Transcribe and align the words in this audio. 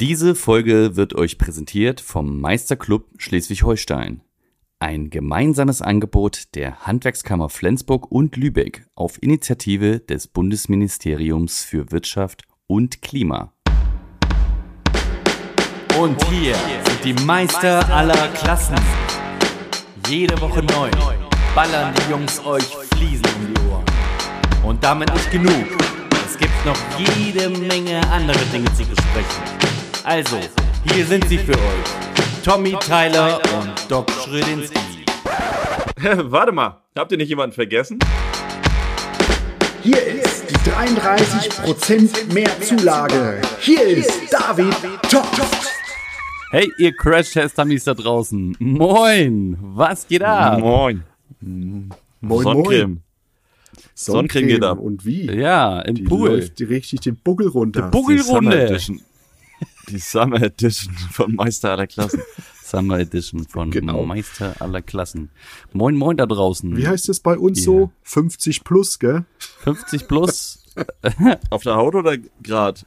Diese 0.00 0.34
Folge 0.34 0.96
wird 0.96 1.14
euch 1.14 1.38
präsentiert 1.38 2.00
vom 2.00 2.40
Meisterclub 2.40 3.06
Schleswig-Holstein. 3.16 4.22
Ein 4.80 5.08
gemeinsames 5.08 5.82
Angebot 5.82 6.56
der 6.56 6.80
Handwerkskammer 6.80 7.48
Flensburg 7.48 8.10
und 8.10 8.34
Lübeck 8.34 8.88
auf 8.96 9.22
Initiative 9.22 10.00
des 10.00 10.26
Bundesministeriums 10.26 11.62
für 11.62 11.92
Wirtschaft 11.92 12.42
und 12.66 13.02
Klima. 13.02 13.52
Und 15.96 16.20
hier 16.24 16.56
sind 16.56 17.04
die 17.04 17.24
Meister 17.24 17.88
aller 17.94 18.26
Klassen. 18.34 18.74
Jede 20.08 20.40
Woche 20.40 20.64
neu 20.64 20.90
ballern 21.54 21.94
die 21.94 22.10
Jungs 22.10 22.44
euch 22.44 22.64
Fliesen 22.96 23.26
um 23.36 23.54
die 23.54 23.60
Ohren. 23.70 23.84
Und 24.64 24.82
damit 24.82 25.14
nicht 25.14 25.30
genug. 25.30 25.66
Es 26.26 26.36
gibt 26.36 26.66
noch 26.66 26.76
jede 26.98 27.48
Menge 27.48 28.00
andere 28.10 28.44
Dinge 28.46 28.74
zu 28.74 28.84
besprechen. 28.84 29.63
Also, 30.04 30.36
hier 30.92 31.06
sind 31.06 31.26
sie 31.28 31.38
für 31.38 31.52
euch. 31.52 32.42
Tommy 32.44 32.76
Tyler 32.80 33.40
und 33.58 33.72
Doc 33.90 34.10
Schrödinski. 34.10 34.76
Warte 36.30 36.52
mal, 36.52 36.82
habt 36.94 37.10
ihr 37.12 37.16
nicht 37.18 37.30
jemanden 37.30 37.54
vergessen? 37.54 37.98
Hier 39.82 40.02
ist 40.06 40.44
die 40.50 40.70
33% 40.70 42.34
mehr 42.34 42.50
Zulage. 42.60 43.40
Hier 43.60 43.82
ist 43.82 44.30
David 44.30 44.74
Top. 45.10 45.26
Hey, 46.50 46.70
ihr 46.78 46.92
Crash-Test-Dummies 46.94 47.84
da 47.84 47.94
draußen. 47.94 48.56
Moin, 48.58 49.56
was 49.60 50.06
geht 50.06 50.22
ab? 50.22 50.60
Moin. 50.60 51.02
Moin, 51.40 52.42
Sonnencreme. 52.42 53.00
Sonnencreme 53.94 54.46
geht 54.48 54.62
ab. 54.64 54.78
Und 54.80 55.06
wie? 55.06 55.30
Ja, 55.32 55.80
im 55.80 55.94
Die 55.94 56.02
Pool. 56.02 56.28
läuft 56.28 56.58
die 56.58 56.64
richtig 56.64 57.00
den 57.00 57.16
Buckel 57.16 57.48
runter. 57.48 57.90
Die 57.90 58.18
Summer 58.18 58.36
Runde. 58.40 58.66
Edition. 58.66 59.00
Die 59.88 59.98
Summer 59.98 60.42
Edition 60.42 60.94
vom 61.10 61.34
Meister 61.34 61.72
aller 61.72 61.86
Klassen. 61.86 62.22
Summer 62.62 62.98
Edition 62.98 63.46
von 63.46 63.70
Genau. 63.70 64.04
Meister 64.04 64.60
aller 64.60 64.82
Klassen. 64.82 65.30
Moin, 65.72 65.94
moin 65.96 66.16
da 66.16 66.26
draußen. 66.26 66.76
Wie 66.76 66.88
heißt 66.88 67.08
es 67.08 67.20
bei 67.20 67.36
uns 67.38 67.58
Ja. 67.60 67.64
so? 67.64 67.90
50 68.02 68.64
plus, 68.64 68.98
gell? 68.98 69.24
50 69.60 70.08
plus. 70.08 70.64
Auf 71.50 71.62
der 71.62 71.76
Haut 71.76 71.94
oder 71.94 72.16
grad? 72.42 72.86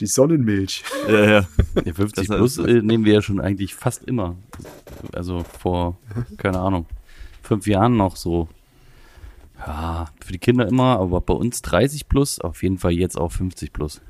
Die 0.00 0.06
Sonnenmilch. 0.06 0.82
Ja, 1.08 1.24
ja. 1.24 1.48
Ja, 1.84 1.92
50 1.92 2.26
Das 2.28 2.36
plus 2.36 2.58
äh, 2.58 2.82
nehmen 2.82 3.04
wir 3.04 3.14
ja 3.14 3.22
schon 3.22 3.40
eigentlich 3.40 3.74
fast 3.74 4.04
immer. 4.04 4.36
Also 5.12 5.44
vor, 5.60 5.98
keine 6.38 6.58
Ahnung, 6.58 6.86
fünf 7.42 7.66
Jahren 7.66 7.96
noch 7.96 8.16
so. 8.16 8.48
Ja, 9.58 10.06
für 10.22 10.32
die 10.32 10.38
Kinder 10.38 10.66
immer, 10.68 10.98
aber 10.98 11.20
bei 11.22 11.32
uns 11.34 11.62
30 11.62 12.08
plus, 12.08 12.38
auf 12.40 12.62
jeden 12.62 12.78
Fall 12.78 12.92
jetzt 12.92 13.16
auch 13.16 13.32
50 13.32 13.72
plus. 13.72 14.00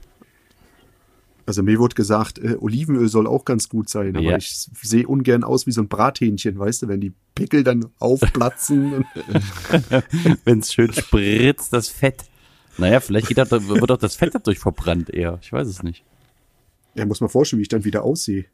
Also 1.47 1.63
mir 1.63 1.79
wurde 1.79 1.95
gesagt, 1.95 2.39
äh, 2.39 2.57
Olivenöl 2.59 3.09
soll 3.09 3.27
auch 3.29 3.45
ganz 3.45 3.69
gut 3.69 3.89
sein, 3.89 4.17
aber 4.17 4.25
Ja. 4.33 4.37
ich 4.37 4.51
sehe 4.83 5.07
ungern 5.07 5.45
aus 5.45 5.67
wie 5.69 5.73
so 5.73 5.81
ein 5.81 5.87
Brathähnchen, 5.89 6.59
weißt 6.59 6.83
du, 6.83 6.89
wenn 6.89 7.01
die 7.01 7.13
Pickel 7.37 7.63
dann 7.63 7.87
aufplatzen. 8.01 9.05
Wenn 10.45 10.59
es 10.61 10.73
schön 10.73 10.93
spritzt, 10.93 11.73
das 11.73 11.89
Fett. 11.89 12.25
Naja, 12.79 12.99
vielleicht 13.01 13.29
geht 13.29 13.39
das, 13.39 13.51
wird 13.51 13.91
auch 13.93 13.97
das 13.99 14.17
Fett 14.17 14.35
dadurch 14.35 14.59
verbrannt 14.59 15.11
eher. 15.11 15.39
Ich 15.43 15.53
weiß 15.53 15.69
es 15.69 15.83
nicht. 15.83 16.05
ja, 16.95 17.07
muss 17.07 17.21
man 17.21 17.31
vorstellen, 17.31 17.59
wie 17.59 17.63
ich 17.63 17.69
dann 17.69 17.85
wieder 17.85 18.03
aussehe. 18.03 18.47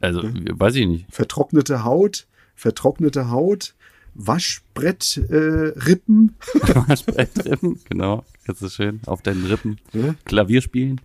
Also, 0.00 0.22
weiß 0.24 0.74
ich 0.76 0.86
nicht. 0.86 1.06
Vertrocknete 1.10 1.82
Haut, 1.84 2.26
vertrocknete 2.54 3.30
Haut, 3.30 3.74
Waschbrett, 4.14 5.16
äh, 5.30 5.34
Rippen. 5.86 6.34
Rippen, 7.44 7.80
genau. 7.88 8.24
Kannst 8.46 8.62
du 8.62 8.68
schön 8.68 9.00
auf 9.06 9.22
deinen 9.22 9.44
Rippen 9.46 9.78
Ja. 9.92 10.14
Klavier 10.24 10.62
spielen. 10.62 11.00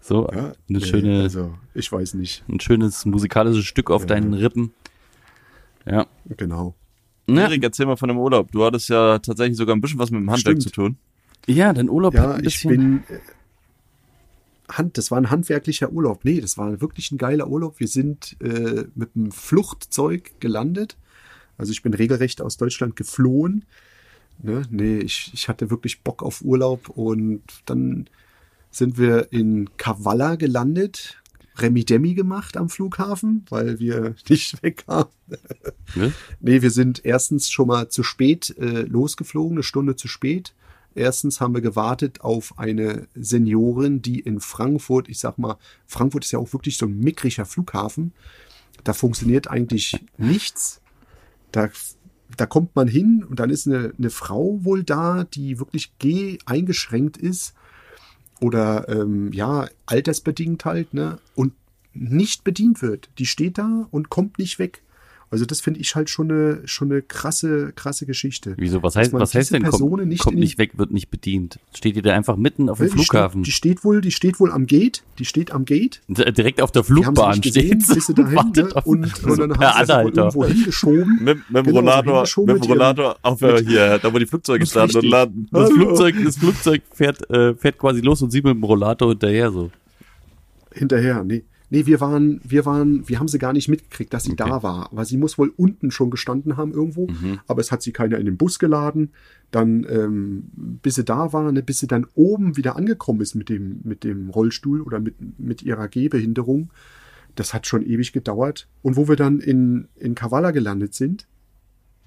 So, 0.00 0.28
Ja, 0.32 0.38
eine 0.38 0.54
nee, 0.68 0.80
schöne, 0.80 1.22
Also, 1.22 1.54
ich 1.74 1.90
weiß 1.90 2.14
nicht. 2.14 2.44
ein 2.48 2.60
schönes 2.60 3.06
musikalisches 3.06 3.64
Stück 3.64 3.90
auf 3.90 4.04
deinen 4.06 4.34
Rippen. 4.34 4.72
Ja. 5.86 6.06
Genau. 6.36 6.74
Ne? 7.26 7.40
Erik, 7.42 7.62
erzähl 7.62 7.86
mal 7.86 7.96
von 7.96 8.08
dem 8.08 8.18
Urlaub. 8.18 8.52
Du 8.52 8.64
hattest 8.64 8.88
ja 8.90 9.18
tatsächlich 9.18 9.56
sogar 9.56 9.74
ein 9.74 9.80
bisschen 9.80 9.98
was 9.98 10.10
mit 10.10 10.20
dem 10.20 10.30
Handwerk 10.30 10.56
Stimmt. 10.60 10.62
zu 10.62 10.70
tun. 10.70 10.96
Ja, 11.46 11.72
dein 11.72 11.88
Urlaub 11.88 12.14
hat 12.14 12.22
Ja, 12.22 12.32
ein 12.34 12.40
ich 12.40 12.62
bisschen. 12.62 12.70
bin. 12.70 12.96
äh, 13.08 13.18
Hand, 14.72 14.98
das 14.98 15.10
war 15.10 15.18
ein 15.18 15.30
handwerklicher 15.30 15.90
Urlaub. 15.90 16.24
Nee, 16.24 16.40
das 16.40 16.56
war 16.58 16.80
wirklich 16.80 17.10
ein 17.12 17.18
geiler 17.18 17.48
Urlaub. 17.48 17.80
Wir 17.80 17.88
sind 17.88 18.36
äh, 18.40 18.84
mit 18.94 19.10
einem 19.16 19.32
Fluchtzeug 19.32 20.38
gelandet. 20.40 20.96
Also 21.58 21.72
ich 21.72 21.82
bin 21.82 21.92
regelrecht 21.94 22.40
aus 22.40 22.56
Deutschland 22.56 22.94
geflohen. 22.94 23.64
Ne? 24.42 24.62
Nee, 24.70 24.98
ich, 24.98 25.30
ich 25.34 25.48
hatte 25.48 25.70
wirklich 25.70 26.02
Bock 26.02 26.22
auf 26.22 26.42
Urlaub 26.42 26.88
und 26.88 27.42
dann 27.66 28.08
sind 28.70 28.98
wir 28.98 29.32
in 29.32 29.68
Kavala 29.76 30.36
gelandet, 30.36 31.20
Remi 31.56 31.84
Demi 31.84 32.14
gemacht 32.14 32.56
am 32.56 32.68
Flughafen, 32.68 33.44
weil 33.50 33.78
wir 33.78 34.14
nicht 34.28 34.62
wegkamen. 34.62 35.12
Ne? 35.94 36.12
Nee, 36.40 36.62
wir 36.62 36.70
sind 36.70 37.04
erstens 37.04 37.50
schon 37.50 37.68
mal 37.68 37.88
zu 37.88 38.02
spät 38.02 38.56
äh, 38.58 38.82
losgeflogen, 38.82 39.56
eine 39.56 39.62
Stunde 39.62 39.96
zu 39.96 40.08
spät. 40.08 40.54
Erstens 40.94 41.40
haben 41.40 41.54
wir 41.54 41.60
gewartet 41.60 42.20
auf 42.22 42.58
eine 42.58 43.06
Seniorin, 43.14 44.02
die 44.02 44.20
in 44.20 44.40
Frankfurt, 44.40 45.08
ich 45.08 45.20
sag 45.20 45.38
mal, 45.38 45.56
Frankfurt 45.86 46.24
ist 46.24 46.32
ja 46.32 46.38
auch 46.38 46.52
wirklich 46.52 46.78
so 46.78 46.86
ein 46.86 46.98
mickriger 46.98 47.46
Flughafen. 47.46 48.12
Da 48.82 48.92
funktioniert 48.92 49.48
eigentlich 49.48 50.04
nichts. 50.18 50.80
Da, 51.52 51.68
da 52.36 52.46
kommt 52.46 52.76
man 52.76 52.88
hin 52.88 53.24
und 53.28 53.40
dann 53.40 53.50
ist 53.50 53.66
eine, 53.66 53.92
eine 53.98 54.10
Frau 54.10 54.64
wohl 54.64 54.84
da, 54.84 55.24
die 55.24 55.58
wirklich 55.58 55.92
geh 55.98 56.38
eingeschränkt 56.46 57.16
ist 57.16 57.54
oder 58.40 58.88
ähm, 58.88 59.32
ja, 59.32 59.68
altersbedingt 59.86 60.64
halt, 60.64 60.94
ne? 60.94 61.18
Und 61.34 61.52
nicht 61.92 62.44
bedient 62.44 62.82
wird. 62.82 63.10
Die 63.18 63.26
steht 63.26 63.58
da 63.58 63.86
und 63.90 64.10
kommt 64.10 64.38
nicht 64.38 64.58
weg. 64.58 64.82
Also 65.32 65.44
das 65.44 65.60
finde 65.60 65.78
ich 65.78 65.94
halt 65.94 66.10
schon 66.10 66.28
eine, 66.28 66.66
schon 66.66 66.90
eine 66.90 67.02
krasse, 67.02 67.72
krasse 67.76 68.04
Geschichte. 68.04 68.54
Wieso? 68.56 68.82
Was 68.82 68.96
heißt, 68.96 69.12
man 69.12 69.22
was 69.22 69.32
heißt 69.32 69.50
diese 69.50 69.60
denn, 69.60 69.62
kommt, 69.62 69.78
Personen 69.78 70.08
nicht 70.08 70.22
kommt 70.22 70.36
nicht 70.36 70.58
weg, 70.58 70.72
wird 70.76 70.90
nicht 70.90 71.08
bedient? 71.08 71.60
Steht 71.72 71.94
ihr 71.94 72.02
da 72.02 72.14
einfach 72.14 72.34
mitten 72.34 72.68
auf 72.68 72.78
dem 72.78 72.88
Die 72.88 72.92
Flughafen? 72.92 73.44
Steht, 73.44 73.46
die 73.46 73.56
steht 73.56 73.84
wohl, 73.84 74.00
die 74.00 74.10
steht 74.10 74.40
wohl 74.40 74.50
am 74.50 74.66
Gate. 74.66 75.04
Die 75.20 75.24
steht 75.24 75.52
am 75.52 75.64
Gate. 75.64 76.00
Direkt 76.08 76.60
auf 76.60 76.72
der 76.72 76.82
Flugbahn 76.82 77.40
gesehen, 77.40 77.80
steht 77.80 78.02
sie 78.02 78.14
dahin, 78.14 78.34
wartet 78.36 78.70
ne? 78.70 78.76
auf 78.76 78.86
und, 78.86 79.24
und 79.24 79.38
dann 79.38 79.56
haben 79.56 79.86
sie 79.86 80.18
irgendwo 80.18 80.44
hingeschoben. 80.46 81.18
Mit, 81.22 81.38
mit 81.48 81.56
dem 81.58 81.64
Genau, 81.64 81.78
Rollator, 81.78 82.14
hingeschoben 82.14 82.54
mit 82.54 82.64
dem 82.64 82.70
mit 82.70 82.78
Rollator 82.78 83.16
auf 83.22 83.42
äh, 83.42 83.64
hier, 83.64 83.98
da 83.98 84.12
wo 84.12 84.18
die 84.18 84.26
Flugzeuge 84.26 84.66
starten 84.66 84.96
und 84.96 85.04
landen. 85.04 85.48
Das 85.52 85.70
Hallo. 85.70 85.74
Flugzeug, 85.76 86.16
das 86.24 86.36
Flugzeug 86.38 86.82
fährt, 86.92 87.30
äh, 87.30 87.54
fährt 87.54 87.78
quasi 87.78 88.00
los 88.00 88.20
und 88.22 88.32
sie 88.32 88.42
mit 88.42 88.54
dem 88.54 88.64
Rollator 88.64 89.10
hinterher 89.10 89.52
so. 89.52 89.70
Hinterher, 90.72 91.22
nee. 91.22 91.44
Nee, 91.72 91.86
wir 91.86 92.00
waren, 92.00 92.40
wir 92.42 92.66
waren, 92.66 93.08
wir 93.08 93.20
haben 93.20 93.28
sie 93.28 93.38
gar 93.38 93.52
nicht 93.52 93.68
mitgekriegt, 93.68 94.12
dass 94.12 94.24
sie 94.24 94.32
Okay. 94.32 94.44
Mhm. 94.44 94.48
da 94.48 94.62
war. 94.64 94.92
Aber 94.92 95.04
sie 95.04 95.16
muss 95.16 95.38
wohl 95.38 95.52
unten 95.56 95.92
schon 95.92 96.10
gestanden 96.10 96.56
haben 96.56 96.72
irgendwo. 96.72 97.06
Aber 97.46 97.60
es 97.60 97.70
hat 97.70 97.80
sie 97.82 97.92
keiner 97.92 98.18
in 98.18 98.26
den 98.26 98.36
Bus 98.36 98.58
geladen. 98.58 99.12
Dann, 99.52 99.86
ähm, 99.88 100.50
bis 100.82 100.96
sie 100.96 101.04
da 101.04 101.32
war, 101.32 101.52
ne, 101.52 101.62
bis 101.62 101.78
sie 101.78 101.86
dann 101.86 102.06
oben 102.14 102.56
wieder 102.56 102.74
angekommen 102.76 103.20
ist 103.20 103.36
mit 103.36 103.48
dem, 103.48 103.80
mit 103.84 104.02
dem 104.02 104.30
Rollstuhl 104.30 104.82
oder 104.82 104.98
mit, 104.98 105.14
mit 105.38 105.62
ihrer 105.62 105.86
Gehbehinderung. 105.88 106.70
Das 107.36 107.54
hat 107.54 107.68
schon 107.68 107.82
ewig 107.86 108.12
gedauert. 108.12 108.68
Und 108.82 108.96
wo 108.96 109.06
wir 109.06 109.16
dann 109.16 109.38
in, 109.38 109.86
in 109.94 110.16
Kavala 110.16 110.50
gelandet 110.50 110.94
sind, 110.94 111.28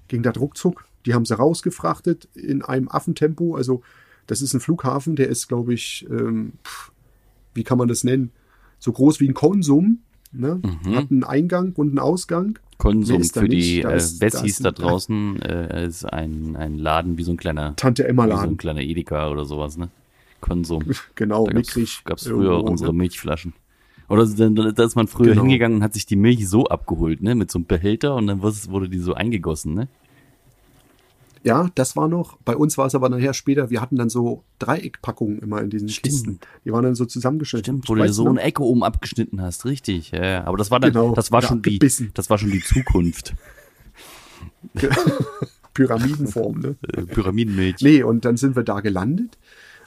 ging 0.08 0.22
das 0.22 0.38
ruckzuck. 0.38 0.84
Die 1.06 1.14
haben 1.14 1.24
sie 1.24 1.36
rausgefrachtet 1.36 2.28
in 2.34 2.60
einem 2.62 2.88
Affentempo. 2.88 3.54
Also, 3.56 3.82
das 4.26 4.42
ist 4.42 4.52
ein 4.52 4.60
Flughafen, 4.60 5.16
der 5.16 5.28
ist, 5.28 5.48
glaube 5.48 5.72
ich, 5.72 6.06
ähm, 6.10 6.52
pff, 6.64 6.92
wie 7.54 7.64
kann 7.64 7.78
man 7.78 7.88
das 7.88 8.04
nennen? 8.04 8.30
So 8.84 8.92
groß 8.92 9.18
wie 9.20 9.28
ein 9.28 9.32
Konsum. 9.34 10.00
Ne? 10.30 10.60
Hat 10.94 11.10
einen 11.10 11.24
Eingang 11.24 11.72
und 11.76 11.88
einen 11.88 11.98
Ausgang. 11.98 12.58
Konsum 12.76 13.22
da 13.32 13.40
für 13.40 13.48
die 13.48 13.80
Da 13.80 13.92
äh, 13.94 14.50
da 14.60 14.70
draußen 14.72 15.40
äh, 15.40 15.86
ist 15.86 16.04
ein, 16.04 16.54
ein 16.56 16.76
Laden 16.76 17.16
wie 17.16 17.22
so 17.22 17.30
ein 17.30 17.38
kleiner, 17.38 17.74
Tante 17.76 18.06
Emma 18.06 18.24
wie 18.26 18.28
so 18.30 18.34
ein 18.34 18.40
Laden. 18.42 18.56
kleiner 18.58 18.82
Edeka 18.82 19.30
oder 19.30 19.46
sowas, 19.46 19.78
ne? 19.78 19.88
Konsum. 20.42 20.82
Genau, 21.14 21.46
Da 21.46 21.54
mickrig. 21.54 22.02
gab's 22.04 22.26
früher 22.26 22.50
irgendwo, 22.50 22.70
unsere 22.72 22.92
ne? 22.92 22.98
Milchflaschen. 22.98 23.54
Oder 24.10 24.26
da 24.26 24.84
ist 24.84 24.96
man 24.96 25.06
früher 25.06 25.28
Genau. 25.30 25.42
hingegangen 25.42 25.78
und 25.78 25.82
hat 25.82 25.94
sich 25.94 26.04
die 26.04 26.16
Milch 26.16 26.46
so 26.46 26.66
abgeholt, 26.66 27.22
ne? 27.22 27.34
Mit 27.34 27.50
so 27.50 27.58
einem 27.60 27.64
Behälter 27.66 28.14
und 28.16 28.26
dann 28.26 28.42
wurde 28.42 28.90
die 28.90 28.98
so 28.98 29.14
eingegossen, 29.14 29.72
ne? 29.72 29.88
Ja, 31.44 31.68
das 31.74 31.94
war 31.94 32.08
noch. 32.08 32.38
Bei 32.44 32.56
uns 32.56 32.78
war 32.78 32.86
es 32.86 32.94
aber 32.94 33.10
nachher 33.10 33.34
später. 33.34 33.68
Wir 33.68 33.80
hatten 33.82 33.96
dann 33.96 34.08
so 34.08 34.44
Dreieckpackungen 34.60 35.40
immer 35.40 35.60
in 35.60 35.68
diesen 35.68 35.90
Stimmt. 35.90 36.02
Kisten. 36.14 36.38
Die 36.64 36.72
waren 36.72 36.82
dann 36.84 36.94
so 36.94 37.04
zusammengeschnitten. 37.04 37.82
Stimmt, 37.82 37.88
wo 37.88 37.94
du 37.94 38.12
so 38.12 38.26
ein 38.28 38.38
Ecke 38.38 38.62
oben 38.62 38.82
abgeschnitten 38.82 39.42
hast, 39.42 39.66
richtig. 39.66 40.10
Ja, 40.12 40.44
aber 40.44 40.56
das 40.56 40.70
war 40.70 40.80
dann, 40.80 40.92
Genau, 40.92 41.14
das 41.14 41.30
war 41.32 41.42
schon 41.42 41.60
die, 41.62 41.70
abgebissen. 41.74 42.10
das 42.14 42.30
war 42.30 42.38
schon 42.38 42.50
die 42.50 42.62
Zukunft. 42.62 43.34
Pyramidenform, 45.74 46.60
ne? 46.60 46.76
Äh, 46.92 47.02
Pyramidenmilch. 47.02 47.76
Nee, 47.82 48.02
und 48.02 48.24
dann 48.24 48.36
sind 48.36 48.56
wir 48.56 48.62
da 48.62 48.80
gelandet. 48.80 49.38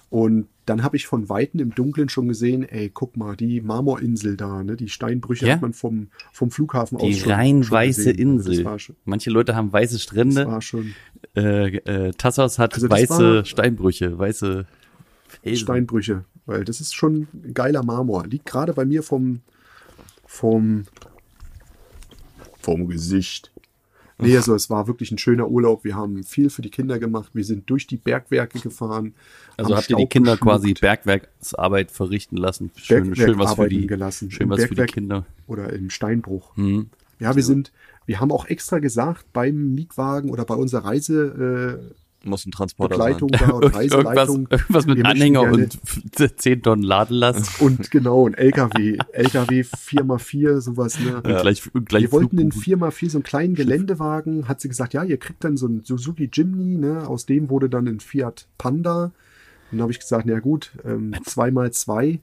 Und 0.09 0.47
dann 0.65 0.83
habe 0.83 0.95
ich 0.95 1.05
von 1.05 1.27
Weitem 1.27 1.59
im 1.59 1.75
Dunkeln 1.75 2.07
schon 2.07 2.29
gesehen, 2.29 2.63
ey, 2.63 2.89
guck 2.93 3.17
mal, 3.17 3.35
die 3.35 3.59
Marmorinsel 3.59 4.37
da, 4.37 4.63
ne? 4.63 4.77
Die 4.77 4.87
Steinbrüche 4.87 5.45
Ja. 5.47 5.53
hat 5.55 5.61
man 5.61 5.73
vom, 5.73 6.07
vom 6.31 6.49
Flughafen 6.49 6.97
Die 6.97 7.09
aus 7.13 7.17
schon, 7.17 7.31
rein 7.31 7.63
schon 7.63 7.71
weiße 7.75 8.13
gesehen. 8.13 8.37
Also 8.37 8.49
Insel. 8.51 8.55
Das 8.63 8.65
war 8.71 8.79
schon, 8.79 8.95
Manche 9.05 9.29
Leute 9.29 9.55
haben 9.55 9.71
weiße 9.73 9.93
das 9.95 10.03
Strände. 10.03 10.45
war 10.47 10.61
schon 10.61 10.93
Äh, 11.37 11.77
äh, 11.77 12.11
Tassos 12.13 12.57
hat 12.57 12.73
Also 12.73 12.89
weiße 12.89 13.45
Steinbrüche, 13.45 14.17
weiße 14.17 14.65
Felsen. 15.27 15.63
Steinbrüche. 15.63 16.25
weil 16.47 16.65
das 16.65 16.81
ist 16.81 16.95
schon 16.95 17.27
geiler 17.53 17.83
Marmor. 17.83 18.25
Liegt 18.25 18.47
gerade 18.47 18.73
bei 18.73 18.85
mir 18.85 19.03
vom, 19.03 19.41
vom, 20.25 20.85
vom 22.59 22.87
Gesicht. 22.87 23.51
Nee, 24.19 24.35
also 24.35 24.55
es 24.55 24.67
war 24.71 24.87
wirklich 24.87 25.11
ein 25.11 25.19
schöner 25.19 25.47
Urlaub. 25.47 25.83
Wir 25.83 25.95
haben 25.95 26.23
viel 26.23 26.49
für 26.49 26.63
die 26.63 26.71
Kinder 26.71 26.97
gemacht. 26.97 27.29
Wir 27.33 27.43
sind 27.43 27.69
durch 27.69 27.85
die 27.85 27.97
Bergwerke 27.97 28.57
gefahren. 28.59 29.13
Also 29.57 29.75
habt 29.75 29.91
ihr 29.91 29.97
die 29.97 30.07
Kinder 30.07 30.37
quasi 30.37 30.73
geschluckt, 30.73 30.81
Bergwerksarbeit 30.81 31.91
verrichten 31.91 32.37
lassen. 32.37 32.71
Schön, 32.77 33.09
Bergwerk 33.09 33.29
schön 33.29 33.39
was 33.39 33.53
für 33.53 33.69
die, 33.69 33.85
gelassen. 33.85 34.31
schön 34.31 34.49
was 34.49 34.61
für 34.61 34.69
die 34.69 34.75
Bergwerk 34.75 34.93
Kinder. 34.93 35.25
Oder 35.45 35.71
im 35.71 35.91
Steinbruch. 35.91 36.57
Mhm. 36.57 36.89
Ja, 37.19 37.35
wir 37.35 37.43
sind, 37.43 37.71
wir 38.05 38.19
haben 38.19 38.31
auch 38.31 38.45
extra 38.47 38.79
gesagt, 38.79 39.25
beim 39.33 39.73
Mietwagen 39.73 40.29
oder 40.29 40.45
bei 40.45 40.55
unserer 40.55 40.85
Reise, 40.85 41.79
Muss 42.23 42.45
ein 42.45 42.49
äh, 42.49 42.51
Transporter 42.51 42.95
Begleitung 42.95 43.29
sein. 43.29 43.39
da 43.49 43.53
und 43.55 43.63
Irgendwas, 43.63 43.79
Reiseleitung. 43.79 44.47
irgendwas 44.49 44.85
mit 44.85 44.97
Wir 44.97 45.03
möchten 45.03 45.17
Anhänger 45.21 45.41
gerne- 45.41 45.69
und 46.15 46.39
10 46.41 46.61
Tonnen 46.61 46.83
Ladelast. 46.83 47.61
Und 47.61 47.89
genau, 47.91 48.27
ein 48.27 48.33
LKW, 48.33 48.97
LKW 49.13 49.61
4x4, 49.61 50.61
sowas, 50.61 50.99
ne? 50.99 51.15
Und 51.17 51.23
gleich, 51.23 51.73
und 51.73 51.89
gleich 51.89 52.03
wir 52.03 52.11
wollten 52.11 52.37
den 52.37 52.51
Flugbuch. 52.51 52.87
4x4, 52.89 53.09
so 53.09 53.17
einen 53.17 53.23
kleinen 53.23 53.55
Geländewagen, 53.55 54.47
hat 54.47 54.61
sie 54.61 54.69
gesagt, 54.69 54.93
ja, 54.93 55.03
ihr 55.03 55.17
kriegt 55.17 55.43
dann 55.43 55.57
so 55.57 55.65
einen 55.67 55.83
Suzuki 55.83 56.29
Jimny, 56.31 56.77
ne? 56.77 57.07
Aus 57.07 57.25
dem 57.25 57.49
wurde 57.49 57.69
dann 57.69 57.87
ein 57.87 57.99
Fiat 57.99 58.47
Panda. 58.57 59.05
Und 59.71 59.79
dann 59.79 59.81
habe 59.81 59.91
ich 59.91 59.99
gesagt, 59.99 60.25
na 60.27 60.39
gut, 60.39 60.71
ähm, 60.85 61.13
zwei 61.25 61.51
mal 61.51 61.71
zwei 61.71 62.19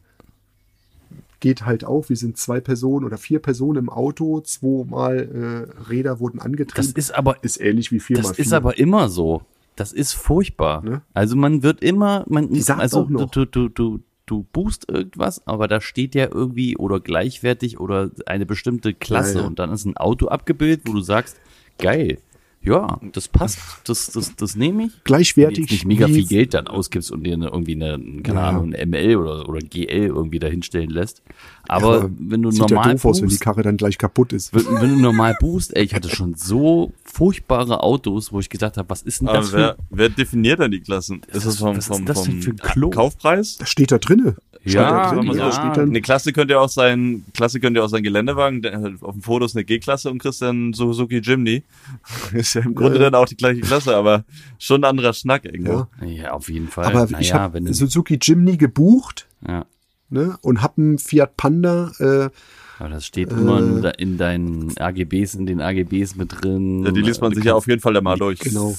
geht 1.44 1.67
halt 1.67 1.85
auch. 1.85 2.08
Wir 2.08 2.17
sind 2.17 2.38
zwei 2.38 2.58
Personen 2.58 3.05
oder 3.05 3.19
vier 3.19 3.38
Personen 3.38 3.79
im 3.79 3.91
Auto, 3.91 4.41
zweimal 4.41 5.69
äh, 5.79 5.91
Räder 5.91 6.19
wurden 6.19 6.41
angetrieben. 6.41 6.75
Das 6.75 6.93
ist 6.93 7.14
aber, 7.14 7.37
ist 7.44 7.61
ähnlich 7.61 7.93
wie 7.93 7.99
4x4. 7.99 8.17
das 8.17 8.38
ist 8.38 8.52
aber 8.55 8.79
immer 8.79 9.11
so. 9.11 9.43
Das 9.76 9.93
ist 9.93 10.14
furchtbar. 10.14 10.82
Ne? 10.82 11.02
Also 11.12 11.37
man 11.37 11.62
wird 11.62 11.82
immer, 11.82 12.25
man, 12.29 12.49
Die 12.49 12.62
sagt's 12.62 12.81
also 12.81 13.00
auch 13.02 13.08
noch. 13.11 13.31
du, 13.31 13.44
du, 13.44 13.69
du, 13.69 14.00
du 14.25 14.46
buchst 14.55 14.88
irgendwas, 14.88 15.46
aber 15.46 15.69
da 15.69 15.82
steht 15.82 16.14
ja 16.14 16.29
irgendwie 16.32 16.79
oder 16.79 16.99
gleichwertig 16.99 17.79
oder 17.79 18.11
eine 18.25 18.47
bestimmte 18.47 18.94
Klasse 18.94 19.35
Ja, 19.35 19.40
ja. 19.43 19.47
und 19.47 19.58
dann 19.58 19.70
ist 19.70 19.85
ein 19.85 19.99
Auto 19.99 20.29
abgebildet, 20.29 20.87
wo 20.87 20.94
du 20.94 21.02
sagst, 21.02 21.37
geil, 21.79 22.17
ja, 22.64 22.99
das 23.12 23.28
passt, 23.28 23.58
das, 23.84 24.11
das, 24.12 24.34
das 24.37 24.56
nehme 24.56 24.84
ich. 24.84 24.88
Wenn 24.93 24.99
du 24.99 25.05
gleichwertig. 25.05 25.58
jetzt 25.58 25.70
nicht 25.70 25.84
mega 25.84 26.06
viel 26.06 26.26
Geld 26.26 26.55
dann 26.55 26.66
ausgibst 26.66 27.11
und 27.11 27.22
dir 27.25 27.34
eine, 27.34 27.46
irgendwie 27.49 27.75
eine, 27.75 27.99
keine 28.22 28.40
Ja. 28.40 28.49
Ahnung, 28.49 28.75
ein 28.75 28.88
ML 28.90 29.16
oder, 29.16 29.49
oder 29.49 29.61
GL 29.61 30.06
irgendwie 30.06 30.38
dahinstellen 30.38 30.90
lässt. 30.90 31.22
Aber 31.69 32.05
Ja, 32.05 32.11
wenn 32.19 32.43
du 32.43 32.50
Sieht 32.50 32.61
normal 32.61 32.87
ja 32.88 32.93
doof 32.94 33.05
aus, 33.05 33.20
wenn 33.20 33.28
die 33.28 33.34
buchst, 33.34 33.40
Karre 33.43 33.62
dann 33.62 33.76
gleich 33.76 33.99
kaputt 33.99 34.32
ist. 34.32 34.55
wenn, 34.55 34.64
wenn 34.81 34.90
du 34.96 35.00
normal 35.00 35.37
buchst, 35.40 35.75
ey, 35.76 35.84
ich 35.84 35.94
hatte 35.94 36.08
schon 36.08 36.34
so 36.34 36.93
furchtbare 37.05 37.82
Autos, 37.82 38.32
wo 38.32 38.40
ich 38.40 38.49
gesagt 38.49 38.76
habe, 38.76 38.88
was 38.90 39.02
ist 39.02 39.20
denn 39.20 39.26
das 39.28 39.49
Aber 39.52 39.58
wer, 39.58 39.72
für 39.75 39.78
wer 39.90 40.08
definiert 40.08 40.58
denn 40.61 40.70
die 40.70 40.81
Klassen? 40.81 41.22
Ist 41.32 41.46
das 41.46 41.58
vom, 41.58 41.70
was 41.76 41.78
ist 41.78 41.87
vom, 41.88 42.05
das 42.06 42.22
denn 42.22 42.32
vom 42.34 42.43
für 42.43 42.50
ein 42.50 42.56
Klo? 42.56 42.90
Kaufpreis? 42.90 43.56
Das 43.58 43.69
steht 43.69 43.93
da 43.93 43.99
drinne. 43.99 44.37
Ja, 44.64 45.12
drin, 45.14 45.31
ja, 45.34 45.50
so. 45.52 45.81
Eine 45.81 46.00
Klasse 46.00 46.32
könnte 46.32 46.55
ja 46.55 46.61
auch 46.61 46.69
sein, 46.69 47.25
Klasse 47.34 47.61
könnte 47.61 47.81
ja 47.81 47.84
auch 47.84 47.88
sein 47.90 48.02
Geländewagen, 48.02 48.99
auf 49.02 49.12
dem 49.12 49.22
Foto 49.22 49.44
ist 49.44 49.55
eine 49.56 49.64
G-Klasse 49.64 50.11
und 50.11 50.19
kriegst 50.19 50.40
dann 50.43 50.72
Suzuki 50.72 51.19
Jimny. 51.19 51.62
Ist 52.32 52.55
ja 52.55 52.62
im 52.62 52.75
Grunde 52.75 52.96
Ja. 52.99 53.05
dann 53.11 53.14
auch 53.14 53.26
die 53.26 53.37
gleiche 53.37 53.61
Klasse, 53.61 53.94
aber 53.94 54.25
schon 54.58 54.81
ein 54.82 54.88
anderer 54.88 55.12
Schnack 55.12 55.44
irgendwo. 55.44 55.87
ja. 56.00 56.06
Ja, 56.06 56.32
auf 56.32 56.49
jeden 56.49 56.69
Fall. 56.69 56.87
Aber 56.87 57.05
naja, 57.05 57.19
ich 57.20 57.34
habe 57.34 57.55
wenn 57.55 57.66
du, 57.66 57.75
Suzuki 57.75 58.19
Jimny 58.20 58.56
gebucht 58.56 59.26
ja, 59.46 59.66
ne, 60.08 60.37
und 60.40 60.62
habe 60.62 60.81
einen 60.81 60.99
Fiat 60.99 61.37
Panda. 61.37 61.93
Äh, 61.99 62.31
aber 62.78 62.88
das 62.88 63.06
steht 63.06 63.31
immer 63.31 63.58
in, 63.58 63.78
Äh. 63.78 63.81
de- 63.82 63.93
in 63.99 64.16
deinen 64.19 64.76
AGBs, 64.78 65.34
in 65.34 65.46
den 65.46 65.61
AGBs 65.61 66.16
mit 66.16 66.43
drin. 66.43 66.84
Ja, 66.84 66.90
die 66.90 67.02
liest 67.02 67.20
man 67.20 67.34
sich 67.34 67.44
ja 67.44 67.55
auf 67.55 67.66
jeden 67.69 67.81
Fall 67.81 67.93
da 67.94 68.00
mal 68.00 68.16
durch. 68.19 68.40
genau. 68.40 68.75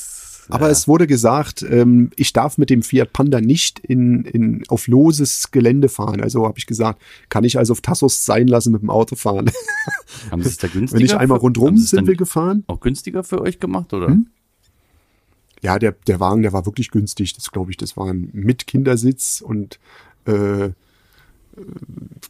Aber 0.50 0.70
es 0.70 0.88
wurde 0.88 1.08
gesagt, 1.08 1.64
ähm, 1.64 2.12
ich 2.16 2.34
darf 2.34 2.58
mit 2.58 2.70
dem 2.70 2.84
Fiat 2.84 3.14
Panda 3.14 3.42
nicht 3.42 3.80
in, 3.80 4.26
in, 4.26 4.64
auf 4.68 4.88
loses 4.88 5.52
Gelände 5.52 5.90
fahren. 5.90 6.22
Also 6.22 6.46
habe 6.46 6.60
ich 6.60 6.68
gesagt, 6.68 7.02
kann 7.30 7.44
ich 7.44 7.58
also 7.58 7.74
auf 7.74 7.82
Tassos 7.82 8.26
sein 8.26 8.48
lassen 8.48 8.72
mit 8.72 8.82
dem 8.82 8.90
Auto 8.90 9.16
fahren. 9.16 9.52
Haben 10.32 10.44
sie 10.44 10.50
es 10.50 10.58
da 10.58 10.68
günstiger? 10.68 11.00
Wenn 11.00 11.06
ich 11.06 11.16
einmal 11.16 11.40
rundrum 11.40 11.78
sind 11.78 12.08
wir 12.08 12.16
gefahren. 12.16 12.64
auch 12.68 12.80
günstiger 12.80 13.24
für 13.24 13.42
euch 13.42 13.60
gemacht, 13.60 13.94
oder? 13.94 14.08
Hm? 14.08 14.28
Ja, 15.62 15.80
der, 15.80 15.94
der 16.06 16.20
Wagen, 16.20 16.44
der 16.44 16.54
war 16.54 16.66
wirklich 16.66 16.92
günstig. 16.92 17.34
Das 17.34 17.52
glaube 17.52 17.72
ich, 17.72 17.78
das 17.78 17.98
waren 17.98 18.30
mit 18.34 18.68
Kindersitz 18.68 19.42
und 19.42 19.80
äh, 20.26 20.70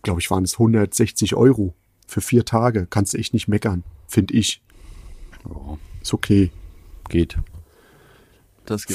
glaube 0.04 0.22
ich, 0.22 0.32
waren 0.32 0.44
es 0.44 0.54
160 0.54 1.36
Euro 1.36 1.74
für 2.08 2.22
vier 2.22 2.46
Tage. 2.46 2.88
Kannst 2.90 3.14
du 3.14 3.18
echt 3.18 3.34
nicht 3.34 3.48
meckern, 3.48 3.84
finde 4.08 4.36
ich. 4.36 4.62
Ja, 5.46 5.78
Ist 6.02 6.14
okay. 6.14 6.52
geht. 7.10 7.38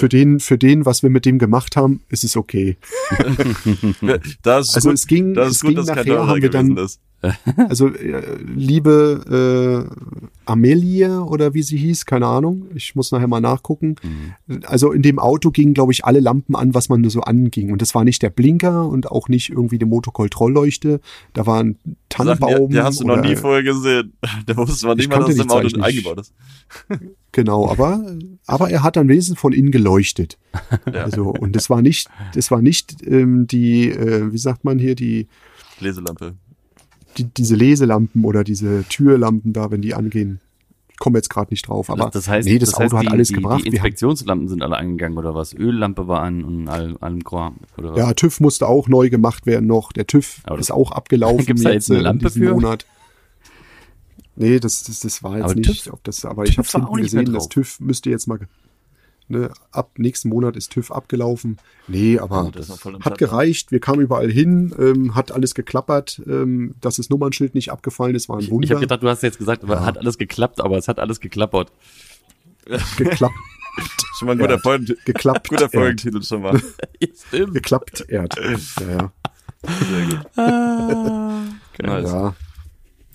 Für 0.00 0.08
den, 0.08 0.40
für 0.40 0.58
den, 0.58 0.86
was 0.86 1.02
wir 1.02 1.10
mit 1.10 1.24
dem 1.26 1.38
gemacht 1.38 1.76
haben, 1.76 2.02
ist 2.08 2.24
es 2.24 2.36
okay. 2.36 2.76
das 4.42 4.68
ist 4.68 4.74
Also 4.76 4.88
gut, 4.88 4.94
es 4.94 5.06
ging, 5.06 5.34
das 5.34 5.50
es 5.52 5.60
gut, 5.60 5.76
ging 5.76 5.84
nachher, 5.84 6.26
haben 6.26 6.42
wir 6.42 6.50
dann, 6.50 6.76
ist. 6.76 7.00
also 7.68 7.88
äh, 7.88 8.38
liebe 8.42 9.88
äh, 9.90 10.50
Amelie 10.50 11.20
oder 11.20 11.54
wie 11.54 11.62
sie 11.62 11.76
hieß, 11.76 12.06
keine 12.06 12.26
Ahnung, 12.26 12.66
ich 12.74 12.94
muss 12.94 13.12
nachher 13.12 13.28
mal 13.28 13.40
nachgucken. 13.40 13.96
Mhm. 14.02 14.60
Also 14.64 14.92
in 14.92 15.02
dem 15.02 15.18
Auto 15.18 15.50
gingen, 15.50 15.74
glaube 15.74 15.92
ich, 15.92 16.04
alle 16.04 16.20
Lampen 16.20 16.56
an, 16.56 16.74
was 16.74 16.88
man 16.88 17.02
nur 17.02 17.10
so 17.10 17.20
anging. 17.20 17.72
Und 17.72 17.82
das 17.82 17.94
war 17.94 18.04
nicht 18.04 18.22
der 18.22 18.30
Blinker 18.30 18.88
und 18.88 19.10
auch 19.10 19.28
nicht 19.28 19.50
irgendwie 19.50 19.78
die 19.78 19.84
Motorkontrollleuchte. 19.84 21.00
Da 21.34 21.46
war 21.46 21.62
ein 21.62 21.78
Tannenbaum. 22.08 22.70
die 22.70 22.80
hast 22.80 23.00
du 23.00 23.06
noch 23.06 23.22
nie 23.22 23.36
vorher 23.36 23.62
gesehen. 23.62 24.14
Da 24.46 24.56
wusste 24.56 24.86
man 24.86 24.98
Ich 24.98 25.08
nicht 25.08 25.16
mal, 25.16 25.24
dass 25.24 25.34
die 25.34 25.42
im 25.42 25.50
Auto 25.50 25.80
eingebaut 25.80 26.20
ist. 26.20 26.34
Genau, 27.32 27.70
aber, 27.70 28.04
aber 28.46 28.70
er 28.70 28.82
hat 28.82 28.96
dann 28.96 29.08
wenigstens 29.08 29.38
von 29.38 29.52
innen 29.52 29.70
geleuchtet. 29.70 30.36
Ja. 30.92 31.04
Also, 31.04 31.28
und 31.28 31.54
das 31.54 31.70
war 31.70 31.80
nicht, 31.80 32.08
das 32.34 32.50
war 32.50 32.60
nicht 32.60 33.06
ähm, 33.06 33.46
die, 33.46 33.88
äh, 33.88 34.32
wie 34.32 34.38
sagt 34.38 34.64
man 34.64 34.80
hier, 34.80 34.96
die, 34.96 35.28
Leselampe. 35.80 36.34
Die, 37.16 37.24
diese 37.24 37.54
Leselampen 37.56 38.24
oder 38.24 38.44
diese 38.44 38.84
Türlampen 38.88 39.52
da, 39.52 39.70
wenn 39.70 39.82
die 39.82 39.94
angehen. 39.94 40.40
Ich 40.90 40.98
komme 40.98 41.18
jetzt 41.18 41.30
gerade 41.30 41.50
nicht 41.50 41.66
drauf, 41.66 41.88
aber 41.88 42.04
das, 42.04 42.12
das 42.12 42.28
heißt, 42.28 42.46
nee, 42.46 42.58
das, 42.58 42.70
das 42.70 42.74
Auto 42.78 42.84
heißt, 42.84 42.94
hat 42.94 43.02
die, 43.04 43.08
alles 43.08 43.28
die, 43.28 43.34
gebracht. 43.34 43.64
Die 43.64 43.68
Inspektionslampen 43.68 44.48
sind 44.48 44.62
alle 44.62 44.76
angegangen 44.76 45.16
oder 45.16 45.34
was? 45.34 45.54
Öllampe 45.54 46.08
war 46.08 46.22
an 46.22 46.44
und 46.44 46.68
all, 46.68 46.96
allem 46.98 47.24
Kram. 47.24 47.56
Oder 47.78 47.92
was? 47.92 47.98
ja, 47.98 48.12
TÜV 48.12 48.40
musste 48.40 48.66
auch 48.68 48.86
neu 48.86 49.08
gemacht 49.08 49.46
werden 49.46 49.66
noch. 49.66 49.92
Der 49.92 50.06
TÜV 50.06 50.40
Aber 50.44 50.58
ist 50.58 50.70
auch 50.70 50.92
abgelaufen 50.92 51.44
Gibt's 51.46 51.62
da 51.62 51.70
jetzt 51.70 51.88
äh, 51.88 51.94
eine 51.94 51.98
in 52.00 52.04
Lampe 52.04 52.26
diesem 52.26 52.42
für? 52.42 52.52
Monat. 52.54 52.86
Nee, 54.36 54.60
das, 54.60 54.84
das, 54.84 55.00
das 55.00 55.22
war 55.22 55.36
jetzt 55.36 55.44
Aber 55.44 55.54
nicht, 55.54 55.84
TÜV 55.84 55.92
ob 55.92 56.04
das, 56.04 56.24
aber 56.24 56.44
ich 56.44 56.56
TÜV 56.56 56.72
habe 56.74 56.86
hinten 56.86 57.02
nicht 57.02 57.12
mehr 57.12 57.24
gesehen, 57.24 57.34
das. 57.34 57.48
TÜV 57.48 57.80
müsste 57.80 58.10
jetzt 58.10 58.26
mal, 58.26 58.38
ne, 59.30 59.50
ab 59.72 59.92
nächsten 59.98 60.28
Monat 60.28 60.56
ist 60.56 60.72
TÜV 60.72 60.90
abgelaufen. 60.90 61.56
Nee, 61.88 62.18
aber 62.18 62.44
Oh, 62.44 62.58
hat 62.58 62.64
Zeitraum. 62.64 63.00
gereicht. 63.16 63.72
Wir 63.72 63.80
kamen 63.80 64.00
überall 64.02 64.30
hin, 64.30 64.74
ähm, 64.78 65.14
hat 65.14 65.32
alles 65.32 65.54
geklappert, 65.54 66.20
ähm, 66.26 66.74
dass 66.80 66.96
das 66.96 67.08
Nummernschild 67.10 67.54
nicht 67.54 67.70
abgefallen 67.72 68.14
ist, 68.14 68.28
war 68.28 68.36
ein 68.36 68.40
ich 68.42 68.50
Wunder. 68.50 68.64
ich 68.66 68.70
habe 68.72 68.80
gedacht, 68.80 69.02
du 69.02 69.08
hast 69.08 69.22
jetzt 69.22 69.38
gesagt, 69.38 69.66
hat 69.66 69.98
alles 69.98 70.18
geklappt, 70.18 70.60
aber 70.60 70.76
es 70.78 70.88
hat 70.88 70.98
alles 70.98 71.20
geklappert. 71.20 71.72
geklappt, 72.96 73.34
Schon 74.18 74.26
mal 74.26 74.32
ein 74.32 74.38
guter, 74.38 74.54
Ja. 74.54 74.58
Folgen, 74.58 74.86
geklappt, 75.04 75.48
guter. 75.48 75.68
Folgentitel 75.70 76.22
schon 76.22 76.42
mal. 76.42 76.60
Stimmt. 77.28 77.54
geklappt, 77.54 78.04
Erd. 78.08 78.34
Ja, 78.80 78.90
ja. 78.90 79.12
Nice. 81.82 82.10
ja. 82.10 82.34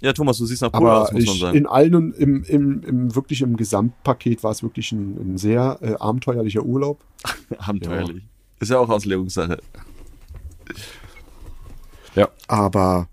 Ja, 0.06 0.14
Thomas, 0.14 0.38
du 0.38 0.46
siehst 0.46 0.62
nach 0.62 0.72
cool 0.74 0.88
Aber 0.88 1.02
aus, 1.02 1.12
muss 1.14 1.26
man 1.26 1.34
ich, 1.34 1.42
sagen. 1.42 1.58
in 1.58 1.66
allen 1.66 1.96
und 1.96 2.16
im, 2.16 2.44
im, 2.44 2.84
im 2.84 3.16
wirklich 3.16 3.42
im 3.42 3.58
Gesamtpaket 3.58 4.44
war 4.44 4.52
es 4.52 4.62
wirklich 4.62 4.92
ein, 4.92 5.18
ein 5.18 5.38
sehr 5.40 5.80
äh, 5.82 5.96
abenteuerlicher 5.96 6.64
Urlaub. 6.64 7.04
Abenteuerlich. 7.58 8.22
Ist 8.60 8.70
ja 8.70 8.78
auch 8.78 8.90
Auslegungssache. 8.90 9.58
Ja. 12.14 12.30
Aber 12.48 13.08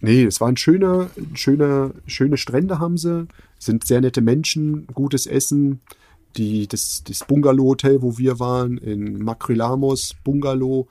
nee, 0.00 0.24
es 0.24 0.40
waren 0.40 0.56
schöne, 0.56 1.10
schöne, 1.34 1.92
schöne 2.06 2.38
Strände 2.38 2.78
haben 2.78 2.96
sie, 2.96 3.26
sind 3.58 3.84
sehr 3.86 4.00
nette 4.00 4.22
Menschen, 4.22 4.86
gutes 4.94 5.26
Essen. 5.26 5.82
Die, 6.38 6.66
das, 6.66 7.04
das 7.04 7.24
Bungalow-Hotel, 7.26 8.00
wo 8.00 8.16
wir 8.16 8.40
waren, 8.40 8.78
in 8.78 9.22
Makrylamos 9.22 10.14
Bungalow, 10.24 10.88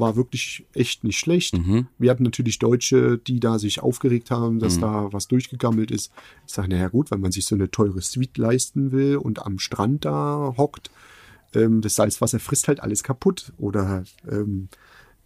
war 0.00 0.16
wirklich 0.16 0.66
echt 0.74 1.04
nicht 1.04 1.18
schlecht. 1.18 1.56
Mhm. 1.56 1.86
Wir 1.98 2.10
hatten 2.10 2.22
natürlich 2.22 2.58
Deutsche, 2.58 3.18
die 3.18 3.40
da 3.40 3.58
sich 3.58 3.82
aufgeregt 3.82 4.30
haben, 4.30 4.58
dass 4.58 4.78
da 4.80 5.12
was 5.12 5.28
durchgegammelt 5.28 5.90
ist. 5.90 6.12
Ich 6.46 6.52
sage, 6.52 6.68
naja 6.68 6.88
gut, 6.88 7.10
wenn 7.10 7.20
man 7.20 7.32
sich 7.32 7.46
so 7.46 7.54
eine 7.54 7.70
teure 7.70 8.00
Suite 8.00 8.38
leisten 8.38 8.92
will 8.92 9.16
und 9.16 9.44
am 9.44 9.58
Strand 9.58 10.04
da 10.04 10.54
hockt, 10.56 10.90
ähm, 11.54 11.80
das 11.80 11.96
Salzwasser 11.96 12.40
frisst 12.40 12.68
halt 12.68 12.80
alles 12.80 13.02
kaputt. 13.02 13.52
Oder 13.58 14.04
ähm, 14.30 14.68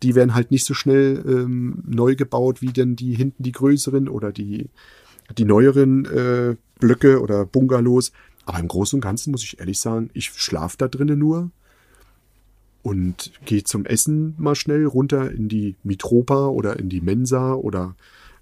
die 0.02 0.14
werden 0.14 0.34
halt 0.34 0.50
nicht 0.50 0.64
so 0.64 0.74
schnell 0.74 1.22
ähm, 1.26 1.82
neu 1.86 2.16
gebaut 2.16 2.60
wie 2.60 2.72
denn 2.72 2.96
die 2.96 3.14
hinten 3.14 3.42
die 3.42 3.52
größeren 3.52 4.08
oder 4.08 4.32
die, 4.32 4.68
die 5.38 5.44
neueren 5.44 6.04
äh, 6.06 6.56
Blöcke 6.78 7.20
oder 7.20 7.46
Bungalows. 7.46 8.12
Aber 8.46 8.58
im 8.58 8.68
Großen 8.68 8.98
und 8.98 9.00
Ganzen 9.00 9.30
muss 9.30 9.42
ich 9.42 9.58
ehrlich 9.58 9.80
sagen, 9.80 10.10
ich 10.12 10.26
schlafe 10.26 10.76
da 10.76 10.88
drinnen 10.88 11.18
nur 11.18 11.50
und 12.84 13.32
gehe 13.46 13.64
zum 13.64 13.86
Essen 13.86 14.34
mal 14.36 14.54
schnell 14.54 14.84
runter 14.84 15.32
in 15.32 15.48
die 15.48 15.74
Mitropa 15.82 16.48
oder 16.48 16.78
in 16.78 16.90
die 16.90 17.00
Mensa 17.00 17.54
oder 17.54 17.96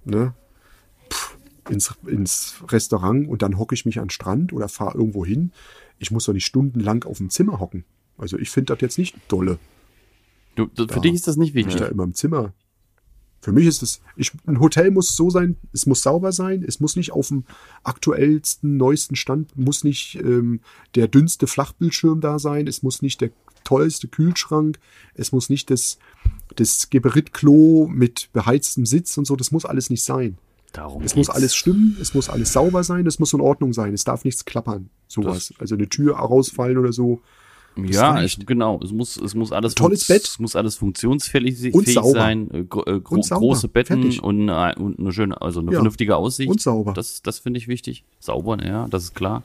ne, 0.05 0.35
pff, 1.09 1.37
ins, 1.71 1.95
ins 2.07 2.57
Restaurant 2.69 3.29
und 3.29 3.41
dann 3.41 3.57
hocke 3.57 3.77
ich 3.77 3.87
mich 3.87 4.01
an 4.01 4.07
den 4.07 4.11
Strand 4.11 4.53
oder 4.53 4.69
fahre 4.69 4.99
irgendwo 4.99 5.25
hin. 5.25 5.53
Ich 6.01 6.11
muss 6.11 6.25
doch 6.25 6.33
nicht 6.33 6.45
stundenlang 6.45 7.05
auf 7.05 7.19
dem 7.19 7.31
Zimmer 7.31 7.61
hocken. 7.61 7.85
Also 8.19 8.37
ich 8.37 8.51
finde 8.51 8.75
das 8.75 8.81
jetzt 8.81 8.99
nicht 8.99 9.15
dolle. 9.29 9.61
Du, 10.57 10.67
du, 10.67 10.89
für 10.89 11.01
dich 11.01 11.15
ist 11.15 11.29
das 11.29 11.37
nicht 11.37 11.51
Ich 11.51 11.55
wichtig. 11.55 11.77
da 11.77 11.87
immer 11.87 12.03
im 12.03 12.15
Zimmer. 12.15 12.53
Für 13.43 13.51
mich 13.51 13.67
ist 13.67 13.83
es, 13.83 14.01
ich, 14.17 14.31
ein 14.47 14.61
Hotel 14.61 14.93
muss 14.93 15.17
so 15.17 15.29
sein, 15.29 15.57
es 15.73 15.85
muss 15.87 16.03
sauber 16.03 16.31
sein, 16.31 16.65
es 16.67 16.79
muss 16.79 16.95
nicht 16.95 17.11
auf 17.11 17.27
dem 17.29 17.43
aktuellsten, 17.83 18.77
neuesten 18.77 19.17
Stand, 19.17 19.59
muss 19.59 19.83
nicht 19.83 20.15
ähm, 20.15 20.61
der 20.95 21.09
dünnste 21.09 21.49
Flachbildschirm 21.49 22.21
da 22.21 22.39
sein, 22.39 22.69
es 22.69 22.85
muss 22.85 23.03
nicht 23.03 23.21
der 23.21 23.31
tollste 23.65 24.07
Kühlschrank, 24.07 24.79
es 25.15 25.33
muss 25.33 25.51
nicht 25.51 25.71
das, 25.71 25.99
das 26.55 26.89
Geberit-Klo 26.89 27.89
mit 27.89 28.29
beheiztem 28.33 28.87
Sitz 28.87 29.19
und 29.19 29.27
so, 29.27 29.35
das 29.35 29.51
muss 29.51 29.65
alles 29.65 29.91
nicht 29.91 30.05
sein. 30.05 30.39
Darum 30.73 31.03
Es 31.03 31.17
muss 31.17 31.27
geht's. 31.27 31.37
alles 31.37 31.55
stimmen, 31.57 31.97
es 32.01 32.15
muss 32.15 32.29
alles 32.29 32.53
sauber 32.53 32.85
sein, 32.85 33.07
es 33.09 33.19
muss 33.19 33.33
in 33.33 33.41
Ordnung 33.41 33.73
sein, 33.73 33.93
es 33.93 34.05
darf 34.05 34.25
nichts 34.25 34.45
klappern, 34.45 34.89
sowas. 35.09 35.53
Also 35.59 35.75
eine 35.75 35.89
Tür 35.89 36.15
rausfallen 36.17 36.79
oder 36.79 36.93
so. 36.93 37.21
Ja, 37.77 38.21
es, 38.23 38.39
genau. 38.45 38.79
Es 38.83 38.93
muss, 38.93 39.17
es 39.17 39.35
muss 39.35 39.51
alles 39.53 39.75
Tolles 39.75 40.07
Bett. 40.07 40.25
Es 40.25 40.39
muss 40.39 40.55
alles 40.57 40.77
funktionsfähig 40.77 41.73
Und 41.75 41.89
sauber. 41.89 42.11
sein. 42.11 42.51
äh, 42.53 42.65
gro 42.65 42.83
äh, 42.85 43.01
gro 43.01 43.15
Und 43.17 43.25
sauber. 43.25 43.41
große 43.41 43.69
Betten 43.69 44.03
Fertig. 44.03 44.23
und, 44.23 44.49
äh, 44.49 44.75
und 44.79 44.99
eine 44.99 45.13
schöne, 45.13 45.41
also 45.41 45.61
eine 45.61 45.71
Ja. 45.73 45.79
vernünftige 45.79 46.17
Aussicht. 46.17 46.51
Und 46.51 46.61
sauber. 46.61 46.93
Das, 46.93 47.23
das 47.23 47.39
finde 47.39 47.59
ich 47.59 47.69
wichtig. 47.69 48.05
Sauber, 48.21 48.63
ja, 48.65 48.87
das 48.91 49.05
ist 49.05 49.15
klar. 49.15 49.43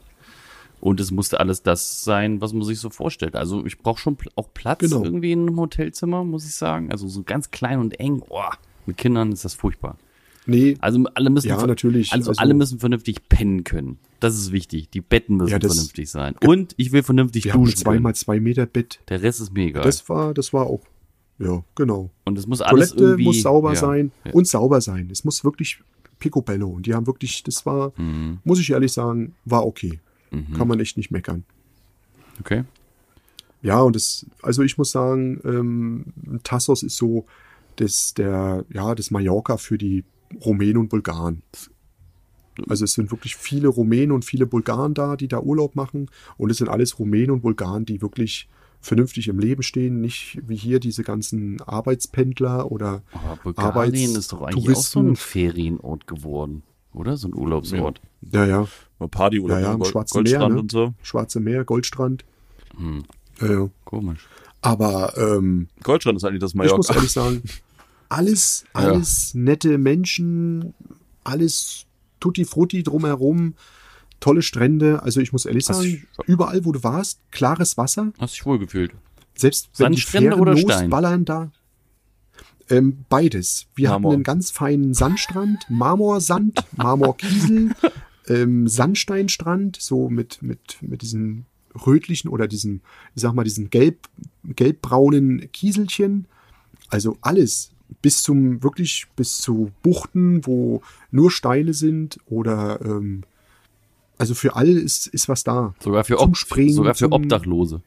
Und 0.80 1.00
es 1.00 1.10
musste 1.10 1.40
alles 1.40 1.64
das 1.64 2.04
sein, 2.04 2.40
was 2.42 2.54
man 2.54 2.64
sich 2.64 2.80
so 2.80 2.90
vorstellt. 2.90 3.36
Also 3.36 3.66
ich 3.66 3.80
brauche 3.80 4.00
schon 4.00 4.16
auch 4.36 4.54
Platz 4.54 4.80
Genau. 4.82 5.04
irgendwie 5.04 5.32
in 5.32 5.42
einem 5.48 5.60
Hotelzimmer, 5.60 6.24
muss 6.24 6.46
ich 6.46 6.54
sagen. 6.54 6.92
Also 6.92 7.08
so 7.08 7.24
ganz 7.24 7.50
klein 7.50 7.80
und 7.80 8.00
eng. 8.00 8.20
Boah, 8.28 8.52
mit 8.86 8.98
Kindern 8.98 9.32
ist 9.32 9.44
das 9.46 9.56
furchtbar. 9.56 9.98
Nee, 10.48 10.78
Also 10.80 11.04
alle 11.14 11.30
müssen 11.30 11.48
Ja, 11.50 11.66
natürlich. 11.68 12.12
Also, 12.14 12.32
Also- 12.32 12.40
alle 12.42 12.54
müssen 12.54 12.80
vernünftig 12.80 13.28
pennen 13.30 13.64
können. 13.64 14.00
Das 14.20 14.36
ist 14.36 14.52
wichtig. 14.52 14.90
Die 14.90 15.02
Betten 15.02 15.36
müssen 15.38 15.52
Ja, 15.52 15.60
das- 15.60 15.74
vernünftig 15.74 16.10
sein. 16.10 16.36
Und 16.44 16.74
ich 16.78 16.92
will 16.92 17.04
vernünftig 17.04 17.46
wir 17.46 17.54
haben 17.54 17.62
ein 17.62 17.66
duschen. 17.66 17.76
können. 17.84 17.96
zweimal 17.96 18.16
zwei 18.16 18.40
Meter 18.40 18.66
Bett. 18.66 19.00
Der 19.10 19.22
Rest 19.22 19.42
ist 19.42 19.54
mir 19.54 19.66
egal. 19.68 19.84
Das 19.84 20.08
war, 20.10 20.34
das 20.34 20.54
war 20.54 20.66
auch, 20.68 20.82
ja, 21.38 21.64
genau. 21.76 22.10
Und 22.26 22.38
es 22.38 22.48
muss 22.48 22.62
alles 22.62 22.90
Toilette 22.92 23.04
irgendwie 23.04 23.24
muss 23.26 23.42
sauber 23.42 23.74
ja, 23.74 23.76
sein 23.80 24.12
Ja. 24.26 24.32
und 24.34 24.48
sauber 24.48 24.82
sein. 24.82 25.10
Es 25.12 25.24
muss 25.24 25.44
wirklich 25.44 25.80
picobello. 26.20 26.68
Und 26.70 26.86
die 26.88 26.96
haben 26.96 27.06
wirklich, 27.06 27.44
das 27.44 27.66
war, 27.66 27.92
Mhm. 27.98 28.40
muss 28.44 28.60
ich 28.60 28.72
ehrlich 28.72 28.92
sagen, 28.94 29.36
war 29.46 29.66
okay. 29.66 30.00
Kann 30.58 30.68
man 30.68 30.80
echt 30.80 30.98
nicht 30.98 31.10
meckern. 31.12 31.44
Okay. 32.40 32.64
Ja, 33.62 33.82
und 33.82 33.96
das, 33.96 34.26
also 34.42 34.62
ich 34.62 34.78
muss 34.78 34.92
sagen, 34.92 35.40
ähm, 35.46 36.06
Tassos 36.44 36.84
ist 36.84 36.98
so 36.98 37.26
das, 37.78 38.14
der, 38.14 38.66
ja, 38.74 38.94
das 38.96 39.10
Mallorca 39.12 39.58
für 39.58 39.78
die 39.78 40.04
Rumänen 40.46 40.78
und 40.78 40.90
Bulgaren. 40.90 41.42
Also 42.68 42.86
es 42.86 42.94
sind 42.94 43.12
wirklich 43.12 43.36
viele 43.36 43.68
Rumänen 43.68 44.12
und 44.12 44.26
viele 44.26 44.46
Bulgaren 44.48 44.94
da, 44.94 45.16
die 45.16 45.28
da 45.28 45.40
Urlaub 45.42 45.76
machen. 45.76 46.10
Und 46.38 46.50
es 46.50 46.58
sind 46.58 46.70
alles 46.70 46.98
Rumänen 47.00 47.32
und 47.32 47.42
Bulgaren, 47.42 47.86
die 47.86 48.02
wirklich 48.02 48.50
vernünftig 48.82 49.28
im 49.28 49.40
Leben 49.40 49.64
stehen, 49.64 50.02
nicht 50.02 50.40
wie 50.48 50.56
hier 50.56 50.80
diese 50.80 51.04
ganzen 51.04 51.62
Arbeitspendler 51.62 52.72
oder 52.72 53.02
Aber 53.12 53.38
Bulgarien 53.44 54.16
ist 54.16 54.32
doch 54.32 54.42
eigentlich 54.42 54.76
auch 54.78 54.82
so 54.82 55.00
ein 55.00 55.06
Touristen. 55.08 55.16
Ferienort 55.16 56.08
geworden, 56.08 56.64
oder? 56.94 57.18
So 57.18 57.28
ein 57.28 57.36
Urlaubsort. 57.36 58.02
Ja, 58.32 58.46
ja, 58.46 58.68
Mal 59.00 59.08
Party 59.10 59.40
oder 59.40 59.60
Ja, 59.60 59.72
ja, 59.72 59.76
Gold, 59.76 59.88
Schwarzen 59.92 60.14
Goldstrand 60.16 60.48
Meer, 60.48 60.56
ne? 60.56 60.60
und 60.62 60.72
so. 60.72 60.94
Schwarze 61.04 61.40
Meer, 61.40 61.64
Goldstrand. 61.66 62.24
Hm, 62.78 63.04
Ja, 63.42 63.52
ja. 63.52 63.70
komisch. 63.86 64.28
Aber 64.62 65.14
ähm, 65.18 65.68
Goldstrand 65.84 66.18
ist 66.18 66.24
eigentlich 66.24 66.42
das 66.42 66.52
Ich 66.52 66.56
muss 66.56 66.68
Mallorca. 66.68 66.94
ehrlich 66.96 67.12
sagen, 67.12 67.42
alles, 68.10 68.66
alles 68.74 69.34
nette 69.34 69.78
Menschen, 69.78 70.74
alles 71.24 71.86
tutti 72.20 72.46
frutti 72.46 72.84
drumherum, 72.84 73.56
tolle 74.20 74.42
Strände. 74.42 75.04
Also 75.04 75.20
ich 75.20 75.32
muss 75.32 75.46
ehrlich 75.46 75.66
sagen, 75.66 76.08
überall, 76.26 76.66
wo 76.66 76.72
du 76.72 76.84
warst, 76.84 77.20
klares 77.32 77.78
Wasser. 77.78 78.12
Hast 78.20 78.36
dich 78.36 78.46
wohl 78.46 78.60
gefühlt. 78.60 78.94
Selbst 79.36 79.70
wenn 79.78 79.94
die 79.94 80.02
Fähren 80.02 80.44
losballern 80.44 81.26
da. 81.26 81.52
Ähm, 82.70 83.06
beides. 83.08 83.68
Wir 83.76 83.90
Marmor. 83.90 84.12
hatten 84.12 84.16
einen 84.18 84.24
ganz 84.24 84.52
feinen 84.52 84.94
Sandstrand, 84.94 85.66
Marmorsand, 85.70 86.66
Marmorkiesel, 86.76 87.74
ähm, 88.28 88.68
Sandsteinstrand, 88.68 89.78
so 89.80 90.10
mit, 90.10 90.42
mit, 90.42 90.78
mit 90.82 91.02
diesen 91.02 91.46
rötlichen 91.86 92.30
oder 92.30 92.48
diesen, 92.48 92.82
ich 93.16 93.22
sag 93.22 93.34
mal, 93.34 93.44
diesen 93.44 93.70
gelb, 93.70 94.10
gelbbraunen 94.44 95.50
Kieselchen. 95.52 96.28
Also 96.90 97.18
alles. 97.22 97.72
Bis 98.02 98.22
zum, 98.22 98.64
wirklich 98.64 99.08
bis 99.16 99.38
zu 99.38 99.72
Buchten, 99.82 100.46
wo 100.46 100.82
nur 101.12 101.32
Steine 101.32 101.74
sind 101.74 102.18
oder, 102.26 102.82
ähm, 102.82 103.24
also 104.18 104.34
für 104.34 104.56
alle 104.56 104.72
ist, 104.72 105.08
ist 105.08 105.30
was 105.30 105.44
da. 105.44 105.74
Sogar 105.80 106.04
für, 106.04 106.20
Ob 106.20 106.36
Springen, 106.36 106.74
sogar 106.74 106.96
für 106.96 107.12
Obdachlose. 107.12 107.82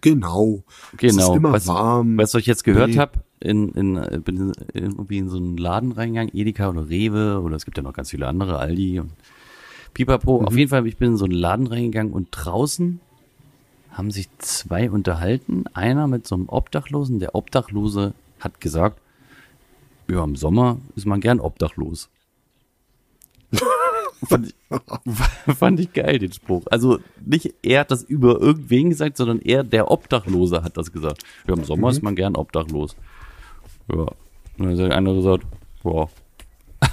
Genau. 0.00 0.62
Genau. 0.96 1.22
Es 1.22 1.28
ist 1.28 1.36
immer 1.36 1.52
weißt, 1.52 1.68
warm. 1.68 2.16
Weißt 2.16 2.34
du, 2.34 2.36
was 2.38 2.42
ich 2.42 2.46
jetzt 2.46 2.64
gehört 2.64 2.90
Nee. 2.90 2.98
habe? 2.98 3.20
In, 3.40 3.70
in, 3.70 4.22
bin 4.22 4.36
in, 4.36 4.52
irgendwie 4.74 5.18
in 5.18 5.28
so 5.28 5.38
einen 5.38 5.56
Laden 5.56 5.92
reingegangen, 5.92 6.30
Edeka 6.34 6.68
oder 6.68 6.88
Rewe 6.88 7.40
oder 7.40 7.56
es 7.56 7.64
gibt 7.64 7.76
ja 7.76 7.82
noch 7.82 7.94
ganz 7.94 8.10
viele 8.10 8.26
andere, 8.28 8.58
Aldi 8.58 9.00
und 9.00 9.12
Pipapo. 9.94 10.40
Mhm. 10.40 10.46
Auf 10.46 10.56
jeden 10.56 10.68
Fall, 10.68 10.86
ich 10.86 10.96
bin 10.96 11.12
in 11.12 11.16
so 11.16 11.24
einen 11.24 11.34
Laden 11.34 11.66
reingegangen 11.66 12.12
und 12.12 12.28
draußen 12.30 13.00
haben 13.90 14.10
sich 14.10 14.28
zwei 14.38 14.90
unterhalten. 14.90 15.64
Einer 15.72 16.06
mit 16.06 16.26
so 16.26 16.36
einem 16.36 16.48
Obdachlosen. 16.48 17.18
Der 17.18 17.34
Obdachlose 17.34 18.14
hat 18.40 18.60
gesagt, 18.60 19.00
ja, 20.08 20.24
im 20.24 20.36
Sommer 20.36 20.78
ist 20.96 21.06
man 21.06 21.20
gern 21.20 21.40
obdachlos. 21.40 22.10
fand, 24.28 24.48
ich, 24.48 25.56
fand 25.56 25.80
ich 25.80 25.92
geil, 25.92 26.18
den 26.18 26.32
Spruch. 26.32 26.64
Also 26.70 26.98
nicht 27.24 27.54
er 27.62 27.80
hat 27.80 27.90
das 27.90 28.02
über 28.02 28.40
irgendwen 28.40 28.90
gesagt, 28.90 29.16
sondern 29.16 29.40
er, 29.40 29.64
der 29.64 29.90
Obdachlose, 29.90 30.62
hat 30.62 30.76
das 30.76 30.92
gesagt. 30.92 31.22
Ja, 31.46 31.54
im 31.54 31.64
Sommer 31.64 31.90
ist 31.90 32.02
man 32.02 32.16
gern 32.16 32.36
obdachlos. 32.36 32.96
Ja. 33.88 34.06
Und 34.58 34.76
dann 34.76 34.78
hat 34.78 34.92
andere 34.92 35.16
gesagt, 35.16 35.44
ja. 35.84 36.08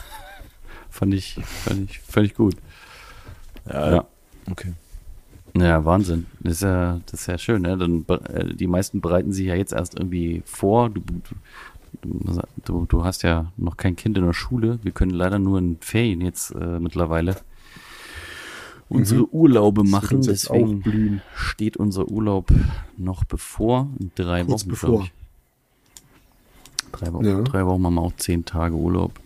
fand 0.90 1.14
ich, 1.14 1.34
fand 1.44 1.90
ich, 1.90 2.00
fand 2.00 2.28
ich 2.28 2.36
gut. 2.36 2.56
Ja, 3.68 3.96
Ja. 3.96 4.06
okay. 4.50 4.74
Ja, 5.60 5.86
Wahnsinn. 5.86 6.26
Das 6.40 6.54
ist 6.54 6.62
ja, 6.64 7.00
das 7.06 7.22
ist 7.22 7.28
ja 7.28 7.38
schön, 7.38 7.62
ne? 7.64 7.78
Dann, 7.78 8.06
äh, 8.08 8.54
die 8.54 8.68
meisten 8.68 9.02
bereiten 9.02 9.32
sich 9.32 9.48
ja 9.48 9.56
jetzt 9.56 9.74
erst 9.74 9.98
irgendwie 9.98 10.42
vor. 10.46 10.90
Du, 10.90 11.02
du, 12.66 12.86
du, 12.86 13.04
hast 13.04 13.24
ja 13.24 13.52
noch 13.58 13.78
kein 13.78 13.96
Kind 13.96 14.18
in 14.18 14.26
der 14.26 14.34
Schule. 14.34 14.80
Wir 14.84 14.92
können 14.92 15.12
leider 15.12 15.40
nur 15.40 15.60
in 15.60 15.78
Ferien 15.80 16.22
jetzt 16.22 16.52
äh, 16.52 16.80
mittlerweile 16.80 17.38
unsere 18.90 19.28
Urlaube 19.34 19.84
Mhm. 19.84 19.92
Wird 19.92 20.04
machen. 20.04 20.22
Deswegen 20.22 21.22
steht 21.36 21.78
unser 21.78 22.08
Urlaub 22.08 22.52
noch 22.98 23.24
bevor. 23.26 23.88
Drei 24.16 24.44
Kurz 24.44 24.62
Wochen, 24.64 24.70
bevor. 24.70 25.04
ich. 25.04 25.12
Drei 26.92 27.14
Wochen, 27.14 27.26
Ja. 27.26 27.42
drei 27.42 27.66
Wochen 27.66 27.86
haben 27.86 27.96
wir 27.96 28.02
auch 28.02 28.16
zehn 28.18 28.46
Tage 28.46 28.76
Urlaub. 28.76 29.20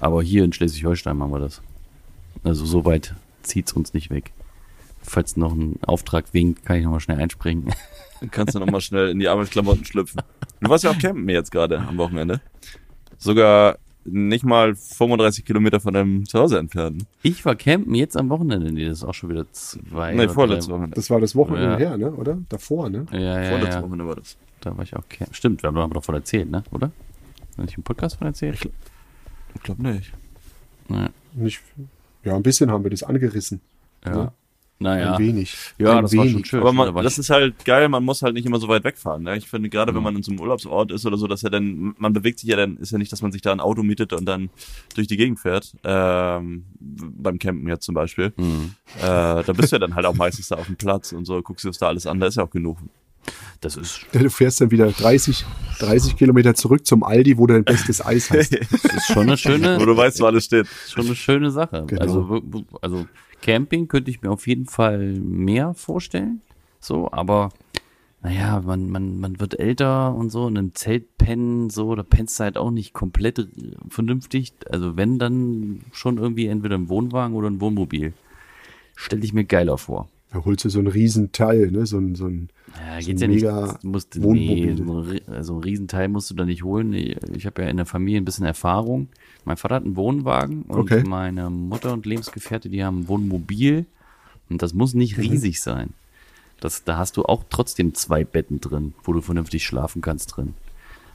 Aber 0.00 0.22
hier 0.22 0.44
in 0.44 0.52
Schleswig-Holstein 0.52 1.16
machen 1.16 1.32
wir 1.32 1.40
das. 1.40 1.60
Also 2.44 2.64
so 2.66 2.84
weit 2.84 3.14
zieht's 3.42 3.72
uns 3.72 3.94
nicht 3.94 4.10
weg. 4.10 4.32
Falls 5.08 5.36
noch 5.36 5.52
ein 5.54 5.78
Auftrag 5.86 6.32
winkt, 6.34 6.64
kann 6.64 6.76
ich 6.76 6.84
nochmal 6.84 7.00
schnell 7.00 7.18
einspringen. 7.18 7.72
Dann 8.20 8.30
kannst 8.30 8.54
du 8.54 8.58
nochmal 8.58 8.80
schnell 8.80 9.08
in 9.10 9.18
die 9.18 9.28
Arbeitsklamotten 9.28 9.84
schlüpfen. 9.84 10.20
Du 10.60 10.68
warst 10.68 10.84
ja 10.84 10.90
auch 10.90 10.98
campen 10.98 11.28
jetzt 11.28 11.50
gerade 11.50 11.78
am 11.78 11.96
Wochenende. 11.98 12.40
Sogar 13.16 13.78
nicht 14.04 14.44
mal 14.44 14.74
35 14.74 15.44
Kilometer 15.44 15.80
von 15.80 15.94
deinem 15.94 16.26
Zuhause 16.26 16.58
entfernt. 16.58 17.04
Ich 17.22 17.44
war 17.44 17.54
campen 17.56 17.94
jetzt 17.94 18.16
am 18.16 18.28
Wochenende. 18.30 18.72
Nee, 18.72 18.86
das 18.86 18.98
ist 18.98 19.04
auch 19.04 19.14
schon 19.14 19.30
wieder 19.30 19.50
zwei. 19.52 20.14
Nee, 20.14 20.28
vorletzte 20.28 20.72
Wochenende. 20.72 20.94
Das 20.94 21.10
war 21.10 21.20
das 21.20 21.34
Wochenende 21.36 21.72
Ja. 21.72 21.76
her, 21.76 21.96
ne? 21.98 22.10
Oder? 22.12 22.38
Davor, 22.48 22.88
ne? 22.90 23.06
Ja, 23.12 23.18
ja, 23.42 23.48
Vorletzte 23.50 23.76
ja. 23.76 23.82
Wochenende 23.82 24.06
war 24.06 24.16
das. 24.16 24.36
Da 24.60 24.76
war 24.76 24.82
ich 24.84 24.96
auch 24.96 25.08
campen. 25.08 25.34
Stimmt, 25.34 25.62
wir 25.62 25.68
haben 25.68 25.76
aber 25.78 25.94
doch 25.94 26.04
von 26.04 26.14
erzählt, 26.14 26.50
ne? 26.50 26.64
Oder? 26.72 26.90
Habe 27.56 27.68
ich 27.68 27.76
im 27.76 27.82
Podcast 27.82 28.16
von 28.16 28.26
erzählt? 28.26 28.68
Ich 29.54 29.62
glaube 29.62 29.82
nicht. 29.82 30.12
Ja. 30.88 31.08
Nicht, 31.34 31.60
ja, 32.24 32.34
ein 32.34 32.42
bisschen 32.42 32.70
haben 32.70 32.82
wir 32.84 32.90
das 32.90 33.02
angerissen. 33.02 33.60
ja. 34.04 34.14
Ja. 34.16 34.32
Naja. 34.80 35.14
Ein 35.14 35.18
wenig. 35.18 35.56
Ja, 35.78 35.96
ein 35.96 36.02
das 36.02 36.16
war 36.16 36.28
schon 36.28 36.44
schön. 36.44 36.60
Aber 36.60 36.72
man, 36.72 36.94
das 37.02 37.18
ist 37.18 37.30
halt 37.30 37.64
geil, 37.64 37.88
man 37.88 38.04
muss 38.04 38.22
halt 38.22 38.34
nicht 38.34 38.46
immer 38.46 38.60
so 38.60 38.68
weit 38.68 38.84
wegfahren. 38.84 39.24
Ne? 39.24 39.36
Ich 39.36 39.48
finde, 39.48 39.68
gerade 39.68 39.92
wenn 39.92 39.98
Mhm. 40.00 40.04
man 40.04 40.16
in 40.16 40.22
so 40.22 40.30
einem 40.30 40.40
Urlaubsort 40.40 40.92
ist 40.92 41.04
oder 41.04 41.16
so, 41.16 41.26
dass 41.26 41.42
er 41.42 41.50
dann, 41.50 41.94
man 41.98 42.12
bewegt 42.12 42.38
sich 42.38 42.48
ja 42.48 42.56
dann, 42.56 42.76
ist 42.76 42.92
ja 42.92 42.98
nicht, 42.98 43.10
dass 43.10 43.20
man 43.20 43.32
sich 43.32 43.42
da 43.42 43.50
ein 43.50 43.58
Auto 43.60 43.82
mietet 43.82 44.12
und 44.12 44.24
dann 44.24 44.50
durch 44.94 45.08
die 45.08 45.16
Gegend 45.16 45.40
fährt. 45.40 45.72
Ähm, 45.82 46.64
beim 46.80 47.38
Campen 47.40 47.66
jetzt 47.68 47.84
zum 47.84 47.94
Beispiel. 47.96 48.32
Mhm. 48.36 48.74
Äh, 48.98 49.02
da 49.02 49.52
bist 49.56 49.72
du 49.72 49.76
ja 49.76 49.80
dann 49.80 49.94
halt 49.96 50.06
auch 50.06 50.14
meistens 50.14 50.48
da 50.48 50.56
auf 50.56 50.66
dem 50.66 50.76
Platz 50.76 51.12
und 51.12 51.24
so, 51.24 51.42
guckst 51.42 51.64
dir 51.64 51.70
das 51.70 51.78
da 51.78 51.88
alles 51.88 52.06
an, 52.06 52.20
da 52.20 52.26
ist 52.28 52.36
ja 52.36 52.44
auch 52.44 52.50
genug. 52.50 52.78
Das 53.60 53.76
ist, 53.76 54.06
Du 54.12 54.30
fährst 54.30 54.60
dann 54.60 54.70
wieder 54.70 54.90
30, 54.90 55.44
30 55.80 56.16
Kilometer 56.16 56.54
zurück 56.54 56.86
zum 56.86 57.02
Aldi, 57.02 57.36
wo 57.36 57.46
du 57.46 57.54
dein 57.54 57.64
bestes 57.64 58.04
Eis 58.04 58.30
hast. 58.30 58.52
das 58.72 58.84
ist 58.94 59.06
schon 59.08 59.24
eine 59.24 59.36
schöne, 59.36 59.78
Wo 59.80 59.84
du 59.84 59.96
weißt, 59.96 60.20
wo 60.20 60.26
alles 60.26 60.44
steht. 60.44 60.66
schon 60.88 61.06
eine 61.06 61.16
schöne 61.16 61.50
Sache. 61.50 61.84
Genau. 61.86 62.00
Also, 62.00 62.42
also 62.80 63.06
Camping 63.42 63.88
könnte 63.88 64.10
ich 64.10 64.22
mir 64.22 64.30
auf 64.30 64.46
jeden 64.46 64.66
Fall 64.66 65.14
mehr 65.20 65.74
vorstellen. 65.74 66.40
So, 66.80 67.10
aber 67.10 67.50
naja, 68.22 68.60
man, 68.64 68.90
man, 68.90 69.20
man 69.20 69.38
wird 69.38 69.58
älter 69.58 70.14
und 70.14 70.30
so, 70.30 70.46
und 70.46 70.56
im 70.56 70.74
Zelt 70.74 71.16
pennen, 71.18 71.70
so, 71.70 71.94
da 71.94 72.02
pennst 72.02 72.38
du 72.38 72.44
halt 72.44 72.58
auch 72.58 72.70
nicht 72.70 72.92
komplett 72.92 73.48
vernünftig. 73.88 74.54
Also 74.70 74.96
wenn, 74.96 75.18
dann 75.18 75.82
schon 75.92 76.18
irgendwie 76.18 76.46
entweder 76.46 76.74
im 76.74 76.88
Wohnwagen 76.88 77.36
oder 77.36 77.48
ein 77.48 77.60
Wohnmobil. 77.60 78.12
Stell 78.96 79.22
ich 79.22 79.32
mir 79.32 79.44
geiler 79.44 79.78
vor. 79.78 80.08
Da 80.30 80.44
holst 80.44 80.64
du 80.64 80.68
so 80.68 80.78
ein 80.78 80.86
Riesenteil, 80.86 81.70
ne? 81.70 81.86
So 81.86 81.98
ein, 81.98 82.14
so 82.14 82.26
ein, 82.26 82.50
Ja, 82.76 83.00
so 83.00 83.10
ein 83.10 83.16
ja 83.16 83.26
nicht. 83.28 83.36
mega 83.42 83.78
musst, 83.82 84.14
nee, 84.16 84.22
Wohnmobil. 84.24 84.76
so 84.76 84.82
ein, 84.84 85.08
Rie- 85.08 85.22
also 85.26 85.54
ein 85.56 85.62
Riesenteil 85.62 86.08
musst 86.08 86.30
du 86.30 86.34
da 86.34 86.44
nicht 86.44 86.62
holen. 86.64 86.92
Ich, 86.92 87.46
habe 87.46 87.62
ja 87.62 87.68
in 87.68 87.78
der 87.78 87.86
Familie 87.86 88.20
ein 88.20 88.26
bisschen 88.26 88.44
Erfahrung. 88.44 89.08
Mein 89.46 89.56
Vater 89.56 89.76
hat 89.76 89.84
einen 89.84 89.96
Wohnwagen 89.96 90.62
und 90.62 90.78
Okay. 90.80 91.02
meine 91.06 91.48
Mutter 91.48 91.94
und 91.94 92.04
Lebensgefährte, 92.04 92.68
die 92.68 92.84
haben 92.84 93.00
ein 93.00 93.08
Wohnmobil. 93.08 93.86
Und 94.50 94.60
das 94.62 94.74
muss 94.74 94.92
nicht 94.94 95.16
Mhm. 95.16 95.24
riesig 95.24 95.60
sein. 95.62 95.94
Das, 96.60 96.84
da 96.84 96.98
hast 96.98 97.16
du 97.16 97.22
auch 97.24 97.44
trotzdem 97.48 97.94
zwei 97.94 98.24
Betten 98.24 98.60
drin, 98.60 98.92
wo 99.04 99.12
du 99.14 99.20
vernünftig 99.22 99.64
schlafen 99.64 100.02
kannst 100.02 100.36
drin. 100.36 100.54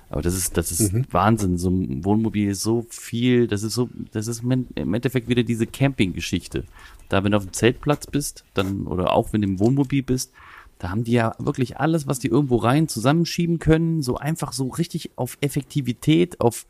Aber 0.09 0.21
das 0.21 0.35
ist, 0.35 0.57
das 0.57 0.71
ist 0.71 0.93
Mhm. 0.93 1.05
Wahnsinn. 1.11 1.57
So 1.57 1.69
ein 1.69 2.05
Wohnmobil 2.05 2.49
ist 2.49 2.61
so 2.61 2.85
viel, 2.89 3.47
das 3.47 3.63
ist 3.63 3.73
so, 3.73 3.89
das 4.11 4.27
ist 4.27 4.43
im 4.43 4.93
Endeffekt 4.93 5.27
wieder 5.27 5.41
diese 5.43 5.65
Camping-Geschichte. 5.67 6.65
Da, 7.13 7.23
wenn 7.23 7.31
du 7.31 7.37
auf 7.37 7.45
dem 7.45 7.53
Zeltplatz 7.53 8.07
bist, 8.07 8.43
dann, 8.53 8.87
oder 8.87 9.13
auch 9.13 9.33
wenn 9.33 9.41
du 9.41 9.47
im 9.47 9.59
Wohnmobil 9.59 10.03
bist, 10.03 10.31
da 10.79 10.89
haben 10.89 11.03
die 11.03 11.11
ja 11.13 11.35
wirklich 11.39 11.77
alles, 11.77 12.07
was 12.07 12.19
die 12.19 12.27
irgendwo 12.27 12.57
rein 12.57 12.87
zusammenschieben 12.87 13.59
können, 13.59 14.01
so 14.01 14.17
einfach 14.17 14.51
so 14.51 14.67
richtig 14.67 15.11
auf 15.15 15.37
Effektivität, 15.39 16.41
auf 16.41 16.65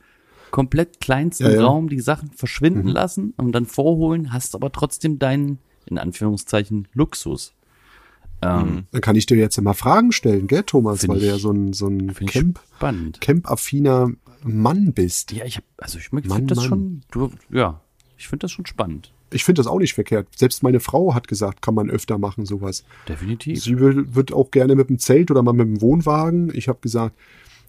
komplett 0.52 1.00
kleinsten 1.00 1.46
Ja, 1.46 1.52
ja. 1.54 1.66
Raum 1.66 1.90
die 1.90 2.00
Sachen 2.02 2.30
verschwinden 2.32 2.88
lassen 2.90 3.34
und 3.38 3.54
dann 3.54 3.66
vorholen, 3.66 4.32
hast 4.34 4.54
aber 4.54 4.72
trotzdem 4.72 5.18
deinen, 5.18 5.58
in 5.86 5.98
Anführungszeichen, 5.98 6.88
Luxus. 6.94 7.54
Ähm, 8.42 8.86
Dann 8.92 9.02
kann 9.02 9.16
ich 9.16 9.26
dir 9.26 9.38
jetzt 9.38 9.60
mal 9.62 9.74
Fragen 9.74 10.12
stellen, 10.12 10.48
gell, 10.48 10.64
Thomas, 10.64 11.08
weil 11.08 11.20
du 11.20 11.26
ich- 11.26 11.32
ja 11.32 11.38
so 11.40 11.52
ein, 11.52 11.72
so 11.74 11.88
ein 11.88 12.10
Finde 12.14 12.24
ich 12.26 12.32
Camp. 12.32 12.60
Camp-affiner 13.22 14.12
Mann 14.44 14.94
bist. 14.94 15.32
Ja, 15.32 15.46
ich 15.46 15.56
hab, 15.58 15.64
also 15.78 15.98
ich 15.98 16.10
finde 16.10 16.28
Mann, 16.28 16.48
das 16.48 16.64
schon, 16.64 17.02
du, 17.12 17.32
ja, 17.50 17.80
ich 18.18 18.28
finde 18.28 18.44
das 18.44 18.52
schon 18.52 18.66
spannend. 18.66 19.12
Ich 19.34 19.44
finde 19.44 19.60
das 19.60 19.68
auch 19.68 19.80
nicht 19.80 19.94
verkehrt. 19.94 20.28
Selbst 20.36 20.64
meine 20.64 20.80
Frau 20.80 21.14
hat 21.14 21.28
gesagt, 21.28 21.62
kann 21.62 21.76
man 21.76 21.90
öfter 21.90 22.18
machen, 22.18 22.46
sowas. 22.46 22.84
Definitiv. 23.08 23.62
Sie 23.64 23.80
will, 23.80 24.14
wird 24.16 24.32
auch 24.34 24.52
gerne 24.52 24.76
mit 24.76 24.90
dem 24.90 25.00
Zelt 25.00 25.32
oder 25.32 25.44
mal 25.44 25.54
mit 25.54 25.68
dem 25.68 25.82
Wohnwagen. 25.82 26.52
Ich 26.56 26.68
habe 26.68 26.80
gesagt, 26.82 27.16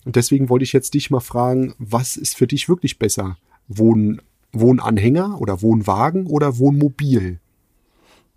und 0.05 0.17
deswegen 0.17 0.49
wollte 0.49 0.65
ich 0.65 0.73
jetzt 0.73 0.95
dich 0.95 1.11
mal 1.11 1.21
fragen, 1.21 1.75
was 1.79 2.17
ist 2.17 2.37
für 2.37 2.47
dich 2.47 2.69
wirklich 2.69 2.99
besser? 2.99 3.37
Wohn, 3.69 4.21
Wohnanhänger 4.53 5.41
oder 5.41 5.63
Wohnwagen 5.63 6.27
oder 6.27 6.59
Wohnmobil? 6.59 7.41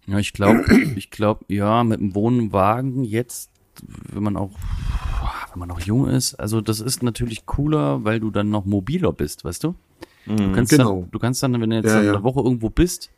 Ja, 0.08 0.20
ich 0.20 0.32
glaube, 0.34 0.64
ich 0.96 1.10
glaube, 1.12 1.44
ja, 1.50 1.84
mit 1.84 2.00
dem 2.00 2.16
Wohnwagen 2.16 3.04
jetzt, 3.04 3.52
wenn 4.14 4.24
man 4.24 4.38
auch, 4.38 4.52
wenn 5.52 5.60
man 5.60 5.68
noch 5.70 5.82
jung 5.82 6.08
ist, 6.08 6.36
also 6.36 6.62
das 6.62 6.80
ist 6.80 7.04
natürlich 7.04 7.46
cooler, 7.46 8.04
weil 8.06 8.20
du 8.22 8.32
dann 8.32 8.50
noch 8.50 8.66
mobiler 8.66 9.12
bist, 9.12 9.44
weißt 9.44 9.64
du? 9.66 9.76
Du 10.26 10.52
kannst 10.54 10.72
Genau. 10.72 11.02
dann, 11.02 11.12
du 11.12 11.20
kannst 11.20 11.42
dann, 11.44 11.60
wenn 11.62 11.70
du 11.70 11.76
jetzt 11.78 11.86
Ja, 11.86 12.02
ja. 12.02 12.14
eine 12.14 12.24
Woche 12.24 12.42
irgendwo 12.42 12.70
bist, 12.70 13.10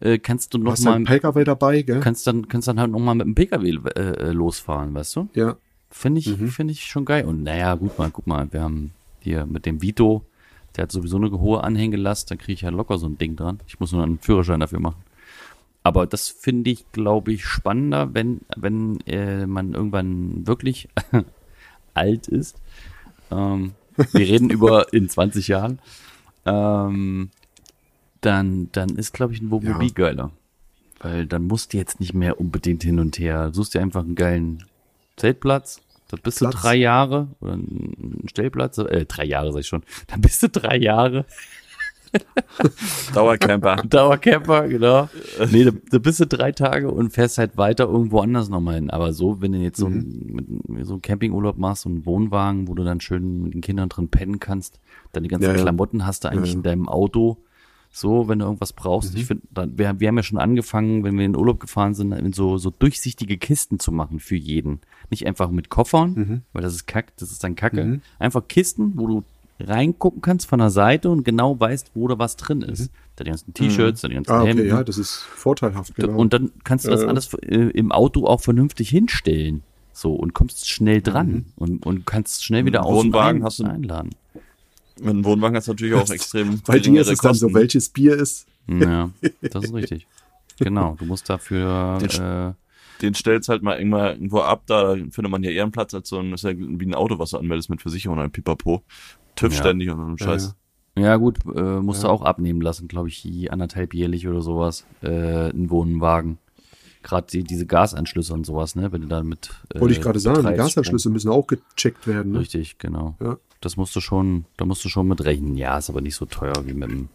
äh, 0.00 0.18
kannst 0.18 0.54
du 0.54 0.58
noch 0.58 0.72
hast 0.72 0.80
halt 0.86 0.86
mal, 0.86 0.96
einen 0.96 1.04
PKW 1.06 1.44
dabei, 1.44 1.82
gell? 1.82 2.00
kannst 2.00 2.26
dann, 2.26 2.48
kannst 2.48 2.68
dann 2.68 2.78
halt 2.80 2.90
noch 2.90 2.98
mal 3.00 3.14
mit 3.14 3.26
dem 3.26 3.34
PKW 3.34 3.70
äh, 3.96 4.00
äh, 4.00 4.32
losfahren, 4.32 4.94
weißt 4.94 5.16
du? 5.16 5.28
Ja. 5.34 5.56
Finde 5.90 6.20
ich, 6.20 6.26
Mhm. 6.38 6.48
finde 6.48 6.72
ich 6.72 6.84
schon 6.84 7.04
geil. 7.04 7.24
Und 7.24 7.42
naja, 7.42 7.74
gut 7.74 7.98
mal, 7.98 8.10
guck 8.10 8.26
mal, 8.26 8.52
wir 8.52 8.60
haben 8.62 8.92
hier 9.20 9.46
mit 9.46 9.64
dem 9.66 9.80
Vito, 9.82 10.22
der 10.76 10.82
hat 10.84 10.92
sowieso 10.92 11.16
eine 11.16 11.30
hohe 11.30 11.64
Anhängelast, 11.64 12.30
da 12.30 12.36
kriege 12.36 12.52
ich 12.52 12.60
ja 12.60 12.70
locker 12.70 12.98
so 12.98 13.06
ein 13.06 13.16
Ding 13.18 13.36
dran. 13.36 13.58
Ich 13.66 13.80
muss 13.80 13.92
nur 13.92 14.02
einen 14.02 14.18
Führerschein 14.18 14.60
dafür 14.60 14.80
machen. 14.80 15.02
Aber 15.82 16.06
das 16.06 16.28
finde 16.28 16.70
ich, 16.70 16.90
glaube 16.92 17.32
ich, 17.32 17.44
spannender, 17.46 18.12
wenn, 18.12 18.40
wenn 18.56 19.00
äh, 19.06 19.46
man 19.46 19.72
irgendwann 19.72 20.46
wirklich 20.46 20.88
alt 21.94 22.28
ist. 22.28 22.60
Ähm, 23.30 23.72
wir 23.96 24.20
reden 24.26 24.50
über 24.50 24.92
in 24.92 25.08
20 25.08 25.48
Jahren. 25.48 25.78
Ähm, 26.44 27.30
dann, 28.20 28.68
dann 28.72 28.90
ist, 28.96 29.12
glaube 29.12 29.32
ich, 29.32 29.40
ein 29.42 29.50
Wohnmobil 29.50 29.88
Ja. 29.88 29.94
geiler. 29.94 30.30
Weil 31.00 31.26
dann 31.26 31.46
musst 31.46 31.72
du 31.72 31.76
jetzt 31.76 32.00
nicht 32.00 32.14
mehr 32.14 32.40
unbedingt 32.40 32.82
hin 32.82 32.98
und 32.98 33.18
her. 33.18 33.50
Suchst 33.52 33.74
dir 33.74 33.80
einfach 33.80 34.02
einen 34.04 34.14
geilen 34.16 34.64
Zeltplatz. 35.16 35.80
Da 36.10 36.16
bist 36.22 36.38
Platz. 36.38 36.54
du 36.54 36.60
drei 36.60 36.74
Jahre 36.76 37.28
oder 37.40 37.52
einen 37.52 38.24
Stellplatz. 38.26 38.78
Äh, 38.78 39.04
drei 39.06 39.24
Jahre 39.24 39.52
sag 39.52 39.60
ich 39.60 39.66
schon. 39.68 39.82
Dann 40.08 40.20
bist 40.22 40.42
du 40.42 40.48
drei 40.48 40.76
Jahre. 40.78 41.24
Dauercamper. 43.14 43.76
Dauercamper, 43.88 44.68
genau. 44.68 45.08
Nee, 45.50 45.64
da, 45.64 45.70
da 45.90 45.98
bist 45.98 46.20
du 46.20 46.26
drei 46.26 46.52
Tage 46.52 46.90
und 46.90 47.10
fährst 47.12 47.38
halt 47.38 47.56
weiter 47.56 47.84
irgendwo 47.84 48.20
anders 48.20 48.48
nochmal 48.48 48.76
hin. 48.76 48.90
Aber 48.90 49.12
so, 49.12 49.40
wenn 49.40 49.52
du 49.52 49.58
jetzt 49.58 49.78
so, 49.78 49.88
Mhm. 49.88 50.56
mit, 50.68 50.86
so 50.86 50.94
einen 50.94 51.02
Campingurlaub 51.02 51.58
machst, 51.58 51.82
so 51.82 51.88
einen 51.88 52.06
Wohnwagen, 52.06 52.68
wo 52.68 52.74
du 52.74 52.84
dann 52.84 53.00
schön 53.00 53.42
mit 53.42 53.54
den 53.54 53.60
Kindern 53.60 53.88
drin 53.88 54.08
pennen 54.08 54.40
kannst, 54.40 54.80
dann 55.12 55.22
die 55.22 55.28
ganzen 55.28 55.54
Ja. 55.54 55.54
Klamotten 55.62 56.06
hast 56.06 56.24
du 56.24 56.28
eigentlich 56.30 56.52
Ja, 56.52 56.56
in 56.56 56.62
deinem 56.62 56.88
Auto. 56.88 57.38
So, 58.00 58.28
wenn 58.28 58.38
du 58.38 58.44
irgendwas 58.44 58.72
brauchst. 58.72 59.16
Ich 59.16 59.26
finde, 59.26 59.42
wir, 59.76 59.98
wir 59.98 60.08
haben 60.08 60.16
ja 60.16 60.22
schon 60.22 60.38
angefangen, 60.38 61.02
wenn 61.02 61.18
wir 61.18 61.24
in 61.24 61.32
den 61.32 61.40
Urlaub 61.40 61.58
gefahren 61.58 61.94
sind, 61.94 62.12
in 62.12 62.32
so, 62.32 62.56
so 62.56 62.70
durchsichtige 62.70 63.38
Kisten 63.38 63.80
zu 63.80 63.90
machen 63.90 64.20
für 64.20 64.36
jeden. 64.36 64.80
Nicht 65.10 65.26
einfach 65.26 65.50
mit 65.50 65.68
Koffern, 65.68 66.12
Mhm. 66.14 66.42
weil 66.52 66.62
das 66.62 66.74
ist 66.74 66.86
kack, 66.86 67.16
das 67.16 67.32
ist 67.32 67.42
dann 67.42 67.56
Kacke. 67.56 68.00
Einfach 68.20 68.46
Kisten, 68.46 68.92
wo 68.96 69.06
du 69.08 69.24
reingucken 69.60 70.22
kannst 70.22 70.46
von 70.46 70.60
der 70.60 70.70
Seite 70.70 71.10
und 71.10 71.24
genau 71.24 71.58
weißt, 71.58 71.90
wo 71.94 72.06
da 72.06 72.18
was 72.20 72.36
drin 72.36 72.62
ist. 72.62 72.90
Da 73.16 73.24
die 73.24 73.30
ganzen 73.30 73.52
T-Shirts, 73.52 74.02
da 74.02 74.08
die 74.08 74.14
ganzen 74.14 74.30
Ah, 74.30 74.40
okay, 74.42 74.50
Hemden. 74.50 74.68
ja, 74.68 74.84
das 74.84 74.98
ist 74.98 75.16
vorteilhaft, 75.16 75.96
genau. 75.96 76.16
Und 76.16 76.32
dann 76.32 76.52
kannst 76.62 76.86
du 76.86 76.90
das 76.90 77.02
Äh. 77.02 77.06
alles 77.06 77.34
äh, 77.34 77.56
im 77.70 77.90
Auto 77.90 78.26
auch 78.26 78.40
vernünftig 78.40 78.90
hinstellen. 78.90 79.64
So, 79.92 80.12
und 80.14 80.32
kommst 80.32 80.68
schnell 80.70 81.02
dran 81.02 81.28
Mhm. 81.28 81.44
und, 81.56 81.84
und 81.86 82.06
kannst 82.06 82.44
schnell 82.44 82.64
wieder 82.64 82.78
Im 82.80 82.84
aus 82.84 83.00
und 83.02 83.06
Wohnwagen 83.12 83.42
hast 83.42 83.58
du- 83.58 83.64
einladen. 83.64 84.10
Mit 85.00 85.08
einem 85.10 85.24
Wohnwagen 85.24 85.56
hast 85.56 85.68
du 85.68 85.72
natürlich 85.72 85.94
auch 85.94 86.10
extrem 86.10 86.60
Bei 86.66 86.78
dir 86.78 87.00
ist 87.00 87.08
es 87.08 87.18
dann 87.20 87.34
so, 87.34 87.46
Kosten. 87.46 87.58
welches 87.58 87.88
Bier 87.88 88.14
ist. 88.16 88.46
Ja, 88.68 89.10
das 89.40 89.64
ist 89.64 89.74
richtig. 89.74 90.06
Genau, 90.58 90.96
du 90.98 91.04
musst 91.04 91.28
dafür, 91.30 91.98
Den 92.00 92.20
äh, 92.20 92.52
Den 93.00 93.14
stellst 93.14 93.48
halt 93.48 93.62
mal 93.62 93.78
irgendwann 93.78 94.14
irgendwo 94.16 94.40
ab, 94.40 94.62
da 94.66 94.94
findet 94.94 95.30
man 95.30 95.42
ja 95.44 95.50
eher 95.50 95.62
einen 95.62 95.72
Platz 95.72 95.94
als 95.94 96.08
so 96.08 96.18
ein, 96.18 96.32
das 96.32 96.42
ist 96.42 96.50
ja 96.50 96.58
wie 96.58 96.84
ein 96.86 96.94
Auto, 96.94 97.18
was 97.18 97.30
du 97.30 97.38
anmeldest 97.38 97.70
mit 97.70 97.80
Versicherung 97.80 98.18
oder 98.18 98.28
Pipapo. 98.28 98.82
TÜV 99.36 99.52
Ja. 99.52 99.58
ständig 99.60 99.88
und 99.90 99.96
so 99.98 100.02
ein 100.04 100.16
Ja, 100.18 100.26
Scheiß. 100.26 100.56
ja 100.98 101.16
gut, 101.16 101.38
äh, 101.54 101.78
musst 101.80 102.02
du 102.02 102.08
auch 102.08 102.22
abnehmen 102.22 102.60
lassen, 102.60 102.88
glaube 102.88 103.08
ich, 103.08 103.52
anderthalb 103.52 103.94
jährlich 103.94 104.26
oder 104.26 104.42
sowas, 104.42 104.84
äh, 105.02 105.50
ein 105.50 105.70
Wohnwagen. 105.70 106.38
Gerade 107.08 107.26
die, 107.26 107.42
diese 107.42 107.64
Gasanschlüsse 107.64 108.34
und 108.34 108.44
sowas, 108.44 108.74
ne, 108.74 108.92
wenn 108.92 109.00
du 109.00 109.08
da 109.08 109.22
mit, 109.22 109.48
äh, 109.74 109.80
Wollte 109.80 109.94
ich 109.94 110.02
gerade 110.02 110.20
sagen, 110.20 110.46
die 110.46 110.52
Gasanschlüsse 110.52 111.08
müssen 111.08 111.30
auch 111.30 111.46
gecheckt 111.46 112.06
werden. 112.06 112.32
Ne? 112.32 112.40
Richtig, 112.40 112.76
genau. 112.76 113.16
Ja. 113.18 113.38
Das 113.62 113.78
musst 113.78 113.96
du 113.96 114.00
schon, 114.00 114.44
da 114.58 114.66
musst 114.66 114.84
du 114.84 114.90
schon 114.90 115.08
mit 115.08 115.24
rechnen. 115.24 115.56
Ja, 115.56 115.78
ist 115.78 115.88
aber 115.88 116.02
nicht 116.02 116.16
so 116.16 116.26
teuer 116.26 116.66
wie 116.66 116.74
mit 116.74 116.90
dem, 116.90 117.08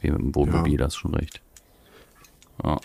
wie 0.00 0.10
mit 0.10 0.18
dem 0.18 0.34
Wohnmobil, 0.34 0.72
Ja. 0.72 0.78
da 0.78 0.84
hast 0.86 0.96
schon 0.96 1.14
recht. 1.14 1.42
Ja. 2.64 2.78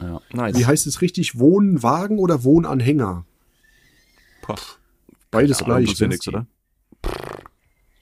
Ja. 0.00 0.20
Nice. 0.32 0.56
Wie 0.56 0.64
heißt 0.64 0.86
es 0.86 1.02
richtig? 1.02 1.38
Wohnwagen 1.38 2.18
oder 2.18 2.44
Wohnanhänger? 2.44 3.26
Boah, 4.46 4.56
Beides 5.30 5.58
Ahnung, 5.62 5.76
gleich. 5.76 5.84
das 5.84 5.92
ist 5.94 6.00
ja 6.00 6.06
ne? 6.08 6.14
nix, 6.14 6.28
oder? 6.28 6.46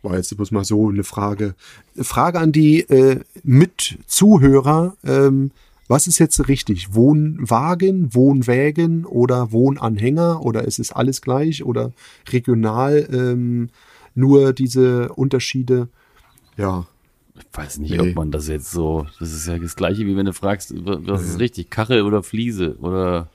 War 0.02 0.16
jetzt 0.16 0.34
bloß 0.34 0.52
mal 0.52 0.64
so 0.64 0.88
eine 0.88 1.02
Frage. 1.02 1.56
Frage 2.00 2.38
an 2.38 2.52
die 2.52 2.80
äh, 2.82 3.20
Mitzuhörer. 3.42 4.96
Ähm, 5.04 5.50
was 5.90 6.06
ist 6.06 6.18
jetzt 6.20 6.46
richtig? 6.48 6.94
Wohnwagen, 6.94 8.14
Wohnwägen 8.14 9.04
oder 9.04 9.50
Wohnanhänger? 9.52 10.42
Oder 10.42 10.64
ist 10.64 10.78
es 10.78 10.92
alles 10.92 11.20
gleich? 11.20 11.64
Oder 11.64 11.92
regional 12.30 13.08
ähm, 13.12 13.68
nur 14.14 14.52
diese 14.52 15.10
Unterschiede? 15.14 15.88
Ja, 16.56 16.86
Ich 17.38 17.46
weiß 17.58 17.78
nicht, 17.78 17.90
Nee. 17.92 18.10
ob 18.10 18.14
man 18.14 18.30
das 18.30 18.46
jetzt 18.48 18.70
so, 18.70 19.06
das 19.18 19.32
ist 19.32 19.46
ja 19.48 19.58
das 19.58 19.74
gleiche, 19.76 20.06
wie 20.06 20.16
wenn 20.16 20.26
du 20.26 20.32
fragst, 20.32 20.72
wa- 20.86 21.00
was 21.02 21.22
ist 21.24 21.40
richtig, 21.40 21.70
Kachel 21.70 22.02
oder 22.02 22.22
Fliese 22.22 22.76
oder 22.78 23.28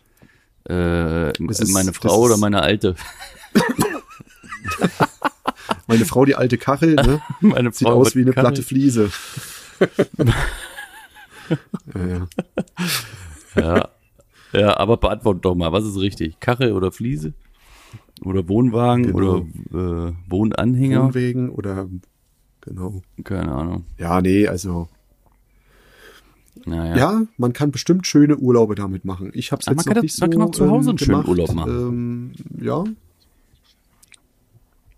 äh, 0.70 1.30
ist- 1.50 1.68
meine 1.74 1.92
Frau 1.94 2.22
oder 2.22 2.38
meine 2.38 2.62
Alte. 2.62 2.96
meine 5.88 6.06
Frau, 6.06 6.26
die 6.26 6.36
alte 6.36 6.58
Kachel, 6.58 6.96
ne? 6.96 7.22
Meine 7.42 7.72
sieht 7.72 7.88
Frau 7.88 7.96
aus 7.96 8.08
mit 8.08 8.16
wie 8.16 8.22
eine 8.22 8.34
Kachel. 8.34 8.44
platte 8.52 8.64
Fliese. 8.64 9.12
ja, 11.96 12.28
ja. 13.56 13.90
Ja. 14.54 14.78
aber 14.78 14.98
beantwort 14.98 15.44
doch 15.44 15.56
mal, 15.56 15.72
was 15.72 15.86
ist 15.86 16.00
richtig? 16.00 16.40
Kachel 16.40 16.72
oder 16.74 16.92
Fliese? 16.92 17.34
Oder 18.24 18.48
Wohnwagen 18.48 19.04
Genau. 19.08 19.18
oder 19.72 20.10
äh, 20.10 20.14
Wohnanhänger? 20.30 21.04
Wohnwegen 21.06 21.50
oder 21.50 21.90
genau. 22.62 23.02
Keine 23.24 23.52
Ahnung. 23.52 23.86
Ja, 23.98 24.22
nee, 24.22 24.48
also 24.48 24.88
Naja. 26.66 26.96
Ja, 26.98 27.22
man 27.38 27.52
kann 27.54 27.72
bestimmt 27.72 28.08
schöne 28.08 28.38
Urlaube 28.38 28.76
damit 28.76 29.04
machen. 29.06 29.32
Ich 29.34 29.52
habe 29.52 29.60
es 29.60 29.66
jetzt 29.66 29.76
man 29.76 29.86
noch 29.86 29.94
kann 29.94 30.02
nicht 30.04 30.20
man 30.22 30.32
so 30.32 30.38
kann 30.38 30.48
auch 30.48 30.52
zu 30.52 30.70
Hause 30.70 30.86
ähm, 30.86 30.90
einen 30.92 30.98
schönen 31.00 31.12
gemacht. 31.24 31.28
Urlaub 31.28 31.54
machen. 31.54 31.72
Ähm, 31.90 32.32
ja, 32.66 32.84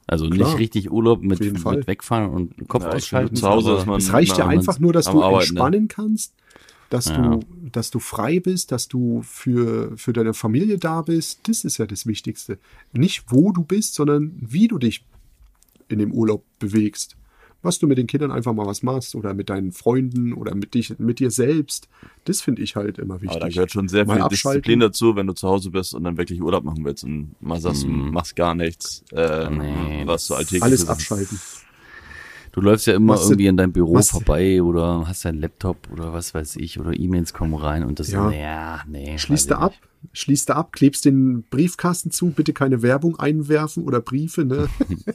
Also 0.08 0.30
Klar. 0.30 0.48
nicht 0.50 0.58
richtig 0.60 0.90
Urlaub 0.92 1.22
mit, 1.22 1.40
mit 1.42 1.88
wegfahren 1.88 2.30
und 2.32 2.68
Kopf 2.70 2.84
Ja, 2.84 2.92
ausschalten. 2.92 3.36
zu 3.36 3.48
Hause 3.48 3.74
ist 3.74 3.86
man- 3.86 3.98
es 4.00 4.14
reicht 4.14 4.38
ja 4.38 4.48
einfach 4.48 4.80
nur, 4.80 4.94
dass 4.94 5.06
du 5.06 5.22
Arbeiten, 5.22 5.32
ne? 5.54 5.60
entspannen 5.60 5.88
kannst, 5.90 6.34
dass 6.90 7.08
Ja. 7.08 7.18
du, 7.36 7.40
dass 7.74 7.92
du 7.92 8.00
frei 8.00 8.40
bist, 8.40 8.72
dass 8.72 8.88
du 8.88 9.22
für 9.24 9.92
für 9.98 10.14
deine 10.14 10.34
Familie 10.34 10.78
da 10.78 11.02
bist. 11.02 11.48
Das 11.50 11.66
ist 11.66 11.78
ja 11.78 11.86
das 11.86 12.08
Wichtigste. 12.08 12.58
Nicht 12.94 13.26
wo 13.30 13.52
du 13.52 13.64
bist, 13.64 13.96
sondern 13.96 14.32
wie 14.40 14.70
du 14.70 14.78
dich 14.78 15.04
in 15.90 16.00
dem 16.00 16.14
Urlaub 16.14 16.44
bewegst. 16.60 17.18
Was 17.62 17.80
du 17.80 17.88
mit 17.88 17.98
den 17.98 18.08
Kindern 18.08 18.32
einfach 18.32 18.54
mal 18.54 18.66
was 18.66 18.84
machst 18.84 19.16
oder 19.16 19.34
mit 19.34 19.50
deinen 19.50 19.72
Freunden 19.72 20.34
oder 20.34 20.56
mit 20.56 20.74
dich, 20.74 20.98
mit 21.00 21.20
dir 21.20 21.32
selbst. 21.32 21.90
Das 22.26 22.42
finde 22.42 22.62
ich 22.62 22.76
halt 22.76 22.98
immer 22.98 23.16
wichtig. 23.22 23.32
Aber 23.32 23.40
da 23.42 23.50
gehört 23.50 23.72
schon 23.72 23.88
sehr 23.90 24.06
Mal 24.06 24.16
viel 24.16 24.22
abschalten. 24.24 24.62
Disziplin 24.62 24.80
dazu, 24.80 25.16
wenn 25.16 25.28
du 25.28 25.34
zu 25.34 25.48
Hause 25.48 25.72
bist 25.72 25.94
und 25.94 26.04
dann 26.04 26.18
wirklich 26.18 26.42
Urlaub 26.42 26.64
machen 26.64 26.86
willst 26.86 27.04
und 27.04 27.36
mal 27.42 27.60
sagst, 27.60 27.84
du 27.84 27.88
machst 27.90 28.36
gar 28.36 28.56
nichts, 28.56 29.04
äh, 29.12 29.50
Nee, 29.50 30.04
was 30.06 30.26
so 30.28 30.36
alltäglich 30.36 30.64
Alles 30.64 30.84
ist. 30.84 30.90
abschalten. 30.90 31.40
Du 32.54 32.62
läufst 32.62 32.88
ja 32.88 32.96
immer 32.96 33.14
Machst 33.14 33.26
du- 33.26 33.34
irgendwie 33.34 33.50
an 33.50 33.58
deinem 33.58 33.72
Büro 33.74 34.02
vorbei 34.02 34.64
oder 34.64 35.04
hast 35.08 35.26
deinen 35.26 35.40
Laptop 35.42 35.90
oder 35.92 36.12
was 36.14 36.34
weiß 36.34 36.56
ich 36.56 36.80
oder 36.80 36.98
E-Mails 36.98 37.34
kommen 37.34 37.54
rein 37.54 37.84
und 37.84 38.00
das 38.00 38.10
Ja. 38.12 38.32
ja, 38.32 38.82
nee. 38.88 39.16
Schließt 39.20 39.52
du 39.52 39.56
ich 39.56 39.60
ab, 39.60 39.74
schließt 40.14 40.50
du 40.50 40.56
ab, 40.56 40.72
klebst 40.72 41.06
den 41.06 41.44
Briefkasten 41.52 42.10
zu, 42.10 42.32
bitte 42.32 42.54
keine 42.54 42.82
Werbung 42.82 43.20
einwerfen 43.20 43.84
oder 43.84 44.00
Briefe, 44.02 44.44
ne? 44.46 44.70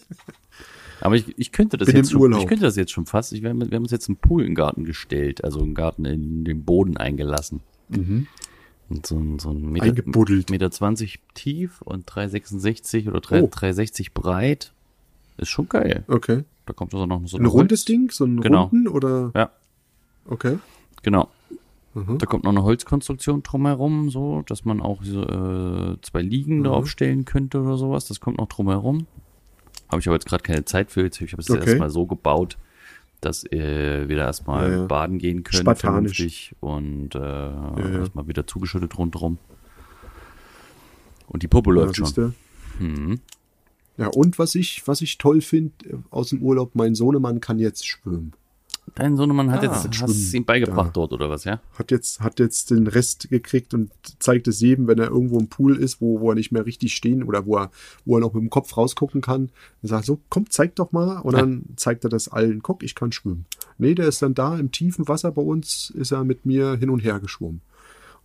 Aber 1.03 1.17
ich, 1.17 1.37
ich 1.37 1.51
könnte 1.53 1.77
das 1.77 1.87
Bin 1.87 1.97
jetzt 1.97 2.13
schon, 2.13 2.33
ich 2.33 2.47
könnte 2.47 2.65
das 2.65 2.77
jetzt 2.77 2.93
schon 2.93 3.07
fast. 3.07 3.33
Ich, 3.33 3.43
wir, 3.43 3.51
haben, 3.51 3.61
wir 3.61 3.75
haben 3.77 3.83
uns 3.83 3.91
jetzt 3.91 4.09
einen 4.09 4.17
Pool 4.17 4.45
im 4.45 4.55
Garten 4.55 4.85
gestellt, 4.85 5.43
also 5.43 5.61
einen 5.61 5.75
Garten 5.75 6.05
in 6.05 6.45
den 6.45 6.65
Boden 6.65 6.97
eingelassen. 6.97 7.61
Und 7.91 9.07
so 9.07 9.17
ein, 9.19 9.39
so 9.39 9.51
ein 9.51 9.73
Meter, 9.73 9.87
Eingebuddelt. 9.87 10.51
Meter 10.51 10.71
20 10.71 11.19
tief 11.35 11.83
und 11.83 12.09
3,66 12.09 13.09
oder 13.09 13.21
3, 13.21 13.43
Oh. 13.43 13.47
3,60 13.47 14.09
breit. 14.15 14.73
Ist 15.39 15.49
schon 15.49 15.69
geil. 15.69 16.05
Okay. 16.09 16.45
Da 16.67 16.73
kommt 16.73 16.95
also 16.95 17.07
noch 17.07 17.21
so 17.27 17.37
Ein 17.37 17.47
rundes 17.47 17.85
Ding, 17.85 18.11
so 18.11 18.25
ein 18.25 18.41
Genau. 18.41 18.65
runden 18.65 18.87
oder? 18.89 19.33
Ja, 19.35 19.51
Okay. 20.27 20.59
genau. 21.03 21.29
Mhm. 21.95 22.19
Da 22.19 22.27
kommt 22.27 22.45
noch 22.45 22.53
eine 22.53 22.63
Holzkonstruktion 22.63 23.43
drumherum, 23.43 24.09
so, 24.11 24.43
dass 24.47 24.65
man 24.65 24.81
auch 24.81 25.03
so, 25.03 25.23
äh, 25.23 25.97
zwei 26.03 26.23
Liegen 26.23 26.59
Mhm. 26.61 26.65
da 26.65 26.71
aufstellen 26.71 27.25
könnte 27.25 27.61
oder 27.61 27.77
sowas. 27.77 28.07
Das 28.07 28.21
kommt 28.21 28.39
noch 28.39 28.47
drumherum. 28.49 29.07
Habe 29.93 30.01
ich 30.01 30.09
aber 30.09 30.17
jetzt 30.17 30.27
gerade 30.27 30.43
keine 30.43 30.65
Zeit 30.65 30.91
für. 30.91 31.03
Jetzt, 31.03 31.21
ich 31.21 31.33
habe 31.33 31.43
es 31.43 31.51
Okay. 31.51 31.61
erstmal 31.69 31.91
so 31.91 32.07
gebaut, 32.07 32.57
dass 33.21 33.45
äh, 33.53 34.09
wir 34.09 34.17
da 34.17 34.25
erstmal 34.25 34.71
Ja, 34.71 34.77
ja. 34.79 34.87
baden 34.87 35.19
gehen 35.19 35.45
können, 35.45 35.61
Spartanisch. 35.63 36.17
vernünftig 36.17 36.57
und 36.61 37.15
äh, 37.15 37.19
ja. 37.19 37.99
erstmal 38.01 38.27
wieder 38.27 38.47
zugeschüttet 38.47 38.99
rundherum. 38.99 39.39
Und 41.29 41.43
die 41.43 41.49
Puppe 41.49 41.71
läuft 41.73 41.99
Ja, 41.99 42.07
schon. 42.07 42.35
Mhm. 42.81 43.21
Ja, 43.99 44.09
und 44.09 44.39
was 44.39 44.55
ich, 44.55 44.83
was 44.87 45.03
ich 45.03 45.19
toll 45.19 45.41
finde 45.43 45.73
aus 46.11 46.31
dem 46.31 46.43
Urlaub, 46.43 46.75
mein 46.75 46.95
Sohnemann 46.95 47.41
kann 47.41 47.59
jetzt 47.59 47.87
schwimmen. 47.87 48.33
Dein 48.95 49.17
Sohnemann 49.17 49.51
hat 49.51 49.61
Ah, 49.61 49.73
jetzt, 49.73 49.87
es 49.87 49.97
Schwimmen. 49.97 50.35
ihm 50.35 50.45
beigebracht 50.45 50.89
Ja. 50.89 50.93
dort 50.93 51.13
oder 51.13 51.31
was, 51.31 51.45
ja? 51.45 51.61
Hat 51.79 51.91
jetzt, 51.91 52.21
hat 52.21 52.39
jetzt 52.41 52.71
den 52.71 52.87
Rest 52.87 53.31
gekriegt 53.31 53.73
und 53.75 53.91
zeigt 54.19 54.49
es 54.49 54.61
jedem, 54.61 54.87
wenn 54.87 54.99
er 54.99 55.09
irgendwo 55.09 55.39
im 55.39 55.49
Pool 55.49 55.77
ist, 55.77 56.01
wo, 56.03 56.21
wo 56.21 56.31
er 56.31 56.35
nicht 56.35 56.53
mehr 56.53 56.67
richtig 56.67 56.95
stehen 56.95 57.23
oder 57.23 57.47
wo 57.47 57.57
er, 57.57 57.71
wo 58.05 58.17
er 58.17 58.21
noch 58.21 58.35
mit 58.35 58.43
dem 58.43 58.51
Kopf 58.51 58.77
rausgucken 58.77 59.21
kann. 59.23 59.51
Dann 59.81 59.89
sagt 59.89 60.03
er 60.05 60.07
so, 60.07 60.21
komm, 60.29 60.51
zeig 60.51 60.75
doch 60.75 60.93
mal. 60.93 61.19
Und 61.21 61.35
dann 61.35 61.65
zeigt 61.77 62.05
er 62.05 62.11
das 62.11 62.29
allen, 62.29 62.61
guck, 62.63 62.83
ich 62.83 62.95
kann 62.95 63.13
schwimmen. 63.13 63.47
Nee, 63.79 63.95
der 63.95 64.09
ist 64.09 64.21
dann 64.21 64.35
da 64.35 64.59
im 64.59 64.73
tiefen 64.73 65.09
Wasser 65.09 65.31
bei 65.33 65.43
uns, 65.43 65.91
ist 65.97 66.11
er 66.11 66.25
mit 66.25 66.45
mir 66.45 66.77
hin 66.77 66.91
und 66.91 67.01
her 67.01 67.19
geschwommen. 67.21 67.63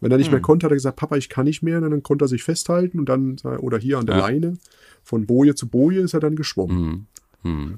Wenn 0.01 0.11
er 0.11 0.17
nicht 0.17 0.27
Hm. 0.27 0.33
mehr 0.33 0.41
konnte, 0.41 0.65
hat 0.65 0.71
er 0.71 0.75
gesagt, 0.75 0.97
Papa, 0.97 1.15
ich 1.17 1.29
kann 1.29 1.45
nicht 1.45 1.63
mehr. 1.63 1.81
Und 1.81 1.89
dann 1.91 2.03
konnte 2.03 2.25
er 2.25 2.27
sich 2.27 2.43
festhalten 2.43 2.99
und 2.99 3.07
dann, 3.09 3.37
oder 3.59 3.77
hier 3.77 3.99
an 3.99 4.05
der 4.05 4.17
Ja. 4.17 4.21
Leine, 4.27 4.57
von 5.03 5.25
Boje 5.27 5.55
zu 5.55 5.67
Boje 5.69 6.01
ist 6.01 6.13
er 6.13 6.19
dann 6.19 6.35
geschwommen. 6.35 7.07
Mhm. 7.43 7.51
Mhm. 7.51 7.77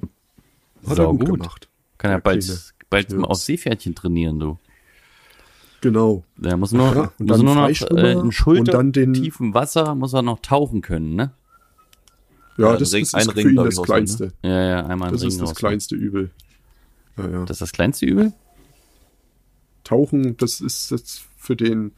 Hat 0.88 0.96
Sau 0.98 1.04
er 1.04 1.10
gut, 1.12 1.20
gut. 1.30 1.40
gemacht. 1.40 1.70
Kann 2.00 2.10
er 2.12 2.18
Der 2.18 2.22
bald, 2.24 2.44
Kleine. 2.44 2.60
bald 2.90 3.10
mal 3.12 3.16
Klöps. 3.18 3.30
auf 3.30 3.38
Seepferdchen 3.38 3.94
trainieren, 3.94 4.40
du. 4.40 4.58
Genau. 5.82 6.24
Der 6.38 6.58
muss 6.58 6.72
nur, 6.72 6.94
Ja, 6.96 7.02
und 7.20 7.28
muss 7.28 7.38
dann 7.38 7.46
nur 7.46 7.56
noch 7.56 7.70
äh, 7.70 8.12
in 8.14 8.18
und 8.18 8.32
Schulter 8.34 8.72
dann 8.72 8.92
den- 8.92 9.14
tiefen 9.14 9.54
Wasser 9.54 9.94
muss 9.96 10.14
er 10.14 10.24
noch 10.24 10.40
tauchen 10.42 10.82
können, 10.82 11.16
ne? 11.16 11.32
Ja, 12.58 12.66
Ja, 12.66 12.72
das, 12.74 12.90
das 12.90 12.94
Ring- 12.96 13.04
ist 13.04 13.16
ein 13.16 13.30
Ring, 13.30 13.44
für 13.46 13.50
ihn 13.52 13.56
das 13.56 13.74
ich, 13.76 13.80
rausholen, 13.80 14.04
ne? 14.04 14.16
Kleinste. 14.16 14.34
Ja, 14.44 14.62
ja, 14.64 14.86
einmal 14.88 15.12
Das 15.12 15.22
einen 15.22 15.28
ist 15.30 15.36
Ring 15.36 15.40
das 15.42 15.50
raus. 15.52 15.56
kleinste 15.58 15.96
Übel. 15.96 16.32
Ja, 17.18 17.30
ja. 17.30 17.40
Das 17.46 17.52
ist 17.58 17.62
das 17.62 17.72
kleinste 17.72 18.06
Übel? 18.06 18.34
Tauchen, 19.84 20.36
das 20.38 20.60
ist 20.62 20.92
jetzt 20.92 21.24
für 21.38 21.56
den 21.56 21.92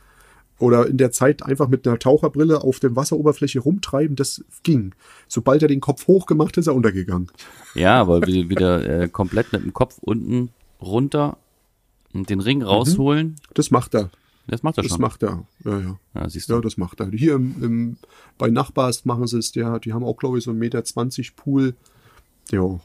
oder 0.62 0.88
in 0.88 0.98
der 0.98 1.12
Zeit 1.12 1.44
einfach 1.44 1.68
mit 1.68 1.88
einer 1.88 2.00
Taucherbrille 2.00 2.64
auf 2.64 2.80
der 2.80 2.96
Wasseroberfläche 2.96 3.60
rumtreiben, 3.60 4.16
das 4.16 4.44
ging. 4.64 4.94
Sobald 5.28 5.62
er 5.62 5.68
den 5.68 5.82
Kopf 5.82 6.08
hoch 6.08 6.26
gemacht 6.26 6.50
hat, 6.50 6.58
ist 6.60 6.68
er 6.68 6.76
untergegangen. 6.76 7.28
Ja, 7.76 8.00
aber 8.00 8.22
wieder, 8.26 8.50
wieder 8.50 9.02
äh, 9.04 9.10
komplett 9.10 9.52
mit 9.52 9.64
dem 9.64 9.74
Kopf 9.74 9.98
unten 10.02 10.50
runter 10.82 11.38
und 12.14 12.30
den 12.30 12.40
Ring 12.40 12.62
rausholen. 12.64 13.36
Das 13.54 13.72
macht 13.72 13.96
er. 13.96 14.10
Das 14.48 14.64
macht 14.64 14.78
er 14.78 14.84
Mhm. 14.84 14.88
Das 14.88 14.92
schon. 14.94 15.02
macht 15.02 15.24
er. 15.24 15.46
Ja, 15.66 15.80
ja. 15.80 16.00
ja, 16.16 16.30
siehst 16.30 16.50
du. 16.50 16.54
Ja, 16.56 16.62
das 16.62 16.76
macht 16.78 17.00
er. 17.00 17.10
Hier 17.12 17.36
im, 17.36 17.56
im, 17.64 17.98
bei 18.38 18.50
Nachbars 18.50 19.06
machen 19.06 19.28
sie 19.28 19.38
es, 19.38 19.54
ja, 19.56 19.80
die 19.80 19.94
haben 19.94 20.04
auch, 20.04 20.18
glaube 20.18 20.38
ich, 20.38 20.44
so 20.44 20.50
einen 20.52 20.60
Meter 20.60 20.84
20 20.84 21.36
Pool. 21.36 21.76
Ja, 22.52 22.80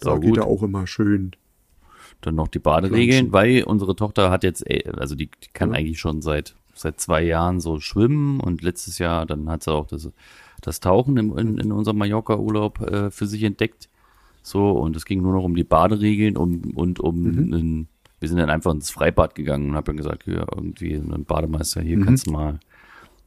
da 0.00 0.10
Sau 0.10 0.20
geht 0.20 0.30
gut. 0.30 0.38
er 0.38 0.46
auch 0.46 0.62
immer 0.62 0.86
schön. 0.86 1.32
Dann 2.20 2.34
noch 2.34 2.48
die 2.48 2.58
Baderegeln, 2.58 3.30
Planschen. 3.30 3.32
weil 3.32 3.62
unsere 3.64 3.94
Tochter 3.94 4.30
hat 4.30 4.42
jetzt, 4.44 4.68
äh, 4.68 4.90
also 4.96 5.14
die, 5.14 5.26
die 5.26 5.48
kann 5.54 5.70
Ja. 5.70 5.76
eigentlich 5.78 6.00
schon 6.00 6.20
seit 6.20 6.56
seit 6.78 7.00
zwei 7.00 7.22
Jahren 7.22 7.60
so 7.60 7.80
schwimmen 7.80 8.40
und 8.40 8.62
letztes 8.62 8.98
Jahr 8.98 9.26
dann 9.26 9.48
hat 9.50 9.62
sie 9.64 9.72
auch 9.72 9.86
das, 9.86 10.10
das 10.60 10.80
Tauchen 10.80 11.16
im, 11.16 11.36
in, 11.38 11.58
in 11.58 11.72
unserem 11.72 11.98
Mallorca-Urlaub 11.98 12.80
äh, 12.80 13.10
für 13.10 13.26
sich 13.26 13.42
entdeckt. 13.42 13.88
So, 14.42 14.70
und 14.70 14.96
es 14.96 15.04
ging 15.04 15.20
nur 15.20 15.32
noch 15.34 15.44
um 15.44 15.54
die 15.54 15.64
Baderegeln 15.64 16.36
um, 16.36 16.62
und 16.74 17.00
um 17.00 17.22
Mhm. 17.22 17.54
einen, 17.54 17.88
wir 18.20 18.28
sind 18.28 18.38
dann 18.38 18.50
einfach 18.50 18.72
ins 18.72 18.90
Freibad 18.90 19.34
gegangen 19.34 19.70
und 19.70 19.76
haben 19.76 19.84
dann 19.84 19.96
gesagt, 19.96 20.26
ja, 20.26 20.46
irgendwie 20.54 20.94
ein 20.94 21.24
Bademeister, 21.24 21.82
Mhm. 21.82 21.86
hier 21.86 22.00
kannst 22.04 22.26
du 22.26 22.30
mal, 22.32 22.58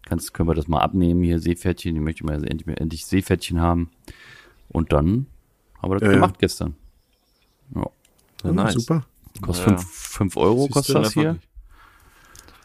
kannst, 0.05 0.33
können 0.33 0.49
wir 0.49 0.55
das 0.55 0.67
mal 0.67 0.79
abnehmen, 0.81 1.21
hier 1.23 1.39
Seepferdchen, 1.39 1.95
ich 1.95 2.01
möchte 2.01 2.25
mal 2.25 2.43
endlich, 2.43 2.75
endlich 2.79 3.05
Seepferdchen 3.05 3.61
haben. 3.61 3.91
Und 4.69 4.91
dann 4.93 5.27
haben 5.81 5.91
wir 5.91 5.99
das 5.99 6.03
Ja, 6.07 6.07
ja. 6.09 6.15
gemacht 6.15 6.39
gestern. 6.39 6.75
Ja. 7.75 7.87
Ja, 8.43 8.51
nice. 8.51 8.73
Super. 8.73 9.05
Kostet 9.41 9.67
Ja. 9.67 9.77
fünf 9.77 9.87
fünf 9.91 10.37
Euro, 10.37 10.61
Siehst 10.63 10.73
kostet 10.73 10.95
das 10.97 11.13
hier. 11.13 11.37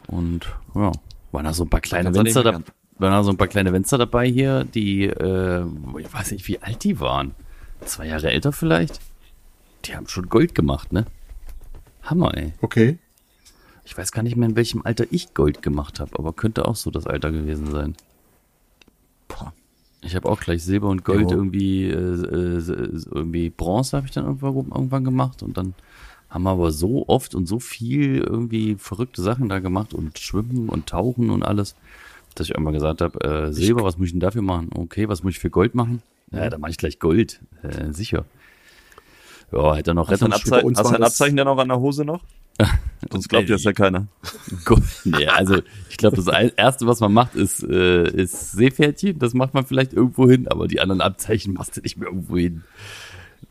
Und 0.07 0.47
ja, 0.75 0.91
waren 1.31 1.45
da 1.45 1.53
so 1.53 1.63
ein 1.63 1.69
paar 1.69 1.81
kleine 1.81 2.13
Fenster 2.13 2.43
da, 2.43 2.51
meckern. 2.53 2.65
waren 2.97 3.11
da 3.11 3.23
so 3.23 3.31
ein 3.31 3.37
paar 3.37 3.47
kleine 3.47 3.71
Fenster 3.71 3.97
dabei 3.97 4.27
hier, 4.27 4.63
die, 4.63 5.05
äh, 5.05 5.65
ich 5.99 6.13
weiß 6.13 6.31
nicht, 6.31 6.47
wie 6.47 6.59
alt 6.61 6.83
die 6.83 6.99
waren. 6.99 7.35
Zwei 7.81 8.07
Jahre 8.07 8.31
älter 8.31 8.51
vielleicht. 8.51 8.99
Die 9.85 9.95
haben 9.95 10.07
schon 10.07 10.29
Gold 10.29 10.55
gemacht, 10.55 10.91
ne? 10.91 11.05
Hammer, 12.03 12.35
ey. 12.35 12.53
Okay. 12.61 12.97
Ich 13.85 13.97
weiß 13.97 14.11
gar 14.11 14.23
nicht 14.23 14.35
mehr, 14.35 14.49
in 14.49 14.55
welchem 14.55 14.81
Alter 14.85 15.05
ich 15.11 15.33
Gold 15.33 15.61
gemacht 15.61 15.99
habe, 15.99 16.11
aber 16.17 16.33
könnte 16.33 16.67
auch 16.67 16.75
so 16.75 16.91
das 16.91 17.07
Alter 17.07 17.31
gewesen 17.31 17.71
sein. 17.71 17.95
Boah. 19.27 19.53
Ich 20.01 20.15
habe 20.15 20.27
auch 20.29 20.39
gleich 20.39 20.63
Silber 20.63 20.89
und 20.89 21.03
Gold 21.05 21.31
Jo. 21.31 21.37
irgendwie, 21.37 21.85
äh, 21.85 21.93
äh, 21.93 23.01
irgendwie 23.11 23.49
Bronze 23.49 23.97
habe 23.97 24.07
ich 24.07 24.13
dann 24.13 24.25
irgendwann, 24.25 24.55
irgendwann 24.55 25.03
gemacht 25.03 25.41
und 25.43 25.57
dann 25.57 25.73
haben 26.29 26.43
wir 26.43 26.51
aber 26.51 26.71
so 26.71 27.07
oft 27.07 27.35
und 27.35 27.45
so 27.45 27.59
viel 27.59 28.17
irgendwie 28.17 28.75
verrückte 28.75 29.21
Sachen 29.21 29.49
da 29.49 29.59
gemacht 29.59 29.93
und 29.93 30.19
Schwimmen 30.19 30.69
und 30.69 30.87
Tauchen 30.87 31.29
und 31.29 31.43
alles, 31.43 31.75
dass 32.35 32.47
ich 32.47 32.53
irgendwann 32.53 32.73
gesagt 32.73 33.01
habe, 33.01 33.21
äh, 33.21 33.53
Silber, 33.53 33.83
was 33.83 33.97
muss 33.97 34.07
ich 34.07 34.13
denn 34.13 34.19
dafür 34.19 34.41
machen? 34.41 34.69
Okay, 34.75 35.07
was 35.07 35.23
muss 35.23 35.33
ich 35.33 35.39
für 35.39 35.49
Gold 35.49 35.75
machen? 35.75 36.01
Ja, 36.31 36.49
dann 36.49 36.59
mache 36.59 36.71
ich 36.71 36.77
gleich 36.77 36.99
Gold, 36.99 37.39
äh, 37.63 37.93
sicher. 37.93 38.25
Ja, 39.51 39.75
hätte 39.75 39.91
er 39.91 39.93
noch 39.93 40.09
Hast 40.09 40.21
du 40.21 40.25
ein, 40.25 40.63
uns 40.65 40.77
hast 40.77 40.93
ein 40.93 41.03
Abzeichen 41.03 41.37
denn 41.37 41.47
auch 41.47 41.57
an 41.57 41.69
der 41.69 41.79
Hose 41.79 42.03
noch? 42.03 42.21
Sonst 43.11 43.29
glaubt 43.29 43.47
dir 43.47 43.53
das 43.53 43.63
ja 43.63 43.71
keiner. 43.71 44.07
Nee, 45.05 45.27
also 45.27 45.61
ich 45.89 45.97
glaube, 45.97 46.17
das 46.17 46.27
Erste, 46.27 46.87
was 46.87 46.99
man 46.99 47.13
macht, 47.13 47.35
ist, 47.35 47.63
äh, 47.63 48.09
ist 48.09 48.53
Seepferdchen. 48.53 49.19
Das 49.19 49.33
macht 49.33 49.53
man 49.53 49.65
vielleicht 49.65 49.93
irgendwo 49.93 50.29
hin, 50.29 50.47
aber 50.47 50.67
die 50.67 50.81
anderen 50.81 51.01
Abzeichen 51.01 51.53
machst 51.53 51.77
du 51.77 51.81
nicht 51.81 51.97
mehr 51.97 52.09
irgendwo 52.09 52.37
hin. 52.37 52.63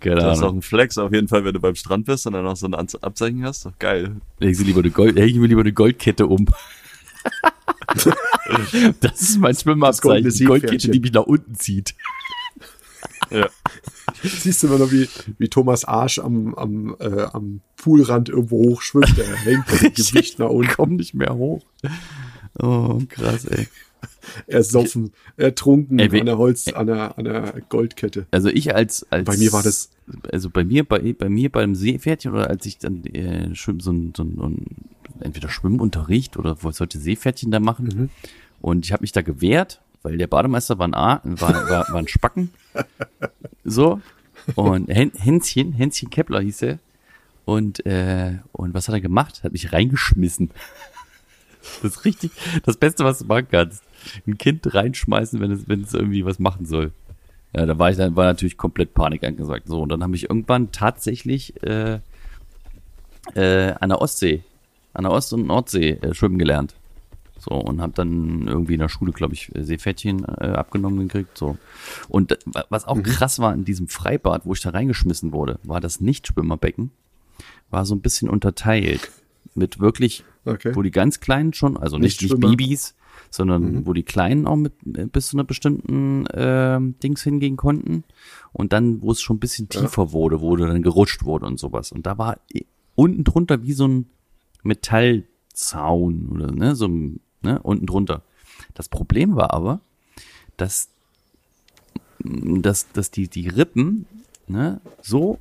Keine 0.01 0.17
Das 0.17 0.39
ist 0.39 0.45
auch 0.45 0.53
ein 0.53 0.63
Flex 0.63 0.99
auf 0.99 1.13
jeden 1.13 1.29
Fall, 1.29 1.45
wenn 1.45 1.55
du 1.55 1.61
beim 1.61 1.75
Strand 1.75 2.07
bist 2.07 2.27
und 2.27 2.35
dann 2.35 2.45
noch 2.45 2.57
so 2.57 2.67
ein 2.67 2.75
Abzeichen 2.75 3.45
hast. 3.45 3.67
Doch 3.67 3.79
geil. 3.79 4.17
Sie 4.41 4.65
lieber 4.65 4.81
eine 4.81 4.91
Gold, 4.91 5.19
ich 5.19 5.35
mir 5.37 5.47
lieber 5.47 5.63
eine 5.63 5.73
Goldkette 5.73 6.27
um. 6.27 6.47
das 9.01 9.23
ist 9.23 9.39
mein 9.39 9.55
Schwimmabzeichen. 9.55 10.31
Die 10.31 10.45
Goldkette, 10.45 10.91
die 10.91 11.01
mich 11.01 11.13
nach 11.13 11.25
unten 11.25 11.55
zieht. 11.55 11.95
Ja. 13.31 13.49
Siehst 14.23 14.63
du 14.63 14.69
immer 14.69 14.79
noch, 14.79 14.93
wie, 14.93 15.09
wie 15.39 15.49
Thomas 15.49 15.85
Arsch 15.85 16.19
am, 16.19 16.55
am, 16.55 16.97
äh, 17.01 17.23
am 17.23 17.61
Poolrand 17.77 18.29
irgendwo 18.29 18.59
hochschwimmt. 18.71 19.17
Der 19.17 19.27
hängt 19.27 19.69
dem 19.83 19.95
Gewicht 19.95 20.39
nach 20.39 20.47
Ich 20.47 20.53
unten. 20.53 20.73
komm 20.75 20.97
nicht 20.97 21.15
mehr 21.15 21.35
hoch. 21.35 21.65
Oh, 22.59 23.01
krass, 23.09 23.45
ey. 23.47 23.69
Ersoffen, 24.47 25.13
ertrunken 25.37 25.99
Ey, 25.99 26.21
an 26.21 26.27
der 26.27 26.39
Holz, 26.39 26.69
an 26.69 26.87
der, 26.87 27.17
an 27.19 27.25
der 27.25 27.55
Goldkette. 27.69 28.27
Also 28.31 28.49
ich 28.49 28.75
als, 28.75 29.07
als 29.11 29.25
Bei 29.25 29.37
mir 29.37 29.53
war 29.53 29.63
das- 29.63 29.91
also 30.33 30.51
bei 30.51 30.65
mir 30.65 30.85
bei, 30.85 31.13
bei 31.13 31.29
mir 31.29 31.51
beim 31.51 31.75
Seepferdchen 31.75 32.33
oder 32.33 32.49
als 32.49 32.65
ich 32.67 32.79
dann 32.79 33.05
äh, 33.07 33.55
schwimm, 33.55 33.81
so 33.81 33.91
ein, 33.93 34.13
so 34.17 34.23
ein, 34.23 34.37
so 34.37 34.45
ein 34.45 34.67
entweder 35.21 35.49
Schwimmunterricht 35.49 36.37
oder 36.37 36.63
wo 36.63 36.71
sollte 36.71 36.99
Seepferdchen 36.99 37.51
da 37.51 37.59
machen 37.61 37.87
Mhm. 37.87 38.09
und 38.61 38.85
ich 38.85 38.93
habe 38.93 39.03
mich 39.03 39.13
da 39.13 39.23
gewehrt, 39.23 39.81
weil 40.03 40.19
der 40.19 40.27
Bademeister 40.29 40.79
war 40.79 40.87
ein 40.87 40.95
A, 40.95 41.21
war, 41.25 41.55
war, 41.69 41.87
war 41.89 41.97
ein 41.99 42.09
Spacken 42.09 42.51
so 43.65 44.01
und 44.55 44.89
Hen, 44.89 45.11
Hänschen 45.19 45.73
Hänschen 45.73 46.11
Kepler 46.11 46.41
hieß 46.41 46.63
er 46.63 46.79
und 47.45 47.85
äh, 47.87 48.39
und 48.53 48.75
was 48.75 48.87
hat 48.89 48.95
er 48.95 49.01
gemacht? 49.01 49.43
Hat 49.43 49.53
mich 49.53 49.73
reingeschmissen. 49.73 50.51
Das 51.83 51.97
ist 51.97 52.05
richtig 52.05 52.31
das 52.65 52.77
Beste, 52.77 53.03
was 53.05 53.19
du 53.19 53.25
machen 53.25 53.49
kannst. 53.51 53.83
Ein 54.27 54.39
Kind 54.39 54.75
reinschmeißen, 54.75 55.41
wenn 55.41 55.51
es 55.51 55.69
wenn 55.69 55.83
es 55.83 55.95
irgendwie 55.95 56.25
was 56.25 56.39
machen 56.39 56.67
soll. 56.67 56.93
Ja, 57.55 57.65
da 57.67 57.79
war 57.79 57.91
ich 57.91 57.97
dann 57.97 58.17
war 58.17 58.25
natürlich 58.27 58.57
komplett 58.57 58.95
Panik 58.95 59.25
angesagt. 59.25 59.67
So 59.69 59.81
und 59.83 59.89
dann 59.89 60.03
habe 60.03 60.15
ich 60.17 60.29
irgendwann 60.29 60.73
tatsächlich 60.73 61.55
äh, 61.63 62.01
äh, 63.35 63.73
an 63.81 63.89
der 63.89 64.01
Ostsee, 64.01 64.43
an 64.95 65.05
der 65.05 65.13
Ost- 65.13 65.33
und 65.33 65.47
Nordsee 65.47 65.91
äh, 66.03 66.15
schwimmen 66.15 66.39
gelernt. 66.39 66.75
So 67.39 67.51
und 67.53 67.81
habe 67.81 67.93
dann 67.95 68.47
irgendwie 68.49 68.75
in 68.75 68.81
der 68.81 68.89
Schule, 68.89 69.13
glaube 69.13 69.35
ich, 69.35 69.53
Seepferdchen 69.55 70.25
äh, 70.25 70.47
abgenommen 70.49 71.07
gekriegt. 71.07 71.37
So 71.37 71.57
und 72.09 72.37
was 72.71 72.87
auch 72.87 73.03
krass 73.03 73.39
war 73.39 73.53
in 73.55 73.65
diesem 73.65 73.89
Freibad, 73.89 74.43
wo 74.47 74.53
ich 74.55 74.61
da 74.61 74.71
reingeschmissen 74.71 75.33
wurde, 75.33 75.59
war 75.63 75.81
das 75.81 76.01
Nichtschwimmerbecken, 76.01 76.91
war 77.71 77.85
so 77.85 77.95
ein 77.95 78.01
bisschen 78.01 78.29
unterteilt 78.29 79.11
mit 79.55 79.81
wirklich, 79.81 80.25
Okay. 80.45 80.75
wo 80.75 80.83
die 80.83 80.91
ganz 80.91 81.21
Kleinen 81.21 81.53
schon, 81.53 81.77
also 81.77 81.99
nicht, 81.99 82.21
nicht 82.23 82.33
Nichtschwimmer. 82.33 82.57
Babys, 82.57 82.95
sondern 83.31 83.87
wo 83.87 83.93
die 83.93 84.03
Kleinen 84.03 84.47
auch 84.47 84.57
mit 84.57 84.73
äh, 84.97 85.07
bis 85.07 85.29
zu 85.29 85.37
einer 85.37 85.45
bestimmten 85.45 86.25
ähm, 86.33 86.95
Dings 87.03 87.23
hingehen 87.23 87.57
konnten 87.57 88.05
und 88.53 88.73
dann, 88.73 89.03
wo 89.03 89.11
es 89.13 89.21
schon 89.21 89.37
ein 89.37 89.41
bisschen 89.41 89.69
tiefer 89.69 90.13
wurde, 90.13 90.41
wo 90.41 90.57
dann 90.57 90.83
gerutscht 90.83 91.25
wurde 91.25 91.47
und 91.47 91.59
sowas. 91.59 91.93
Und 91.93 92.07
da 92.07 92.19
war 92.19 92.39
unten 92.95 93.25
drunter 93.25 93.63
wie 93.63 93.73
so 93.73 93.87
ein 93.87 94.07
Metallzaun 94.63 96.29
oder 96.31 96.53
ne, 96.53 96.75
so 96.75 96.87
ein, 96.87 97.21
ne, 97.43 97.61
unten 97.63 97.87
drunter. 97.87 98.23
Das 98.75 98.89
Problem 98.89 99.37
war 99.37 99.53
aber, 99.53 99.81
dass, 100.57 100.89
dass, 102.21 102.91
dass 102.93 103.11
die, 103.11 103.29
die 103.29 103.49
Rippen 103.49 104.07
ne, 104.49 104.81
so 105.03 105.39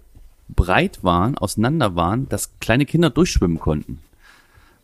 breit 0.47 1.03
waren, 1.03 1.37
auseinander 1.37 1.95
waren, 1.95 2.29
dass 2.29 2.59
kleine 2.59 2.85
Kinder 2.85 3.09
durchschwimmen 3.09 3.59
konnten. 3.59 3.99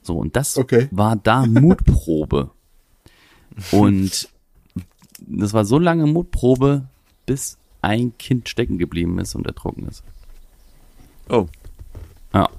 So, 0.01 0.17
und 0.17 0.35
das 0.35 0.57
Okay. 0.57 0.87
war 0.91 1.15
da 1.15 1.45
Mutprobe. 1.45 2.51
Und 3.71 4.29
das 5.19 5.53
war 5.53 5.65
so 5.65 5.77
lange 5.79 6.05
Mutprobe, 6.07 6.83
bis 7.25 7.57
ein 7.81 8.17
Kind 8.17 8.49
stecken 8.49 8.77
geblieben 8.77 9.19
ist 9.19 9.35
und 9.35 9.45
ertrunken 9.47 9.87
ist. 9.87 10.03
Oh, 11.29 11.47
Ja, 12.33 12.49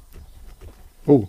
Oh, 1.06 1.26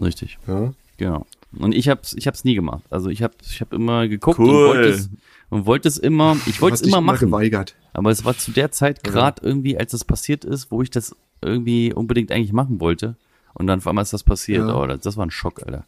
richtig. 0.00 0.38
ja. 0.46 0.72
Genau. 0.96 1.26
Und 1.58 1.74
ich 1.74 1.88
hab's, 1.88 2.12
ich 2.14 2.26
hab's 2.26 2.44
nie 2.44 2.54
gemacht. 2.54 2.82
Also 2.90 3.08
ich 3.08 3.22
hab, 3.22 3.32
ich 3.42 3.60
hab 3.60 3.72
immer 3.72 4.08
geguckt 4.08 4.38
Cool. 4.38 4.48
und 4.48 4.54
wollte 4.68 4.88
es, 4.88 5.10
und 5.50 5.66
wollte 5.66 5.88
es 5.88 5.96
immer, 5.98 6.36
ich 6.46 6.60
wollte 6.60 6.74
es 6.74 6.82
immer 6.82 7.00
machen. 7.00 7.26
geweigert. 7.30 7.76
Aber 7.92 8.10
es 8.10 8.24
war 8.24 8.36
zu 8.36 8.50
der 8.50 8.72
Zeit 8.72 9.04
gerade 9.04 9.40
irgendwie, 9.46 9.78
als 9.78 9.92
das 9.92 10.04
passiert 10.04 10.44
ist, 10.44 10.70
wo 10.70 10.82
ich 10.82 10.90
das 10.90 11.14
irgendwie 11.40 11.92
unbedingt 11.94 12.32
eigentlich 12.32 12.52
machen 12.52 12.80
wollte. 12.80 13.16
Und 13.54 13.66
dann 13.68 13.78
auf 13.78 13.86
einmal 13.86 14.02
ist 14.02 14.12
das 14.12 14.24
passiert. 14.24 14.68
Ja. 14.68 14.76
Oh, 14.76 14.86
das, 14.86 15.00
das 15.00 15.16
war 15.16 15.24
ein 15.24 15.30
Schock, 15.30 15.62
Alter. 15.64 15.84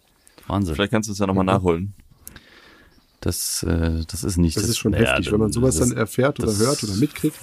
Wahnsinn. 0.47 0.75
vielleicht 0.77 0.93
kannst 0.93 1.09
du 1.09 1.13
es 1.13 1.19
ja 1.19 1.27
nochmal 1.27 1.45
nachholen. 1.45 1.93
Das, 3.21 3.63
äh, 3.65 4.05
das 4.09 4.23
ist 4.25 4.37
nicht. 4.37 4.57
Das 4.57 4.65
ist 4.69 4.79
schon 4.79 4.93
heftig, 4.93 5.33
wenn 5.33 5.41
man 5.41 5.53
sowas 5.53 5.77
das, 5.77 5.89
dann 5.89 5.99
erfährt 5.99 6.39
oder 6.39 6.49
das- 6.49 6.61
hört 6.61 6.83
oder 6.85 6.95
mitkriegt. 6.95 7.39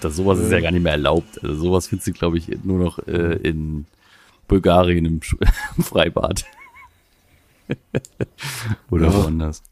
Das, 0.00 0.16
sowas 0.16 0.38
ist 0.38 0.50
ja 0.50 0.60
gar 0.60 0.70
nicht 0.72 0.82
mehr 0.82 0.92
erlaubt. 0.92 1.42
Also 1.44 1.54
sowas 1.56 1.86
findest 1.88 2.08
du, 2.08 2.12
glaube 2.12 2.38
ich, 2.38 2.48
nur 2.64 2.78
noch 2.78 2.98
äh, 3.06 3.34
in 3.36 3.84
Bulgarien 4.48 5.04
im, 5.04 5.20
im 5.76 5.84
Freibad. 5.84 6.44
Oder 8.90 9.06
Ja. 9.06 9.14
woanders. 9.14 9.62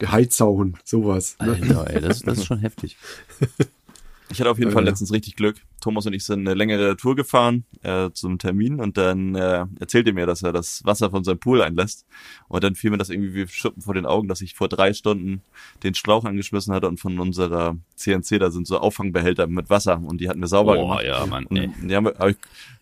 Der 0.00 0.12
Heizauchen, 0.12 0.76
sowas. 0.84 1.36
Ne? 1.40 1.52
Alter, 1.60 1.90
ey, 1.94 2.00
das, 2.00 2.20
das 2.20 2.38
ist 2.38 2.46
schon 2.46 2.60
heftig. 2.60 2.96
Ich 4.30 4.40
hatte 4.40 4.50
auf 4.50 4.58
jeden 4.58 4.70
Fall 4.72 4.82
Ja. 4.84 4.90
letztens 4.90 5.12
richtig 5.12 5.36
Glück. 5.36 5.56
Thomas 5.80 6.06
und 6.06 6.14
ich 6.14 6.24
sind 6.24 6.40
eine 6.40 6.54
längere 6.54 6.96
Tour 6.96 7.14
gefahren 7.14 7.64
äh, 7.82 8.08
zum 8.14 8.38
Termin 8.38 8.80
und 8.80 8.96
dann 8.96 9.34
äh, 9.34 9.66
erzählte 9.78 10.10
er 10.10 10.14
mir, 10.14 10.26
dass 10.26 10.42
er 10.42 10.52
das 10.52 10.82
Wasser 10.84 11.10
von 11.10 11.24
seinem 11.24 11.38
Pool 11.38 11.60
einlässt. 11.60 12.06
Und 12.48 12.64
dann 12.64 12.74
fiel 12.74 12.90
mir 12.90 12.96
das 12.96 13.10
irgendwie 13.10 13.34
wie 13.34 13.46
Schuppen 13.46 13.82
vor 13.82 13.92
den 13.92 14.06
Augen, 14.06 14.26
dass 14.26 14.40
ich 14.40 14.54
vor 14.54 14.68
drei 14.68 14.94
Stunden 14.94 15.42
den 15.82 15.94
Schlauch 15.94 16.24
angeschmissen 16.24 16.72
hatte 16.72 16.88
und 16.88 16.98
von 17.00 17.18
unserer 17.18 17.76
CNC, 17.96 18.38
da 18.38 18.50
sind 18.50 18.66
so 18.66 18.78
Auffangbehälter 18.78 19.46
mit 19.46 19.68
Wasser 19.68 20.00
und 20.02 20.20
die 20.22 20.28
hatten 20.30 20.40
wir 20.40 20.48
sauber 20.48 20.74
Boah, 20.76 20.82
gemacht. 21.00 21.04
ja, 21.04 21.26
Mann, 21.26 21.46
ey. 21.50 21.66
Und 21.80 21.88
die 21.88 21.94
haben 21.94 22.06
wir, 22.06 22.14
hab 22.18 22.28
ich 22.30 22.36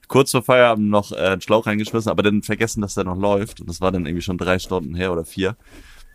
kurz 0.06 0.30
vor 0.30 0.42
Feierabend 0.42 0.90
noch 0.90 1.10
äh, 1.10 1.16
einen 1.16 1.40
Schlauch 1.40 1.66
reingeschmissen, 1.66 2.10
aber 2.10 2.22
dann 2.22 2.42
vergessen, 2.42 2.82
dass 2.82 2.94
der 2.94 3.04
noch 3.04 3.18
läuft. 3.18 3.60
Und 3.60 3.68
das 3.68 3.80
war 3.80 3.90
dann 3.90 4.06
irgendwie 4.06 4.22
schon 4.22 4.38
drei 4.38 4.60
Stunden 4.60 4.94
her 4.94 5.10
oder 5.12 5.24
vier. 5.24 5.56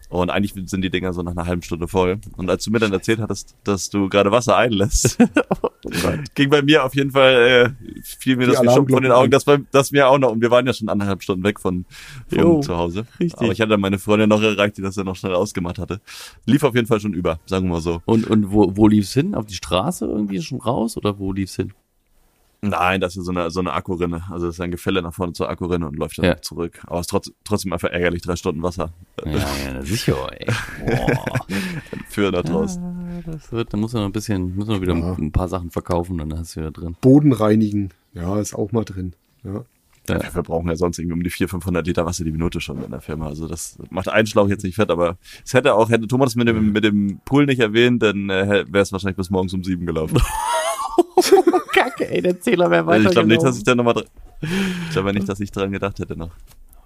Und 0.10 0.30
eigentlich 0.30 0.54
sind 0.70 0.82
die 0.82 0.90
Dinger 0.90 1.12
so 1.12 1.22
nach 1.22 1.34
einer 1.34 1.46
halben 1.46 1.62
Stunde 1.62 1.88
voll. 1.88 2.20
Und 2.38 2.50
als 2.50 2.64
du 2.64 2.72
mir 2.72 2.80
dann 2.80 2.94
erzählt 2.94 3.20
hattest, 3.20 3.56
dass 3.64 3.90
du 3.90 4.08
gerade 4.08 4.32
Wasser 4.32 4.56
einlässt, 4.56 5.18
ging 6.36 6.50
bei 6.50 6.62
mir 6.62 6.86
auf 6.86 6.96
jeden 6.96 7.12
Fall, 7.12 7.76
äh, 7.76 8.02
fiel 8.04 8.38
mir 8.38 8.46
Die 8.46 8.54
das 8.54 8.64
wie 8.64 8.70
Schuppen 8.70 8.94
von 8.94 9.04
den 9.04 9.12
Augen. 9.12 9.32
Das, 9.32 9.44
bei, 9.44 9.60
das 9.72 9.92
mir 9.92 10.08
auch 10.08 10.18
noch, 10.18 10.32
und 10.32 10.42
wir 10.42 10.50
waren 10.50 10.66
ja 10.66 10.74
schon 10.74 10.88
anderthalb 10.88 11.24
Stunden 11.24 11.44
weg 11.44 11.60
von, 11.60 11.86
von 12.30 12.40
Jo, 12.40 12.60
zu 12.62 12.78
Hause. 12.78 13.06
richtig. 13.20 13.42
Aber 13.42 13.52
ich 13.52 13.60
hatte 13.60 13.72
dann 13.72 13.82
meine 13.82 14.00
Freundin 14.00 14.30
noch 14.30 14.42
erreicht, 14.42 14.78
die 14.78 14.82
das 14.82 14.96
dann 14.96 15.06
noch 15.06 15.16
schnell 15.16 15.34
ausgemacht 15.34 15.78
hatte. 15.78 16.00
Lief 16.46 16.64
auf 16.64 16.76
jeden 16.76 16.88
Fall 16.88 17.00
schon 17.00 17.14
über, 17.14 17.40
sagen 17.46 17.68
wir 17.68 17.74
mal 17.74 17.82
so. 17.82 18.02
Und, 18.06 18.28
und 18.28 18.52
wo, 18.52 18.78
wo 18.78 18.88
lief's 18.88 19.14
hin? 19.14 19.36
Auf 19.36 19.46
die 19.46 19.56
Straße 19.56 20.06
irgendwie 20.06 20.42
schon 20.42 20.60
raus? 20.60 20.96
Oder 20.96 21.20
wo 21.20 21.34
lief's 21.34 21.56
hin? 21.56 21.74
Nein, 22.62 23.00
das 23.02 23.16
ist 23.16 23.26
so 23.26 23.32
eine, 23.32 23.52
so 23.52 23.60
eine 23.60 23.74
Akkurinne. 23.74 24.24
Also 24.32 24.48
das 24.48 24.56
ist 24.56 24.62
ein 24.62 24.72
Gefälle 24.72 25.02
nach 25.04 25.14
vorne 25.14 25.34
zur 25.34 25.48
Akkurinne 25.50 25.88
und 25.88 25.96
läuft 25.98 26.18
dann 26.18 26.26
Ja. 26.26 26.42
zurück. 26.42 26.80
Aber 26.88 27.00
es 27.00 27.04
ist 27.06 27.10
trotz, 27.12 27.32
trotzdem 27.44 27.72
einfach 27.72 27.90
ärgerlich, 27.90 28.24
drei 28.24 28.36
Stunden 28.36 28.64
Wasser 28.64 28.92
Ja, 29.24 29.32
ja, 29.32 29.82
sicher, 29.84 30.16
ey. 30.32 30.48
Boah. 30.86 31.46
für 32.10 32.32
da 32.32 32.42
draußen. 32.42 33.24
Das 33.26 33.52
wird, 33.52 33.74
da 33.74 33.78
muss 33.78 33.94
man 33.94 34.02
noch 34.04 34.10
ein 34.10 34.14
bisschen, 34.14 34.56
müssen 34.56 34.72
wir 34.72 34.82
wieder 34.82 34.96
Ja. 34.96 35.14
ein 35.14 35.32
paar 35.32 35.48
Sachen 35.48 35.70
verkaufen, 35.70 36.18
dann 36.18 36.38
hast 36.38 36.56
du 36.56 36.62
wieder 36.62 36.72
drin. 36.72 36.96
Boden 37.00 37.32
reinigen, 37.32 37.90
ja, 38.14 38.40
ist 38.40 38.56
auch 38.56 38.72
mal 38.72 38.84
drin. 38.86 39.14
Ja. 39.44 39.64
Ja. 40.10 40.36
Wir 40.36 40.44
brauchen 40.44 40.68
ja 40.70 40.76
sonst 40.76 41.00
irgendwie 41.00 41.14
um 41.16 41.24
die 41.24 41.30
400, 41.30 41.52
500 41.52 41.88
Liter 41.88 42.06
Wasser 42.06 42.24
die 42.24 42.32
Minute 42.32 42.62
schon 42.62 42.84
in 42.84 42.92
der 42.92 43.02
Firma. 43.02 43.28
Also 43.28 43.48
das 43.48 43.78
macht 43.90 44.10
einen 44.10 44.28
Schlauch 44.28 44.48
jetzt 44.50 44.64
nicht 44.64 44.76
fett, 44.76 44.90
aber 44.90 45.18
es 45.46 45.54
hätte 45.54 45.74
auch, 45.74 45.90
hätte 45.90 46.08
Thomas 46.08 46.36
mit 46.36 46.48
dem, 46.48 46.72
mit 46.72 46.84
dem 46.84 47.20
Pool 47.26 47.46
nicht 47.46 47.60
erwähnt, 47.60 48.02
dann 48.04 48.30
äh, 48.30 48.66
wäre 48.70 48.84
es 48.84 48.92
wahrscheinlich 48.92 49.18
bis 49.18 49.30
morgens 49.30 49.54
um 49.54 49.64
sieben 49.64 49.86
gelaufen. 49.86 50.20
Kacke, 51.74 52.10
ey, 52.10 52.22
der 52.22 52.40
Zähler 52.40 52.72
wäre 52.72 52.88
Also 52.88 53.08
ich 53.08 53.12
glaube 53.12 53.28
nicht, 53.28 53.44
dass 53.44 53.58
ich 53.58 53.64
da 53.64 53.76
nochmal 53.76 53.94
dran, 53.96 54.06
ich 54.42 54.92
glaube 54.92 55.14
nicht, 55.14 55.30
dass 55.30 55.40
ich 55.40 55.52
dran 55.52 55.72
gedacht 55.72 56.00
hätte 56.00 56.16
noch. 56.18 56.32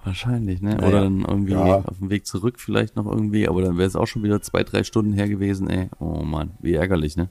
Wahrscheinlich, 0.04 0.62
ne? 0.62 0.76
Naja. 0.76 0.88
Oder 0.88 1.02
dann 1.02 1.22
irgendwie 1.22 1.52
Ja. 1.54 1.84
auf 1.86 2.00
dem 2.00 2.10
Weg 2.10 2.26
zurück 2.26 2.60
vielleicht 2.60 2.96
noch 2.96 3.06
irgendwie, 3.06 3.48
aber 3.48 3.62
dann 3.62 3.78
wäre 3.78 3.88
es 3.88 3.96
auch 3.96 4.08
schon 4.08 4.24
wieder 4.24 4.42
zwei, 4.42 4.64
drei 4.64 4.84
Stunden 4.84 5.14
her 5.14 5.30
gewesen, 5.30 5.70
ey. 5.70 5.90
Oh 6.00 6.24
Mann, 6.24 6.52
wie 6.60 6.74
ärgerlich, 6.74 7.18
ne? 7.18 7.30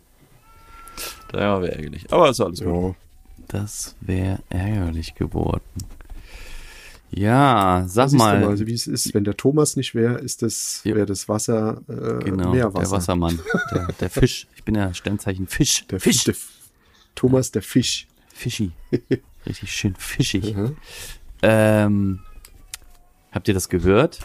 Da 1.33 1.61
wäre 1.61 1.73
ärgerlich. 1.73 2.13
Aber 2.13 2.31
ist 2.31 2.41
alles 2.41 2.63
gut. 2.63 2.95
Das 3.51 3.97
wäre 4.01 4.39
ärgerlich 4.49 5.15
geworden. 5.17 5.63
Ja, 7.11 7.85
sag 7.89 8.11
du 8.11 8.17
mal. 8.17 8.45
also 8.45 8.67
wie 8.69 8.73
es 8.73 8.87
ist. 8.87 9.13
Wenn 9.13 9.25
der 9.25 9.37
Thomas 9.37 9.75
nicht 9.75 9.95
wäre, 9.97 10.19
ist 10.19 10.43
das, 10.43 10.81
wäre 10.85 11.07
das 11.07 11.29
Wasser 11.29 11.83
äh, 11.89 12.25
genau, 12.25 12.53
Meerwasser. 12.53 12.81
der 12.81 12.91
Wassermann, 12.93 13.41
der, 13.73 13.89
der 13.99 14.11
Fisch. 14.11 14.47
Ich 14.55 14.63
bin 14.63 14.77
ja 14.77 14.95
Sternzeichen 14.95 15.49
Fisch. 15.49 15.85
Der 15.89 15.99
Fisch. 15.99 16.23
Der, 16.25 16.35
Thomas 17.17 17.51
der 17.51 17.63
Fisch. 17.63 18.07
Fischi. 18.33 18.71
Richtig 19.47 19.73
schön 19.73 19.97
fischig. 19.97 20.55
Mhm. 20.55 20.77
Ähm, 21.43 22.21
habt 23.33 23.49
ihr 23.49 23.55
das 23.55 23.69
gehört? 23.69 24.21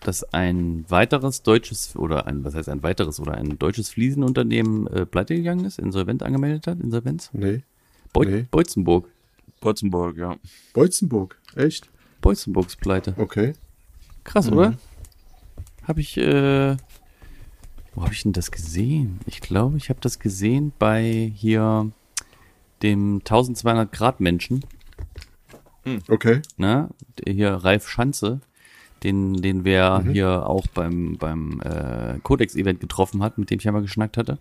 Dass 0.00 0.24
ein 0.32 0.84
weiteres 0.88 1.42
deutsches 1.42 1.94
oder 1.96 2.26
ein, 2.26 2.44
was 2.44 2.54
heißt 2.54 2.68
ein 2.68 2.82
weiteres 2.82 3.20
oder 3.20 3.34
ein 3.34 3.58
deutsches 3.58 3.90
Fliesenunternehmen 3.90 4.86
äh, 4.88 5.06
pleite 5.06 5.34
gegangen 5.34 5.64
ist, 5.64 5.78
insolvent 5.78 6.22
angemeldet 6.22 6.66
hat, 6.66 6.80
Insolvenz? 6.80 7.30
Nee. 7.32 7.62
Beut 8.12 8.28
Nee. 8.28 8.46
Beutzenburg. 8.50 9.08
Potzenburg, 9.60 10.16
ja. 10.16 10.36
Beutzenburg. 10.72 11.38
Echt? 11.54 11.90
Beutzenburgs 12.20 12.76
pleite. 12.76 13.14
Okay. 13.18 13.52
Krass, 14.24 14.50
oder? 14.50 14.74
Habe 15.84 16.00
ich, 16.00 16.16
äh, 16.16 16.76
wo 17.94 18.02
habe 18.02 18.12
ich 18.12 18.22
denn 18.22 18.32
das 18.32 18.50
gesehen? 18.50 19.20
Ich 19.26 19.40
glaube, 19.40 19.76
ich 19.76 19.88
habe 19.90 20.00
das 20.00 20.18
gesehen 20.18 20.72
bei 20.78 21.30
hier 21.34 21.90
dem 22.82 23.20
1200 23.24 23.92
Grad 23.92 24.20
Menschen, 24.20 24.64
Okay. 26.08 26.40
ne? 26.56 26.88
Der 27.18 27.32
Hier 27.34 27.50
Ralf 27.52 27.88
Schanze, 27.88 28.40
den, 29.02 29.34
den 29.42 29.64
wer 29.64 30.00
Mhm. 30.00 30.10
hier 30.12 30.46
auch 30.46 30.66
beim, 30.68 31.16
beim 31.18 31.60
äh, 31.62 32.18
Codex-Event 32.22 32.80
getroffen 32.80 33.22
hat, 33.22 33.38
mit 33.38 33.50
dem 33.50 33.58
ich 33.58 33.66
einmal 33.66 33.82
geschnackt 33.82 34.16
hatte. 34.16 34.38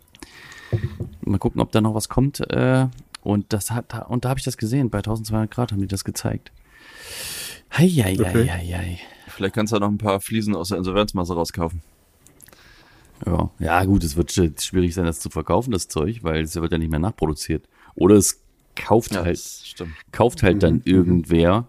Mal 1.21 1.39
gucken, 1.39 1.61
ob 1.61 1.71
da 1.71 1.81
noch 1.81 1.95
was 1.95 2.07
kommt. 2.09 2.39
Äh, 2.51 2.87
und 3.21 3.51
das 3.53 3.71
hat, 3.71 3.93
und 4.09 4.25
da 4.25 4.29
habe 4.29 4.39
ich 4.39 4.45
das 4.45 4.57
gesehen, 4.57 4.89
bei 4.89 4.99
1200 4.99 5.49
Grad 5.51 5.71
haben 5.71 5.81
die 5.81 5.87
das 5.87 6.03
gezeigt. 6.03 6.51
Hei, 7.71 7.87
hei, 7.87 8.17
Okay. 8.19 8.49
hei, 8.49 8.65
hei. 8.77 8.99
Vielleicht 9.27 9.55
kannst 9.55 9.71
du 9.71 9.77
ja 9.77 9.79
noch 9.81 9.89
ein 9.89 9.97
paar 9.97 10.19
Fliesen 10.21 10.55
aus 10.55 10.69
der 10.69 10.77
Insolvenzmasse 10.79 11.33
rauskaufen. 11.33 11.81
Ja, 13.25 13.49
ja 13.59 13.83
gut, 13.83 14.03
es 14.03 14.15
wird 14.15 14.31
sch- 14.31 14.61
schwierig 14.61 14.93
sein, 14.93 15.05
das 15.05 15.19
zu 15.19 15.29
verkaufen, 15.29 15.71
das 15.71 15.87
Zeug, 15.87 16.23
weil 16.23 16.41
es 16.43 16.55
wird 16.55 16.71
ja 16.71 16.77
nicht 16.77 16.89
mehr 16.89 16.99
nachproduziert. 16.99 17.67
Oder 17.95 18.15
es 18.15 18.39
kauft 18.75 19.15
halt, 19.15 19.27
das 19.37 19.61
stimmt. 19.67 19.91
kauft 20.11 20.41
halt 20.41 20.63
dann 20.63 20.81
irgendwer 20.85 21.67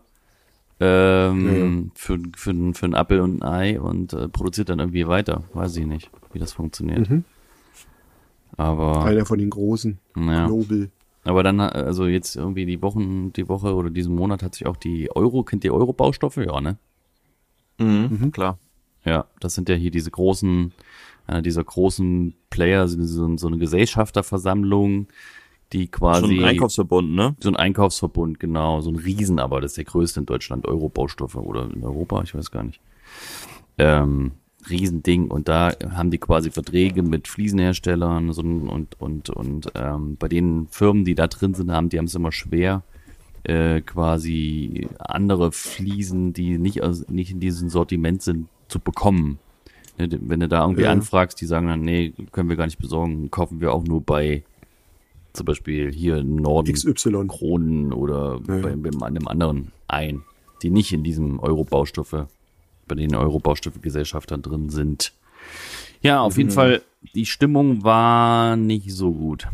ähm, 0.79 1.91
für, 1.95 2.19
für, 2.37 2.55
für 2.75 2.87
ein 2.87 2.95
Apfel 2.95 3.21
und 3.21 3.43
ein 3.43 3.49
Ei 3.49 3.81
und 3.81 4.13
äh, 4.13 4.29
produziert 4.29 4.69
dann 4.69 4.79
irgendwie 4.79 5.07
weiter. 5.09 5.43
Weiß 5.53 5.77
ich 5.77 5.87
nicht, 5.87 6.09
wie 6.33 6.39
das 6.39 6.53
funktioniert. 6.53 7.11
Mhm. 7.11 7.25
Aber 8.57 9.05
Einer 9.05 9.27
von 9.27 9.39
den 9.39 9.51
großen. 9.51 9.99
ja. 10.17 10.47
Global. 10.47 10.91
Aber 11.24 11.42
dann, 11.42 11.59
äh, 11.61 11.62
also 11.62 12.06
jetzt 12.06 12.37
irgendwie 12.37 12.66
die 12.66 12.83
Wochen, 12.83 13.33
die 13.33 13.48
Woche 13.48 13.74
oder 13.74 13.90
diesen 13.90 14.14
Monat 14.14 14.42
hat 14.42 14.54
sich 14.54 14.66
auch 14.66 14.76
die 14.76 15.14
Euro, 15.14 15.42
kennt 15.42 15.64
ihr 15.64 15.74
Euro-Baustoffe? 15.74 16.38
Ja, 16.38 16.61
ne? 16.61 16.76
Mhm, 17.78 18.33
Klar. 18.33 18.59
Ja, 19.04 19.26
das 19.40 19.54
sind 19.54 19.68
ja 19.68 19.74
hier 19.74 19.90
diese 19.90 20.11
großen, 20.11 20.72
einer 21.26 21.40
dieser 21.42 21.64
großen 21.64 22.35
Player, 22.50 22.87
so, 22.87 23.02
so 23.02 23.37
so 23.38 23.46
eine 23.46 23.56
Gesellschafterversammlung, 23.56 25.06
die 25.72 25.88
quasi 25.88 26.20
Schon 26.20 26.38
ein 26.38 26.44
Einkaufsverbund, 26.44 27.14
ne? 27.14 27.37
so 27.40 27.48
ein 27.48 27.56
Einkaufsverbund, 27.56 28.40
genau, 28.40 28.80
so 28.80 28.90
ein 28.90 28.96
Riesen, 28.96 29.38
aber 29.38 29.61
das 29.61 29.72
ist 29.72 29.76
der 29.78 29.85
größte 29.85 30.20
in 30.20 30.26
Deutschland, 30.26 30.66
Eurobaustoffe 30.66 31.37
oder 31.37 31.70
in 31.70 31.83
Europa, 31.83 32.22
ich 32.22 32.35
weiß 32.35 32.50
gar 32.50 32.64
nicht. 32.64 32.80
Ähm, 33.78 34.33
Riesending 34.68 35.29
und 35.29 35.49
da 35.49 35.73
haben 35.90 36.11
die 36.11 36.18
quasi 36.18 36.51
Verträge 36.51 37.03
mit 37.03 37.29
Fliesenherstellern 37.29 38.29
ein- 38.31 38.68
und 38.68 39.01
und 39.01 39.31
und 39.31 39.73
ähm, 39.75 40.16
bei 40.18 40.29
den 40.29 40.66
Firmen, 40.70 41.05
die 41.05 41.14
da 41.14 41.27
drin 41.29 41.55
sind, 41.55 41.70
haben 41.73 41.88
die 41.88 41.99
haben 41.99 42.05
es 42.07 42.14
immer 42.14 42.33
schwer, 42.33 42.83
äh, 43.44 43.81
quasi 43.81 44.87
andere 44.99 45.51
Fliesen, 45.53 46.33
die 46.33 46.59
nicht 46.59 46.83
aus, 46.83 47.09
nicht 47.09 47.31
in 47.31 47.40
diesem 47.40 47.70
Sortiment 47.70 48.23
sind, 48.23 48.49
zu 48.68 48.79
bekommen. 48.81 49.38
Ne, 49.99 50.09
Wenn 50.20 50.40
du 50.40 50.49
da 50.49 50.62
irgendwie 50.62 50.83
Ja. 50.83 50.90
anfragst, 50.92 51.40
die 51.40 51.46
sagen 51.46 51.68
dann, 51.68 51.81
nee, 51.83 52.12
können 52.33 52.49
wir 52.51 52.57
gar 52.57 52.66
nicht 52.66 52.79
besorgen, 52.79 53.31
kaufen 53.31 53.61
wir 53.61 53.73
auch 53.73 53.85
nur 53.85 54.03
bei 54.03 54.42
zum 55.33 55.46
Beispiel 55.46 55.92
hier 55.92 56.18
im 56.18 56.37
Norden 56.37 56.73
XY. 56.73 57.27
Kronen 57.29 57.92
oder 57.92 58.40
Ja. 58.49 58.59
bei, 58.61 58.75
bei 58.77 59.07
einem 59.07 59.29
anderen 59.29 59.73
ein, 59.88 60.23
die 60.62 60.70
nicht 60.70 60.92
in 60.92 61.05
diesem 61.05 61.38
Eurobaustoffe, 61.38 62.27
bei 62.90 62.96
den 62.96 63.14
Eurobaustoffe-Gesellschaftern 63.14 64.42
drin 64.42 64.68
sind. 64.68 65.12
Ja, 66.03 66.20
auf 66.20 66.35
Mhm. 66.35 66.38
jeden 66.40 66.50
Fall, 66.50 66.83
die 67.14 67.24
Stimmung 67.26 67.85
war 67.85 68.57
nicht 68.57 68.92
so 68.92 69.12
gut. 69.12 69.46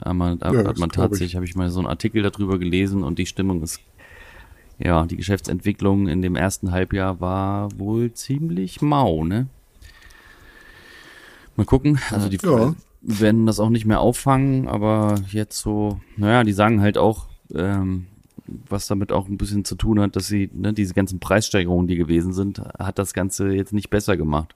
Da 0.00 0.10
hat 0.10 0.16
man, 0.16 0.38
da 0.38 0.52
Ja, 0.52 0.64
hat 0.66 0.78
man 0.78 0.90
tatsächlich, 0.90 1.34
habe 1.36 1.44
ich 1.46 1.56
mal 1.56 1.70
so 1.70 1.80
einen 1.80 1.88
Artikel 1.88 2.22
darüber 2.22 2.58
gelesen 2.58 3.02
und 3.02 3.18
die 3.18 3.26
Stimmung 3.26 3.62
ist, 3.62 3.80
ja, 4.78 5.06
die 5.06 5.16
Geschäftsentwicklung 5.16 6.08
in 6.08 6.20
dem 6.22 6.36
ersten 6.36 6.72
Halbjahr 6.72 7.20
war 7.20 7.68
wohl 7.78 8.12
ziemlich 8.12 8.80
mau, 8.82 9.24
ne? 9.24 9.46
Mal 11.56 11.64
gucken, 11.66 11.98
also 12.10 12.28
die 12.28 12.38
Ja. 12.42 12.74
werden 13.02 13.46
das 13.46 13.60
auch 13.60 13.70
nicht 13.70 13.86
mehr 13.86 14.00
auffangen, 14.00 14.68
aber 14.68 15.22
jetzt 15.30 15.58
so, 15.58 16.00
naja, 16.16 16.44
die 16.44 16.52
sagen 16.52 16.80
halt 16.82 16.98
auch, 16.98 17.28
ähm, 17.54 18.06
was 18.46 18.86
damit 18.86 19.12
auch 19.12 19.28
ein 19.28 19.38
bisschen 19.38 19.64
zu 19.64 19.74
tun 19.74 20.00
hat, 20.00 20.16
dass 20.16 20.28
sie, 20.28 20.50
ne, 20.52 20.72
diese 20.72 20.94
ganzen 20.94 21.20
Preissteigerungen, 21.20 21.86
die 21.86 21.96
gewesen 21.96 22.32
sind, 22.32 22.60
hat 22.78 22.98
das 22.98 23.14
Ganze 23.14 23.50
jetzt 23.52 23.72
nicht 23.72 23.90
besser 23.90 24.16
gemacht. 24.16 24.54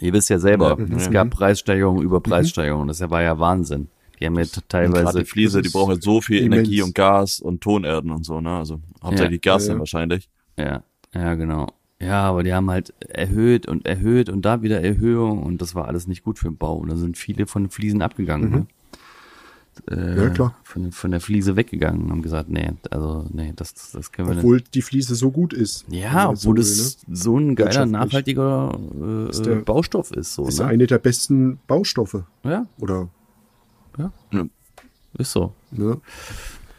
Ihr 0.00 0.12
wisst 0.12 0.30
ja 0.30 0.38
selber, 0.38 0.78
Ja, 0.78 0.96
es 0.96 1.08
mhm. 1.08 1.12
gab 1.12 1.30
Preissteigerungen 1.30 2.02
über 2.02 2.20
Preissteigerungen, 2.20 2.88
das 2.88 3.00
war 3.08 3.22
ja 3.22 3.38
Wahnsinn. 3.38 3.88
Die 4.18 4.26
haben 4.26 4.38
ja 4.38 4.44
teilweise, 4.68 5.20
die 5.20 5.24
Fliese, 5.24 5.62
die 5.62 5.70
brauchen 5.70 5.92
halt 5.92 6.02
so 6.02 6.20
viel 6.20 6.42
immens. 6.42 6.68
Energie 6.68 6.82
und 6.82 6.94
Gas 6.94 7.40
und 7.40 7.62
Tonerden 7.62 8.10
und 8.10 8.24
so, 8.24 8.40
ne? 8.40 8.50
Also 8.50 8.80
hauptsächlich 9.02 9.40
Gas 9.40 9.64
Ja, 9.64 9.68
dann 9.68 9.76
ja. 9.76 9.80
wahrscheinlich. 9.80 10.28
ja, 10.58 10.82
ja, 11.14 11.34
genau. 11.34 11.68
Ja, 12.00 12.22
aber 12.22 12.42
die 12.42 12.54
haben 12.54 12.70
halt 12.70 12.94
erhöht 13.08 13.66
und 13.66 13.86
erhöht 13.86 14.30
und 14.30 14.42
da 14.42 14.62
wieder 14.62 14.80
Erhöhung 14.82 15.42
und 15.42 15.60
das 15.60 15.74
war 15.74 15.86
alles 15.86 16.06
nicht 16.06 16.22
gut 16.22 16.38
für 16.38 16.48
den 16.48 16.56
Bau. 16.56 16.76
Und 16.76 16.90
da 16.90 16.96
sind 16.96 17.18
viele 17.18 17.46
von 17.46 17.64
den 17.64 17.70
Fliesen 17.70 18.00
abgegangen. 18.00 18.50
Ne? 18.50 18.66
Äh, 19.90 20.34
Ja. 20.36 20.54
Von, 20.64 20.92
von 20.92 21.10
der 21.10 21.20
Fliese 21.20 21.56
weggegangen 21.56 22.02
und 22.04 22.10
haben 22.10 22.22
gesagt, 22.22 22.48
nee, 22.48 22.70
also 22.90 23.26
nee, 23.32 23.52
das, 23.56 23.92
das 23.92 24.12
können 24.12 24.28
wir 24.28 24.34
nicht. 24.34 24.44
Obwohl 24.44 24.60
die 24.60 24.82
Fliese 24.82 25.14
so 25.14 25.30
gut 25.30 25.52
ist. 25.52 25.84
Ja, 25.88 26.28
obwohl 26.30 26.60
so, 26.62 26.72
das 26.72 26.98
so 27.10 27.38
ein 27.38 27.54
geiler, 27.56 27.86
nachhaltiger 27.86 28.78
äh, 29.00 29.30
Ist 29.30 29.46
der- 29.46 29.56
Baustoff 29.56 30.10
ist. 30.12 30.34
So, 30.34 30.42
ne? 30.42 30.48
ist 30.48 30.58
ne? 30.60 30.66
eine 30.66 30.86
der 30.86 30.98
besten 30.98 31.58
Baustoffe. 31.66 32.24
Ja, 32.44 32.66
Oder, 32.78 33.08
ist 35.18 35.32
so. 35.32 35.52
ne? 35.70 36.00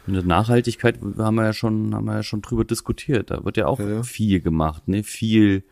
Und 0.06 0.14
die 0.14 0.22
Nachhaltigkeit 0.26 0.98
haben 1.18 1.36
wir 1.36 1.44
ja 1.44 1.52
schon, 1.52 1.94
haben 1.94 2.06
wir 2.06 2.14
ja 2.14 2.22
schon 2.24 2.42
drüber 2.42 2.64
diskutiert. 2.64 3.30
Da 3.30 3.44
wird 3.44 3.56
ja 3.56 3.66
auch 3.66 3.78
Ja, 3.78 3.88
ja. 3.88 4.02
viel 4.02 4.40
gemacht, 4.40 4.88
ne? 4.88 5.04
Viel, 5.04 5.62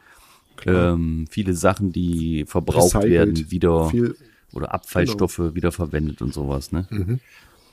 ähm, 0.67 1.25
viele 1.29 1.55
Sachen, 1.55 1.91
die 1.91 2.45
verbraucht 2.47 2.95
Recycelt. 2.95 3.11
werden, 3.13 3.51
wieder 3.51 3.89
Viel, 3.89 4.15
oder 4.53 4.75
Abfallstoffe 4.75 5.55
wieder 5.55 5.73
verwendet 5.73 6.23
und 6.23 6.35
sowas, 6.35 6.73
ne? 6.73 6.87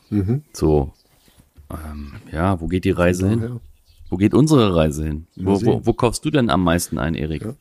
mhm. 0.09 0.43
So. 0.53 0.93
Ähm, 1.69 2.13
ja, 2.31 2.61
wo 2.61 2.67
geht 2.67 2.85
die 2.85 2.91
Reise 2.91 3.29
hin? 3.29 3.59
Wo 4.09 4.17
geht 4.17 4.33
unsere 4.33 4.75
Reise 4.75 5.05
hin? 5.05 5.27
Wo, 5.35 5.61
wo, 5.65 5.85
wo 5.85 5.93
kaufst 5.93 6.23
du 6.23 6.31
denn 6.31 6.49
am 6.49 6.63
meisten 6.63 6.97
ein, 6.97 7.13
Erik? 7.13 7.43
Ja. 7.43 7.55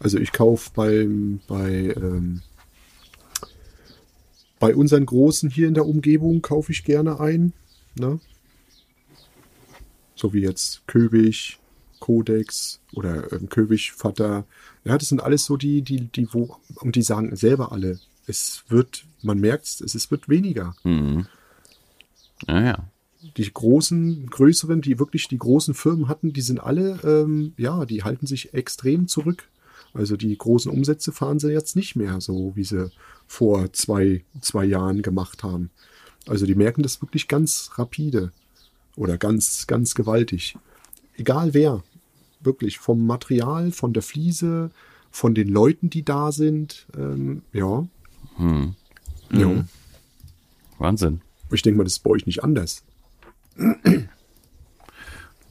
Also 0.00 0.18
ich 0.18 0.32
kaufe 0.32 0.70
beim, 0.74 1.40
bei, 1.46 1.94
ähm, 1.96 2.42
bei 4.58 4.74
unseren 4.74 5.06
Großen 5.06 5.50
hier 5.50 5.68
in 5.68 5.74
der 5.74 5.86
Umgebung 5.86 6.42
kaufe 6.42 6.72
ich 6.72 6.84
gerne 6.84 7.20
ein. 7.20 7.52
Ne? 7.98 8.18
So 10.14 10.32
wie 10.32 10.40
jetzt 10.40 10.86
Köbig, 10.86 11.59
Codex 12.00 12.80
oder 12.92 13.32
ähm, 13.32 13.48
Köbig, 13.48 13.92
Vater. 13.92 14.44
Ja, 14.84 14.98
das 14.98 15.08
sind 15.08 15.22
alles 15.22 15.44
so 15.44 15.56
die, 15.56 15.82
die, 15.82 16.06
die, 16.08 16.32
wo, 16.32 16.56
und 16.76 16.96
die 16.96 17.02
sagen 17.02 17.36
selber 17.36 17.70
alle, 17.70 18.00
es 18.26 18.64
wird, 18.68 19.04
man 19.22 19.38
merkt 19.38 19.66
es, 19.66 19.94
es 19.94 20.10
wird 20.10 20.28
weniger. 20.28 20.74
Mhm. 20.82 21.26
Ja, 22.48 22.62
ja. 22.62 22.88
die 23.36 23.52
großen, 23.52 24.26
größeren, 24.26 24.80
die 24.80 24.98
wirklich 24.98 25.28
die 25.28 25.38
großen 25.38 25.74
Firmen 25.74 26.08
hatten, 26.08 26.32
die 26.32 26.40
sind 26.40 26.58
alle, 26.58 26.98
ähm, 27.04 27.52
ja, 27.56 27.84
die 27.84 28.02
halten 28.02 28.26
sich 28.26 28.54
extrem 28.54 29.08
zurück. 29.08 29.48
Also 29.92 30.16
die 30.16 30.36
großen 30.36 30.70
Umsätze 30.70 31.12
fahren 31.12 31.38
sie 31.38 31.52
jetzt 31.52 31.76
nicht 31.76 31.96
mehr 31.96 32.20
so, 32.20 32.52
wie 32.54 32.64
sie 32.64 32.90
vor 33.26 33.72
zwei, 33.72 34.24
zwei 34.40 34.64
Jahren 34.64 35.02
gemacht 35.02 35.42
haben. 35.42 35.70
Also 36.26 36.46
die 36.46 36.54
merken 36.54 36.82
das 36.82 37.02
wirklich 37.02 37.28
ganz 37.28 37.70
rapide 37.74 38.32
oder 38.96 39.18
ganz, 39.18 39.66
ganz 39.66 39.94
gewaltig. 39.94 40.56
Egal 41.16 41.54
wer. 41.54 41.82
Wirklich 42.40 42.78
vom 42.78 43.06
Material, 43.06 43.70
von 43.70 43.92
der 43.92 44.02
Fliese, 44.02 44.70
von 45.10 45.34
den 45.34 45.48
Leuten, 45.48 45.90
die 45.90 46.04
da 46.04 46.32
sind. 46.32 46.86
Ähm, 46.96 47.42
ja. 47.52 47.86
Hm. 48.36 48.74
ja. 49.32 49.64
Wahnsinn. 50.78 51.20
Ich 51.52 51.62
denke 51.62 51.78
mal, 51.78 51.84
das 51.84 51.94
ist 51.94 51.98
bei 52.00 52.10
euch 52.10 52.26
nicht 52.26 52.42
anders. 52.44 52.84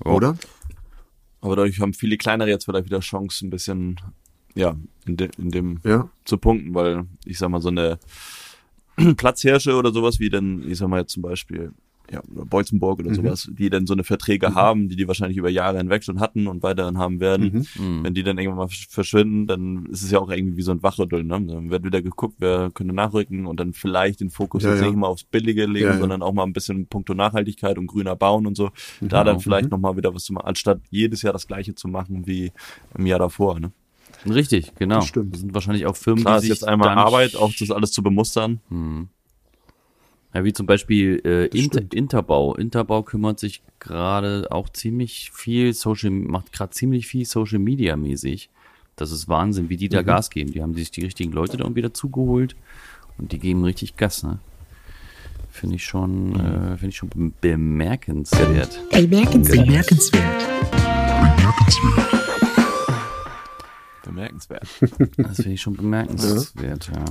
Oder? 0.03 0.37
Aber 1.41 1.55
dadurch 1.55 1.79
haben 1.79 1.93
viele 1.93 2.17
kleinere 2.17 2.49
jetzt 2.49 2.65
vielleicht 2.65 2.85
wieder 2.85 2.99
Chance, 2.99 3.45
ein 3.45 3.49
bisschen, 3.49 3.99
ja, 4.55 4.75
in, 5.05 5.17
de, 5.17 5.29
in 5.37 5.51
dem 5.51 5.79
Ja. 5.83 6.09
zu 6.25 6.37
punkten, 6.37 6.73
weil 6.73 7.05
ich 7.25 7.37
sag 7.37 7.49
mal, 7.49 7.61
so 7.61 7.69
eine 7.69 7.99
Platzhirsche 9.17 9.75
oder 9.75 9.91
sowas 9.91 10.19
wie 10.19 10.29
denn, 10.29 10.63
ich 10.69 10.77
sag 10.77 10.87
mal 10.89 11.01
jetzt 11.01 11.13
zum 11.13 11.23
Beispiel, 11.23 11.71
ja, 12.11 12.21
oder 12.33 12.45
Beutzenburg 12.45 12.99
oder 12.99 13.13
sowas, 13.13 13.49
die 13.51 13.69
dann 13.69 13.85
so 13.85 13.93
eine 13.93 14.03
Verträge 14.03 14.55
haben, 14.55 14.89
die 14.89 14.95
die 14.95 15.07
wahrscheinlich 15.07 15.37
über 15.37 15.49
Jahre 15.49 15.77
hinweg 15.77 16.03
schon 16.03 16.19
hatten 16.19 16.47
und 16.47 16.63
weiterhin 16.63 16.97
haben 16.97 17.19
werden. 17.19 17.67
Wenn 17.75 18.13
die 18.13 18.23
dann 18.23 18.37
irgendwann 18.37 18.57
mal 18.57 18.65
versch- 18.65 18.89
verschwinden, 18.89 19.45
dann 19.47 19.85
ist 19.87 20.01
es 20.01 20.09
ja 20.11 20.19
auch 20.19 20.29
irgendwie 20.31 20.57
wie 20.57 20.61
so 20.63 20.71
ein 20.71 20.81
Wachrütteln, 20.81 21.27
ne? 21.27 21.39
Dann 21.41 21.69
wird 21.69 21.83
wieder 21.83 22.01
geguckt, 22.01 22.35
wer 22.39 22.71
könnte 22.71 22.95
nachrücken 22.95 23.45
und 23.45 23.59
dann 23.59 23.73
vielleicht 23.73 24.21
den 24.21 24.29
Fokus 24.31 24.63
Ja, 24.63 24.71
jetzt 24.71 24.79
ja. 24.79 24.85
nicht 24.87 24.95
immer 24.95 25.07
aufs 25.07 25.23
Billige 25.23 25.65
legen, 25.65 25.85
Ja, 25.85 25.93
ja. 25.93 25.99
sondern 25.99 26.21
auch 26.23 26.33
mal 26.33 26.43
ein 26.43 26.53
bisschen 26.53 26.87
puncto 26.87 27.13
Nachhaltigkeit 27.13 27.77
und 27.77 27.87
grüner 27.87 28.15
Bauen 28.15 28.47
und 28.47 28.57
so. 28.57 28.71
Da 29.01 29.23
dann 29.23 29.39
vielleicht 29.39 29.69
noch 29.69 29.77
mal 29.79 29.95
wieder 29.95 30.13
was 30.15 30.23
zu 30.23 30.33
machen, 30.33 30.47
anstatt 30.47 30.81
jedes 30.89 31.21
Jahr 31.21 31.33
das 31.33 31.45
Gleiche 31.47 31.75
zu 31.75 31.87
machen 31.87 32.25
wie 32.25 32.51
im 32.97 33.05
Jahr 33.05 33.19
davor, 33.19 33.59
ne? 33.59 33.71
Richtig, 34.27 34.73
genau. 34.75 34.95
Das 34.95 35.05
stimmt. 35.07 35.33
Das 35.33 35.41
sind 35.41 35.53
wahrscheinlich 35.53 35.85
auch 35.85 35.95
Firmen, 35.95 36.23
Klar, 36.23 36.39
die 36.41 36.47
ist 36.47 36.53
sich 36.53 36.61
jetzt 36.61 36.67
einmal 36.67 36.89
Arbeit, 36.89 37.35
auch 37.35 37.53
das 37.57 37.71
alles 37.71 37.91
zu 37.91 38.01
bemustern. 38.03 38.59
Ja, 40.33 40.43
wie 40.43 40.53
zum 40.53 40.65
Beispiel 40.67 41.21
äh, 41.25 41.45
Inter, 41.47 41.79
stimmt. 41.79 41.93
Interbau. 41.95 42.55
Interbau 42.55 43.01
kümmert 43.03 43.39
sich 43.39 43.61
gerade 43.79 44.47
auch 44.51 44.69
ziemlich 44.69 45.31
viel 45.33 45.73
Social, 45.73 46.11
macht 46.11 46.51
gerade 46.53 46.71
ziemlich 46.71 47.07
viel 47.07 47.25
Social 47.25 47.57
Media 47.59 47.95
mäßig. 47.95 48.49
Das 48.95 49.11
ist 49.11 49.27
Wahnsinn, 49.27 49.69
wie 49.69 49.77
die 49.77 49.87
Mhm. 49.87 49.91
da 49.93 50.01
Gas 50.03 50.29
geben. 50.29 50.51
Die 50.51 50.61
haben 50.61 50.75
sich 50.75 50.91
die 50.91 51.01
richtigen 51.01 51.31
Leute 51.31 51.57
da 51.57 51.73
wieder 51.73 51.93
zugeholt 51.93 52.55
und 53.17 53.31
die 53.31 53.39
geben 53.39 53.63
richtig 53.63 53.97
Gas, 53.97 54.21
ne? 54.23 54.39
Finde 55.49 55.77
ich 55.77 55.83
schon, 55.85 56.29
Mhm. 56.29 56.35
äh, 56.35 56.77
finde 56.77 56.89
ich 56.89 56.97
schon 56.97 57.09
bem- 57.09 57.33
bemerkenswert. 57.41 58.79
Bemerkenswert. 58.91 59.65
Bemerkenswert. 59.65 60.45
Bemerkenswert. 64.03 64.67
Das 65.17 65.35
finde 65.37 65.51
ich 65.53 65.61
schon 65.61 65.75
bemerkenswert, 65.75 66.91
ja. 66.93 67.05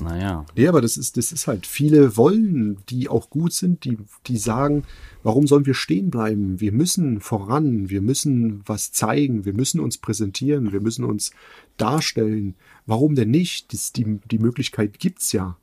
Naja. 0.00 0.44
Ja, 0.56 0.68
aber 0.70 0.80
das 0.80 0.96
ist, 0.96 1.16
das 1.16 1.32
ist 1.32 1.46
halt, 1.46 1.66
viele 1.66 2.16
wollen, 2.16 2.78
die 2.88 3.08
auch 3.08 3.30
gut 3.30 3.52
sind, 3.52 3.84
die, 3.84 3.98
die 4.26 4.36
sagen, 4.36 4.84
warum 5.22 5.46
sollen 5.46 5.66
wir 5.66 5.74
stehen 5.74 6.10
bleiben? 6.10 6.60
Wir 6.60 6.72
müssen 6.72 7.20
voran, 7.20 7.88
wir 7.90 8.02
müssen 8.02 8.62
was 8.66 8.92
zeigen, 8.92 9.44
wir 9.44 9.54
müssen 9.54 9.80
uns 9.80 9.98
präsentieren, 9.98 10.72
wir 10.72 10.80
müssen 10.80 11.04
uns 11.04 11.32
darstellen. 11.76 12.54
Warum 12.86 13.14
denn 13.14 13.30
nicht? 13.30 13.72
Das, 13.72 13.92
die, 13.92 14.20
die 14.30 14.38
Möglichkeit 14.38 14.98
gibt's 14.98 15.32
ja. 15.32 15.56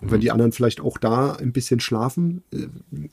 Und 0.00 0.10
wenn 0.10 0.20
die 0.20 0.30
anderen 0.30 0.52
vielleicht 0.52 0.80
auch 0.82 0.98
da 0.98 1.32
ein 1.32 1.52
bisschen 1.52 1.80
schlafen, 1.80 2.42
äh, 2.52 2.66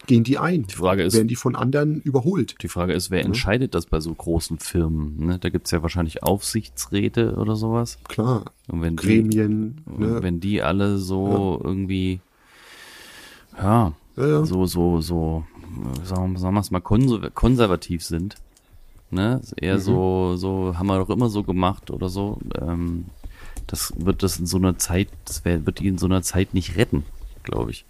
gehen 0.06 0.24
die 0.26 0.38
ein. 0.38 0.68
Die 0.68 0.76
Frage 0.76 1.04
ist- 1.04 1.16
werden 1.16 1.30
die 1.30 1.38
von 1.38 1.56
anderen 1.56 2.02
überholt. 2.02 2.56
Die 2.62 2.68
Frage 2.68 2.92
ist, 2.94 3.10
wer 3.10 3.24
entscheidet 3.24 3.74
das 3.74 3.86
bei 3.86 4.02
so 4.02 4.14
großen 4.14 4.60
Firmen? 4.60 5.26
Ne? 5.26 5.40
Da 5.40 5.50
gibt's 5.50 5.72
ja 5.72 5.82
wahrscheinlich 5.82 6.24
Aufsichtsräte 6.24 7.36
oder 7.36 7.56
sowas. 7.56 8.00
Klar. 8.10 8.46
Und 8.68 8.82
wenn 8.82 8.98
die, 8.98 9.06
Gremien, 9.06 9.82
Und 9.86 10.00
ne? 10.00 10.18
wenn 10.24 10.40
die 10.42 10.62
alle 10.62 10.98
so 10.98 11.60
irgendwie, 11.64 12.20
ja, 13.58 13.94
Ja, 14.18 14.28
ja. 14.28 14.46
so, 14.46 14.66
so, 14.66 15.00
so, 15.02 15.46
sagen, 16.04 16.38
sagen 16.38 16.54
wir 16.56 16.60
es 16.62 16.72
mal, 16.72 16.82
konser 16.82 17.30
konservativ 17.32 18.04
sind, 18.04 18.36
ne? 19.10 19.40
Ist 19.42 19.54
Eher 19.54 19.80
so, 19.80 20.36
so 20.36 20.78
haben 20.78 20.88
wir 20.88 20.98
doch 21.00 21.10
immer 21.10 21.30
so 21.30 21.44
gemacht 21.44 21.92
oder 21.92 22.10
so. 22.10 22.40
Ähm, 22.62 23.06
das 23.74 23.92
wird 23.98 24.22
das 24.22 24.38
in 24.40 24.46
so 24.46 24.58
einer 24.58 24.78
Zeit, 24.78 25.08
das 25.26 25.44
wird 25.44 25.80
die 25.80 25.88
in 25.88 25.98
so 25.98 26.06
einer 26.06 26.22
Zeit 26.22 26.54
nicht 26.54 26.76
retten, 26.78 27.04
glaube 27.42 27.72
ich. 27.72 27.86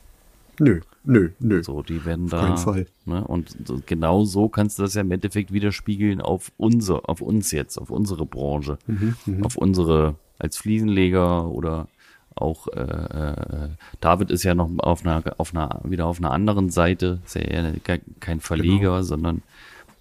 Nö, 0.60 0.80
nö, 1.04 1.32
nö. 1.40 1.62
So, 1.62 1.82
die 1.84 2.06
werden 2.06 2.30
da. 2.30 2.40
keinen 2.42 2.58
Fall. 2.58 2.88
Ne? 3.06 3.22
Und 3.26 3.54
genau 3.86 4.24
so 4.24 4.48
kannst 4.48 4.80
du 4.80 4.84
das 4.84 4.94
ja 4.94 5.02
im 5.02 5.12
Endeffekt 5.12 5.52
widerspiegeln 5.52 6.22
auf 6.22 6.52
unser, 6.58 7.10
auf 7.10 7.20
uns 7.20 7.52
jetzt, 7.52 7.78
auf 7.78 7.90
unsere 7.90 8.26
Branche, 8.26 8.78
Mhm, 8.88 9.16
auf 9.44 9.58
unsere 9.58 10.16
als 10.40 10.56
Fliesenleger 10.58 11.48
oder 11.50 11.88
auch 12.36 12.68
äh, 12.70 12.80
äh, 12.80 13.68
David 14.00 14.32
ist 14.32 14.44
ja 14.44 14.56
noch 14.56 14.70
auf 14.78 15.06
einer, 15.06 15.22
auf 15.38 15.54
einer, 15.54 15.82
wieder 15.84 16.06
auf 16.08 16.20
einer 16.20 16.32
anderen 16.32 16.70
Seite, 16.70 17.20
ist 17.26 17.36
ja 17.36 17.42
eher 17.42 17.74
ke- 17.84 18.02
kein 18.22 18.40
Verleger, 18.40 19.04
sondern 19.04 19.42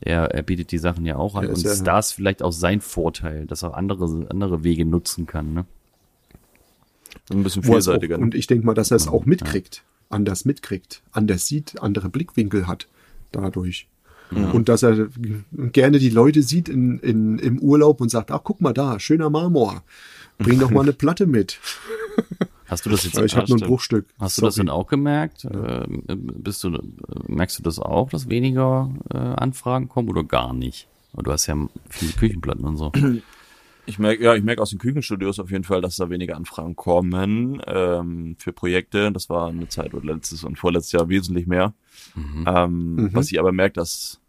er, 0.05 0.25
er 0.35 0.43
bietet 0.43 0.71
die 0.73 0.79
Sachen 0.79 1.07
ja 1.07 1.17
auch 1.17 1.35
an. 1.35 1.45
Er 1.45 1.51
Und 1.51 1.65
ist 1.65 1.79
ja- 1.79 1.85
da 1.85 1.99
ist 1.99 2.13
vielleicht 2.13 2.43
auch 2.43 2.53
sein 2.53 2.81
Vorteil, 2.81 3.47
dass 3.47 3.63
er 3.63 3.77
andere, 3.77 4.27
andere 4.31 4.65
Wege 4.65 4.85
nutzen 4.85 5.27
kann. 5.27 5.53
Ne? 5.55 5.65
Ein 7.31 7.43
bisschen 7.43 7.63
es 7.63 7.69
auch, 7.69 7.73
vielseitiger. 7.75 8.19
ne? 8.19 8.25
und 8.25 8.35
ich 8.35 8.47
denke 8.47 8.67
mal, 8.67 8.75
dass 8.75 8.91
er 8.91 8.97
es 8.97 9.09
auch 9.09 9.25
mitkriegt, 9.27 9.83
anders 10.11 10.45
mitkriegt, 10.45 11.03
anders 11.13 11.47
sieht, 11.47 11.81
andere 11.83 12.09
Blickwinkel 12.09 12.67
hat 12.67 12.89
dadurch. 13.33 13.89
Und 14.55 14.71
dass 14.71 14.83
er 14.83 15.09
gerne 15.73 15.99
die 15.99 16.09
Leute 16.09 16.43
sieht 16.43 16.71
in, 16.71 16.99
in, 17.01 17.39
im 17.39 17.59
Urlaub 17.59 18.01
und 18.01 18.09
sagt, 18.11 18.31
ach 18.31 18.41
guck 18.43 18.63
mal 18.63 18.73
da, 18.73 18.99
schöner 18.99 19.29
Marmor, 19.29 19.83
bring 20.39 20.59
doch 20.59 20.71
mal 20.71 20.81
eine 20.85 20.95
Platte 20.95 21.27
mit. 21.27 21.59
Hast 22.73 22.87
du 22.87 22.91
das 22.91 23.05
jetzt 23.05 23.19
Ich 23.19 23.37
habe 23.37 23.47
nur 23.51 23.63
ein 23.63 23.69
Bruchstück. 23.69 24.07
Hast 24.19 24.39
du 24.39 24.43
das 24.43 24.55
Sorry. 24.55 24.67
denn 24.67 24.73
auch 24.73 24.87
gemerkt? 24.87 25.45
Ähm, 25.45 26.05
bist 26.07 26.65
du, 26.65 26.69
äh, 26.75 26.81
merkst 27.29 27.59
du 27.59 27.63
das 27.63 27.79
auch, 27.79 28.09
dass 28.09 28.31
weniger 28.31 28.91
äh, 29.13 29.19
Anfragen 29.19 29.91
kommen 29.91 30.09
oder 30.09 30.25
gar 30.25 30.55
nicht? 30.55 30.89
Du 31.15 31.31
hast 31.31 31.47
ja 31.49 31.69
viele 31.91 32.13
Küchenplatten 32.13 32.65
und 32.65 32.79
so. 32.79 32.91
Ich 33.85 33.99
merke, 33.99 34.25
ja, 34.25 34.35
ich 34.35 34.43
merke 34.43 34.63
aus 34.63 34.71
den 34.71 34.79
Küchenstudios 34.79 35.39
auf 35.39 35.51
jeden 35.51 35.65
Fall, 35.65 35.83
dass 35.83 35.97
da 35.97 36.09
weniger 36.09 36.35
Anfragen 36.37 36.75
kommen 36.75 37.61
ähm, 37.67 38.37
für 38.39 38.55
Projekte. 38.55 39.13
Das 39.13 39.29
war 39.29 39.49
eine 39.49 39.69
Zeit 39.69 39.93
oder 39.93 40.15
letztes 40.15 40.43
und 40.43 40.59
vorletztes 40.59 40.93
Jahr 40.93 41.11
wesentlich 41.11 41.47
mehr. 41.47 41.75
Ähm, 42.17 43.11
Was 43.13 43.31
ich 43.31 43.39
aber 43.39 43.53
merke, 43.53 43.75
dass 43.75 44.22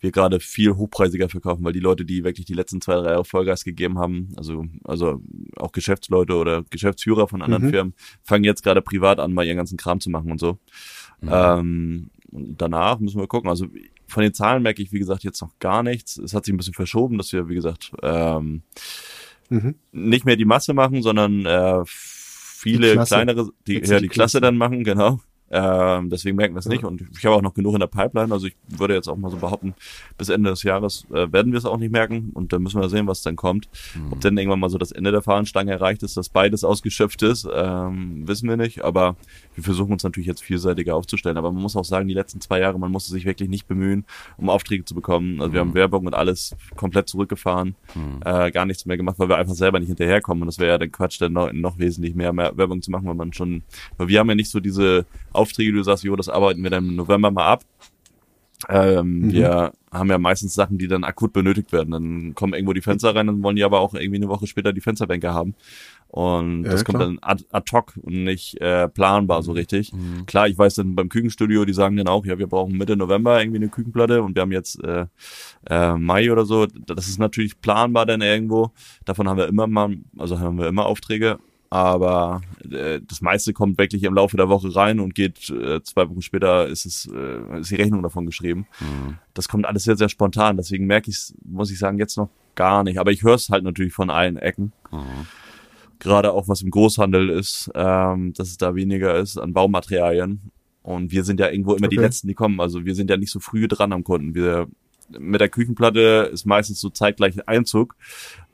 wir 0.00 0.10
gerade 0.12 0.38
viel 0.40 0.74
hochpreisiger 0.76 1.28
verkaufen, 1.28 1.64
weil 1.64 1.72
die 1.72 1.80
Leute, 1.80 2.04
die 2.04 2.24
wirklich 2.24 2.46
die 2.46 2.54
letzten 2.54 2.80
zwei, 2.80 2.94
drei 2.96 3.10
Jahre 3.12 3.24
Vollgas 3.24 3.64
gegeben 3.64 3.98
haben, 3.98 4.28
also, 4.36 4.64
also 4.84 5.22
auch 5.56 5.72
Geschäftsleute 5.72 6.34
oder 6.34 6.62
Geschäftsführer 6.70 7.26
von 7.28 7.40
anderen 7.42 7.70
Firmen, 7.70 7.94
fangen 8.22 8.44
jetzt 8.44 8.62
gerade 8.62 8.82
privat 8.82 9.18
an, 9.20 9.32
mal 9.32 9.46
ihren 9.46 9.56
ganzen 9.56 9.78
Kram 9.78 10.00
zu 10.00 10.10
machen 10.10 10.30
und 10.30 10.38
so. 10.38 10.58
Ähm, 11.22 12.10
und 12.30 12.60
danach 12.60 12.98
müssen 12.98 13.20
wir 13.20 13.26
gucken. 13.28 13.48
Also 13.48 13.66
von 14.06 14.22
den 14.22 14.34
Zahlen 14.34 14.62
merke 14.62 14.82
ich, 14.82 14.92
wie 14.92 14.98
gesagt, 14.98 15.22
jetzt 15.24 15.40
noch 15.40 15.58
gar 15.58 15.82
nichts. 15.82 16.18
Es 16.18 16.34
hat 16.34 16.44
sich 16.44 16.52
ein 16.52 16.58
bisschen 16.58 16.74
verschoben, 16.74 17.16
dass 17.16 17.32
wir, 17.32 17.48
wie 17.48 17.54
gesagt, 17.54 17.92
ähm, 18.02 18.62
Mhm. 19.50 19.74
nicht 19.92 20.24
mehr 20.24 20.36
die 20.36 20.46
Masse 20.46 20.72
machen, 20.72 21.02
sondern 21.02 21.44
äh, 21.44 21.82
viele 21.86 22.92
Die 22.96 23.04
kleinere, 23.04 23.50
die, 23.66 23.78
ja, 23.84 24.00
die 24.00 24.08
Klasse. 24.08 24.40
dann 24.40 24.56
machen, 24.56 24.84
genau. 24.84 25.20
Ähm, 25.50 26.10
deswegen 26.10 26.36
merken 26.36 26.54
wir 26.54 26.60
es 26.60 26.66
nicht. 26.66 26.84
Und 26.84 27.02
ich 27.16 27.24
habe 27.24 27.36
auch 27.36 27.42
noch 27.42 27.54
genug 27.54 27.74
in 27.74 27.80
der 27.80 27.86
Pipeline. 27.86 28.32
Also 28.32 28.46
ich 28.46 28.56
würde 28.68 28.94
jetzt 28.94 29.08
auch 29.08 29.16
mal 29.16 29.30
so 29.30 29.36
behaupten, 29.36 29.74
bis 30.18 30.28
Ende 30.28 30.50
des 30.50 30.62
Jahres 30.62 31.06
äh, 31.10 31.30
werden 31.32 31.52
wir 31.52 31.58
es 31.58 31.64
auch 31.64 31.76
nicht 31.76 31.92
merken. 31.92 32.30
Und 32.34 32.52
dann 32.52 32.62
müssen 32.62 32.80
wir 32.80 32.88
sehen, 32.88 33.06
was 33.06 33.22
dann 33.22 33.36
kommt. 33.36 33.68
Ob 34.10 34.20
dann 34.20 34.36
irgendwann 34.36 34.60
mal 34.60 34.70
so 34.70 34.78
das 34.78 34.92
Ende 34.92 35.12
der 35.12 35.22
Fahnenstange 35.22 35.70
erreicht 35.72 36.02
ist, 36.02 36.16
dass 36.16 36.28
beides 36.28 36.64
ausgeschöpft 36.64 37.22
ist, 37.22 37.46
ähm, 37.52 38.26
wissen 38.26 38.48
wir 38.48 38.56
nicht. 38.56 38.84
Aber 38.84 39.16
wir 39.54 39.62
versuchen 39.62 39.92
uns 39.92 40.02
natürlich 40.02 40.26
jetzt 40.26 40.42
vielseitiger 40.42 40.96
aufzustellen. 40.96 41.36
Aber 41.36 41.52
man 41.52 41.62
muss 41.62 41.76
auch 41.76 41.84
sagen, 41.84 42.08
die 42.08 42.14
letzten 42.14 42.40
zwei 42.40 42.60
Jahre, 42.60 42.78
man 42.78 42.90
musste 42.90 43.12
sich 43.12 43.24
wirklich 43.24 43.48
nicht 43.48 43.68
bemühen, 43.68 44.04
um 44.36 44.48
Aufträge 44.48 44.84
zu 44.84 44.94
bekommen. 44.94 45.40
Also 45.40 45.52
wir 45.52 45.60
haben 45.60 45.74
Werbung 45.74 46.06
und 46.06 46.14
alles 46.14 46.56
komplett 46.76 47.08
zurückgefahren, 47.08 47.74
äh, 48.24 48.50
gar 48.50 48.66
nichts 48.66 48.86
mehr 48.86 48.96
gemacht, 48.96 49.18
weil 49.18 49.28
wir 49.28 49.36
einfach 49.36 49.54
selber 49.54 49.78
nicht 49.78 49.88
hinterherkommen. 49.88 50.42
Und 50.42 50.46
das 50.46 50.58
wäre 50.58 50.70
ja 50.70 50.78
dann 50.78 50.90
Quatsch, 50.90 51.20
dann 51.20 51.32
noch, 51.32 51.52
noch 51.52 51.78
wesentlich 51.78 52.14
mehr, 52.14 52.32
mehr 52.32 52.56
Werbung 52.56 52.82
zu 52.82 52.90
machen, 52.90 53.06
weil 53.06 53.14
man 53.14 53.32
schon, 53.32 53.62
weil 53.96 54.08
wir 54.08 54.20
haben 54.20 54.28
ja 54.28 54.34
nicht 54.34 54.50
so 54.50 54.60
diese 54.60 55.06
Aufträge, 55.44 55.72
du 55.72 55.82
sagst, 55.82 56.04
jo, 56.04 56.16
das 56.16 56.28
arbeiten 56.28 56.62
wir 56.62 56.70
dann 56.70 56.88
im 56.88 56.96
November 56.96 57.30
mal 57.30 57.46
ab. 57.46 57.64
Ähm, 58.68 59.30
Wir 59.30 59.72
haben 59.92 60.08
ja 60.08 60.18
meistens 60.18 60.54
Sachen, 60.54 60.78
die 60.78 60.88
dann 60.88 61.04
akut 61.04 61.32
benötigt 61.32 61.70
werden. 61.72 61.90
Dann 61.90 62.34
kommen 62.34 62.54
irgendwo 62.54 62.72
die 62.72 62.80
Fenster 62.80 63.14
rein, 63.14 63.26
dann 63.26 63.42
wollen 63.42 63.56
die 63.56 63.64
aber 63.64 63.80
auch 63.80 63.94
irgendwie 63.94 64.16
eine 64.16 64.28
Woche 64.28 64.46
später 64.46 64.72
die 64.72 64.80
Fensterbänke 64.80 65.34
haben. 65.34 65.54
Und 66.08 66.64
Ja, 66.64 66.70
das 66.70 66.84
kommt 66.84 66.98
klar. 66.98 67.08
dann 67.08 67.18
ad, 67.20 67.44
ad 67.50 67.70
hoc 67.72 67.92
und 68.00 68.24
nicht 68.24 68.60
äh, 68.60 68.88
planbar 68.88 69.42
so 69.42 69.52
richtig. 69.52 69.92
Klar, 70.26 70.48
ich 70.48 70.56
weiß 70.56 70.76
dann 70.76 70.94
beim 70.94 71.08
Küchenstudio, 71.08 71.64
die 71.64 71.74
sagen 71.74 71.96
dann 71.96 72.08
auch, 72.08 72.24
ja, 72.24 72.38
wir 72.38 72.46
brauchen 72.46 72.78
Mitte 72.78 72.96
November 72.96 73.38
irgendwie 73.40 73.58
eine 73.58 73.68
Küchenplatte 73.68 74.22
und 74.22 74.34
wir 74.34 74.42
haben 74.42 74.52
jetzt 74.52 74.82
äh, 74.82 75.06
äh, 75.68 75.94
Mai 75.94 76.32
oder 76.32 76.46
so. 76.46 76.66
Das 76.66 77.08
ist 77.08 77.18
natürlich 77.18 77.60
planbar 77.60 78.06
dann 78.06 78.22
irgendwo. 78.22 78.70
Davon 79.04 79.28
haben 79.28 79.36
wir 79.36 79.48
immer 79.48 79.66
mal, 79.66 79.96
also 80.16 80.38
haben 80.38 80.58
wir 80.58 80.68
immer 80.68 80.86
Aufträge. 80.86 81.38
Aber 81.74 82.40
äh, 82.70 83.00
das 83.04 83.20
meiste 83.20 83.52
kommt 83.52 83.78
wirklich 83.78 84.04
im 84.04 84.14
Laufe 84.14 84.36
der 84.36 84.48
Woche 84.48 84.76
rein 84.76 85.00
und 85.00 85.16
geht 85.16 85.50
äh, 85.50 85.82
zwei 85.82 86.08
Wochen 86.08 86.22
später 86.22 86.68
ist 86.68 86.86
es 86.86 87.10
äh, 87.12 87.58
ist 87.58 87.72
die 87.72 87.74
Rechnung 87.74 88.00
davon 88.00 88.26
geschrieben. 88.26 88.68
Das 89.34 89.48
kommt 89.48 89.66
alles 89.66 89.82
sehr 89.82 89.96
sehr 89.96 90.08
spontan. 90.08 90.56
Deswegen 90.56 90.86
merke 90.86 91.10
ich 91.10 91.16
es, 91.16 91.34
muss 91.44 91.72
ich 91.72 91.80
sagen, 91.80 91.98
jetzt 91.98 92.16
noch 92.16 92.28
gar 92.54 92.84
nicht. 92.84 93.00
Aber 93.00 93.10
ich 93.10 93.24
höre 93.24 93.34
es 93.34 93.50
halt 93.50 93.64
natürlich 93.64 93.92
von 93.92 94.08
allen 94.08 94.36
Ecken. 94.36 94.72
Gerade 95.98 96.30
auch 96.32 96.46
was 96.46 96.62
im 96.62 96.70
Großhandel 96.70 97.28
ist, 97.28 97.68
ähm, 97.74 98.34
dass 98.34 98.50
es 98.50 98.56
da 98.56 98.76
weniger 98.76 99.16
ist 99.18 99.36
an 99.36 99.52
Baumaterialien. 99.52 100.52
Und 100.84 101.10
wir 101.10 101.24
sind 101.24 101.40
ja 101.40 101.50
irgendwo 101.50 101.74
immer 101.74 101.88
die 101.88 101.96
Okay. 101.96 102.06
Letzten, 102.06 102.28
die 102.28 102.34
kommen. 102.34 102.60
Also 102.60 102.84
wir 102.84 102.94
sind 102.94 103.10
ja 103.10 103.16
nicht 103.16 103.32
so 103.32 103.40
früh 103.40 103.66
dran 103.66 103.92
am 103.92 104.04
Kunden. 104.04 104.36
Wir 104.36 104.68
mit 105.10 105.40
der 105.40 105.48
Küchenplatte 105.48 106.30
ist 106.32 106.46
meistens 106.46 106.80
so 106.80 106.90
zeitgleich 106.90 107.48
Einzug. 107.48 107.96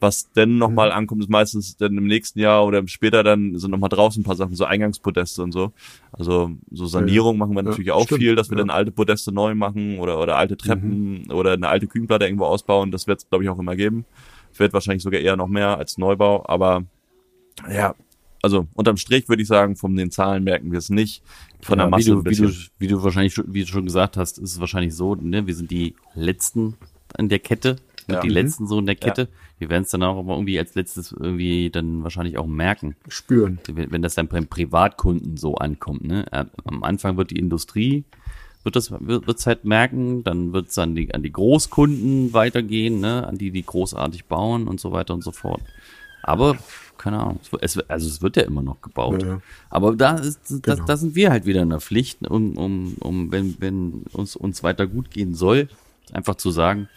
Was 0.01 0.33
denn 0.33 0.57
nochmal 0.57 0.93
ankommt, 0.93 1.23
ist 1.23 1.29
meistens 1.29 1.77
dann 1.77 1.97
im 1.99 2.07
nächsten 2.07 2.39
Jahr 2.39 2.65
oder 2.65 2.87
später 2.89 3.23
dann 3.23 3.59
sind 3.59 3.71
nochmal 3.71 3.91
draußen 3.91 4.23
ein 4.23 4.25
paar 4.25 4.37
Sachen, 4.37 4.55
so 4.55 4.65
Eingangspodeste 4.65 5.43
und 5.43 5.53
so. 5.53 5.73
Also 6.13 6.53
so 6.71 6.87
Sanierung 6.87 7.37
machen 7.37 7.55
wir 7.55 7.63
Ja, 7.63 7.69
natürlich 7.71 7.93
auch 7.93 8.07
stimmt, 8.07 8.21
viel, 8.21 8.35
dass 8.35 8.51
wir 8.51 8.57
ja. 8.57 8.63
dann 8.65 8.71
alte 8.71 8.93
Podeste 8.93 9.33
neu 9.33 9.55
machen 9.55 9.99
oder, 9.99 10.21
oder 10.21 10.37
alte 10.37 10.57
Treppen 10.57 11.31
oder 11.31 11.53
eine 11.53 11.69
alte 11.69 11.87
Küchenplatte 11.87 12.25
irgendwo 12.25 12.47
ausbauen. 12.47 12.91
Das 12.91 13.07
wird 13.07 13.21
es, 13.21 13.29
glaube 13.29 13.45
ich, 13.45 13.51
auch 13.51 13.59
immer 13.59 13.77
geben. 13.77 14.07
Wird 14.57 14.73
wahrscheinlich 14.73 15.03
sogar 15.03 15.21
eher 15.21 15.37
noch 15.37 15.49
mehr 15.49 15.77
als 15.77 15.99
Neubau, 15.99 16.45
aber 16.47 16.85
ja, 17.71 17.95
also 18.43 18.67
unterm 18.75 18.97
Strich 18.97 19.29
würde 19.29 19.43
ich 19.43 19.49
sagen, 19.49 19.77
von 19.77 19.95
den 19.97 20.11
Zahlen 20.11 20.45
merken 20.45 20.71
wir 20.73 20.79
es 20.79 20.91
nicht. 20.91 21.23
Von 21.63 21.79
der 21.79 21.87
Ja, 21.87 21.91
Masse 21.91 22.07
wie, 22.07 22.11
ein 22.13 22.25
du, 22.25 22.31
wie, 22.31 22.37
du, 22.37 22.53
wie 22.79 22.87
du 22.89 23.03
wahrscheinlich 23.03 23.35
schon, 23.35 23.53
wie 23.53 23.61
du 23.63 23.67
schon 23.67 23.85
gesagt 23.85 24.17
hast, 24.17 24.39
ist 24.39 24.53
es 24.53 24.61
wahrscheinlich 24.61 24.95
so, 24.95 25.15
ne, 25.15 25.47
wir 25.47 25.55
sind 25.55 25.71
die 25.71 25.95
Letzten 26.15 26.75
in 27.19 27.29
der 27.29 27.39
Kette, 27.41 27.77
Ja. 28.09 28.21
die 28.21 28.29
Mhm. 28.29 28.35
Letzten 28.35 28.67
so 28.67 28.79
in 28.79 28.87
der 28.87 28.97
Kette. 28.97 29.29
Wir 29.59 29.69
werden 29.69 29.83
es 29.83 29.91
dann 29.91 30.03
auch 30.05 30.19
immer 30.21 30.33
irgendwie 30.35 30.59
als 30.59 30.75
letztes 30.75 31.13
irgendwie 31.13 31.69
dann 31.71 32.03
wahrscheinlich 32.03 32.39
auch 32.39 32.47
merken. 32.47 32.97
Spüren. 33.09 33.59
wenn 33.69 33.93
wenn 33.93 34.01
das 34.03 34.15
dann 34.15 34.29
beim 34.29 34.47
Privatkunden 34.47 35.37
so 35.37 35.57
ankommt, 35.57 36.05
ne? 36.05 36.25
Äh, 36.33 36.47
Am 36.65 36.83
Anfang 36.83 37.19
wird 37.19 37.31
die 37.33 37.39
Industrie, 37.39 38.05
wird 38.63 38.75
das, 38.77 38.91
wird 38.91 39.27
wird's 39.27 39.47
halt 39.47 39.67
merken, 39.67 40.25
dann 40.25 40.55
wird's 40.55 40.79
an 40.79 40.95
die, 40.95 41.13
an 41.15 41.23
die 41.23 41.33
Großkunden 41.33 42.33
weitergehen, 42.33 43.01
ne? 43.01 43.27
An 43.27 43.37
die, 43.37 43.51
die 43.51 43.63
großartig 43.63 44.25
bauen 44.25 44.67
und 44.67 44.81
so 44.81 44.93
weiter 44.93 45.13
und 45.13 45.23
so 45.23 45.31
fort. 45.33 45.61
Aber, 46.23 46.57
keine 47.01 47.19
Ahnung, 47.19 47.41
es, 47.61 47.79
also 47.89 48.07
es 48.09 48.21
wird 48.23 48.37
ja 48.37 48.43
immer 48.45 48.63
noch 48.63 48.81
gebaut. 48.83 49.23
Ja, 49.23 49.29
ja. 49.29 49.41
Aber 49.71 49.97
da 49.97 50.17
ist, 50.17 50.41
da, 50.67 50.75
Genau. 50.75 50.87
da 50.87 50.97
sind 50.97 51.15
wir 51.15 51.31
halt 51.31 51.47
wieder 51.47 51.63
in 51.63 51.71
der 51.71 51.81
Pflicht, 51.81 52.27
um, 52.29 52.57
um, 52.57 52.95
um 53.01 53.33
wenn, 53.33 53.57
wenn 53.61 54.05
uns, 54.13 54.37
uns 54.37 54.63
weiter 54.63 54.87
gut 54.87 55.11
gehen 55.11 55.35
soll, 55.35 55.69
einfach 56.13 56.35
zu 56.37 56.51
sagen, 56.51 56.89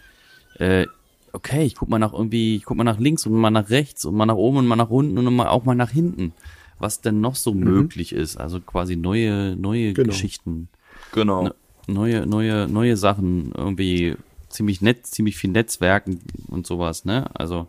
äh, 0.58 0.86
okay, 1.32 1.64
ich 1.64 1.74
guck 1.74 1.88
mal 1.88 1.98
nach 1.98 2.12
irgendwie, 2.12 2.56
ich 2.56 2.64
guck 2.64 2.76
mal 2.76 2.84
nach 2.84 2.98
links 3.00 3.26
und 3.26 3.32
mal 3.34 3.50
nach 3.50 3.70
rechts 3.70 4.04
und 4.04 4.14
mal 4.14 4.26
nach 4.26 4.36
oben 4.36 4.58
und 4.58 4.66
mal 4.66 4.76
nach 4.76 4.90
unten 4.90 5.16
und 5.18 5.34
mal, 5.34 5.48
auch 5.48 5.64
mal 5.64 5.74
nach 5.74 5.90
hinten, 5.90 6.32
was 6.78 7.00
denn 7.00 7.20
noch 7.20 7.34
so 7.34 7.54
möglich 7.54 8.12
ist. 8.12 8.36
Also 8.36 8.60
quasi 8.60 8.96
neue, 8.96 9.56
neue 9.56 9.94
Genau. 9.94 10.08
Geschichten, 10.08 10.68
Genau. 11.12 11.44
ne- 11.44 11.54
neue, 11.86 12.26
neue, 12.26 12.68
neue 12.68 12.96
Sachen, 12.96 13.52
irgendwie 13.56 14.16
ziemlich 14.48 14.80
nett, 14.80 15.06
ziemlich 15.06 15.36
viel 15.36 15.50
Netzwerken 15.50 16.20
und 16.48 16.66
sowas, 16.66 17.04
ne? 17.04 17.28
Also, 17.34 17.66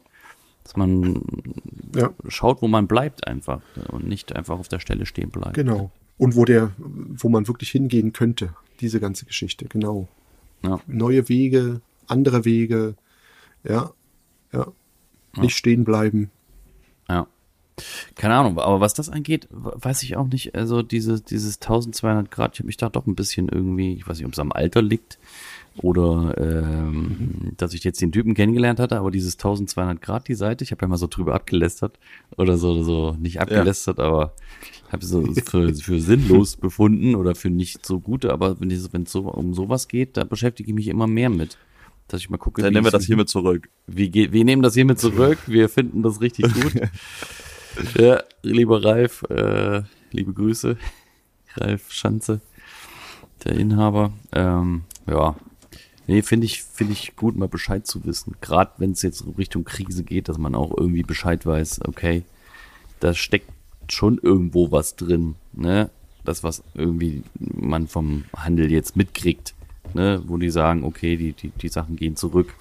dass 0.66 0.76
man 0.76 1.22
Ja, 1.96 2.10
schaut, 2.28 2.62
wo 2.62 2.68
man 2.68 2.88
bleibt 2.88 3.26
einfach 3.28 3.62
und 3.90 4.06
nicht 4.06 4.36
einfach 4.36 4.60
auf 4.60 4.68
der 4.68 4.80
Stelle 4.80 5.06
stehen 5.06 5.30
bleibt. 5.30 5.54
genau. 5.54 5.92
Und 6.18 6.36
wo 6.36 6.46
der, 6.46 6.72
wo 6.78 7.30
man 7.30 7.48
wirklich 7.48 7.72
hingehen 7.72 8.14
könnte, 8.14 8.54
diese 8.80 9.00
ganze 9.00 9.26
Geschichte, 9.26 9.66
genau. 9.66 10.08
Ja. 10.64 10.80
Neue 10.88 11.30
Wege, 11.30 11.82
andere 12.08 12.46
Wege, 12.46 12.96
ja, 13.64 13.92
ja. 14.52 14.68
Nicht 15.38 15.58
stehen 15.58 15.84
bleiben. 15.84 16.32
Ja. 17.10 17.28
Keine 18.16 18.36
Ahnung, 18.36 18.58
aber 18.58 18.80
was 18.80 18.94
das 18.94 19.10
angeht, 19.10 19.50
weiß 19.52 20.04
ich 20.04 20.16
auch 20.16 20.28
nicht. 20.28 20.56
Also 20.56 20.82
diese, 20.82 21.20
dieses 21.20 21.56
1200 21.62 22.32
Grad, 22.32 22.54
ich 22.54 22.60
habe 22.60 22.68
mich 22.68 22.78
da 22.78 22.88
doch 22.90 23.06
ein 23.06 23.16
bisschen 23.16 23.50
irgendwie, 23.50 23.94
ich 23.94 24.08
weiß 24.08 24.18
nicht, 24.18 24.26
ob 24.26 24.32
es 24.34 24.40
am 24.40 24.54
Alter 24.54 24.82
liegt 24.82 25.20
oder 25.82 26.36
ähm, 26.38 27.52
dass 27.58 27.74
ich 27.74 27.84
jetzt 27.84 28.02
den 28.02 28.12
Typen 28.12 28.34
kennengelernt 28.34 28.80
hatte, 28.80 28.98
aber 28.98 29.12
dieses 29.12 29.36
1200 29.36 30.02
Grad 30.02 30.28
die 30.28 30.34
Seite, 30.36 30.64
ich 30.64 30.72
habe 30.72 30.82
ja 30.84 30.88
mal 30.88 30.98
so 30.98 31.08
drüber 31.08 31.36
abgelästert 31.36 32.00
oder 32.38 32.58
so, 32.58 32.82
so 32.84 33.16
nicht 33.20 33.42
abgelästert, 33.42 34.00
aber 34.00 34.34
habe 34.90 35.06
so 35.06 35.26
für, 35.46 35.74
für 35.76 36.00
sinnlos 36.00 36.56
befunden 36.62 37.16
oder 37.16 37.36
für 37.36 37.50
nicht 37.50 37.86
so 37.86 38.00
gute, 38.00 38.32
aber 38.32 38.60
wenn 38.62 38.72
es 38.72 38.90
so 39.12 39.22
um 39.24 39.54
sowas 39.54 39.88
geht, 39.88 40.16
da 40.18 40.24
beschäftige 40.24 40.70
ich 40.70 40.76
mich 40.76 40.88
immer 40.88 41.08
mehr 41.08 41.30
mit. 41.30 41.58
dass 42.08 42.22
ich 42.22 42.30
mal 42.30 42.38
gucke. 42.38 42.62
Dann 42.62 42.72
wie 42.72 42.76
nehmen 42.76 42.86
wir 42.86 42.92
das 42.92 43.06
hiermit 43.06 43.28
zurück. 43.30 43.70
Wir, 43.88 44.10
ge- 44.10 44.32
wir 44.32 44.46
nehmen 44.46 44.62
das 44.62 44.76
hiermit 44.76 45.00
zurück. 45.00 45.40
Wir 45.48 45.68
finden 45.70 46.04
das 46.04 46.22
richtig 46.22 46.46
gut. 46.54 46.74
ja, 48.00 48.22
lieber 48.44 48.84
Ralf, 48.84 49.24
äh, 49.30 49.82
liebe 50.12 50.32
Grüße. 50.34 50.78
Ralf 51.58 51.92
Schanze, 51.92 52.42
der 53.44 53.54
Inhaber. 53.54 54.14
Ähm, 54.32 54.84
ja, 55.10 55.36
nee, 56.08 56.22
finde 56.22 56.46
ich, 56.46 56.64
finde 56.64 56.94
ich 56.94 57.16
gut, 57.16 57.36
mal 57.36 57.48
Bescheid 57.48 57.86
zu 57.86 58.06
wissen. 58.06 58.36
Gerade 58.42 58.72
wenn 58.78 58.92
es 58.92 59.02
jetzt 59.02 59.24
Richtung 59.38 59.64
Krise 59.64 60.04
geht, 60.04 60.30
dass 60.30 60.38
man 60.38 60.56
auch 60.56 60.76
irgendwie 60.76 61.04
Bescheid 61.04 61.46
weiß, 61.46 61.82
okay, 61.86 62.24
da 63.00 63.14
steckt 63.14 63.52
schon 63.90 64.18
irgendwo 64.18 64.72
was 64.72 64.96
drin, 64.96 65.36
ne? 65.54 65.90
Das, 66.24 66.44
was 66.44 66.64
irgendwie 66.74 67.24
man 67.40 67.88
vom 67.88 68.26
Handel 68.36 68.72
jetzt 68.72 68.96
mitkriegt, 68.96 69.54
ne? 69.94 70.24
Wo 70.26 70.38
die 70.38 70.50
sagen, 70.50 70.84
okay, 70.84 71.18
die, 71.18 71.34
die, 71.34 71.50
die 71.50 71.70
Sachen 71.70 71.96
gehen 71.96 72.16
zurück. 72.16 72.54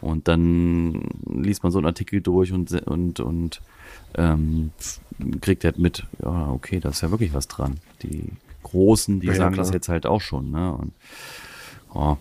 Und 0.00 0.26
dann 0.28 1.08
liest 1.30 1.62
man 1.62 1.70
so 1.70 1.78
einen 1.78 1.86
Artikel 1.86 2.20
durch 2.22 2.52
und, 2.52 2.72
und, 2.86 3.20
und 3.20 3.60
ähm, 4.16 4.72
kriegt 5.40 5.64
halt 5.64 5.78
mit, 5.78 6.04
ja, 6.22 6.50
okay, 6.50 6.80
da 6.80 6.88
ist 6.88 7.02
ja 7.02 7.10
wirklich 7.10 7.34
was 7.34 7.46
dran. 7.48 7.78
Die 8.02 8.24
Großen, 8.64 9.20
die 9.20 9.26
Ja, 9.28 9.34
sagen 9.34 9.54
klar. 9.54 9.64
das 9.64 9.74
jetzt 9.74 9.88
halt 9.88 10.06
auch 10.06 10.20
schon, 10.20 10.50
ne? 10.50 10.72
Und 10.74 10.92
oh, 11.94 12.16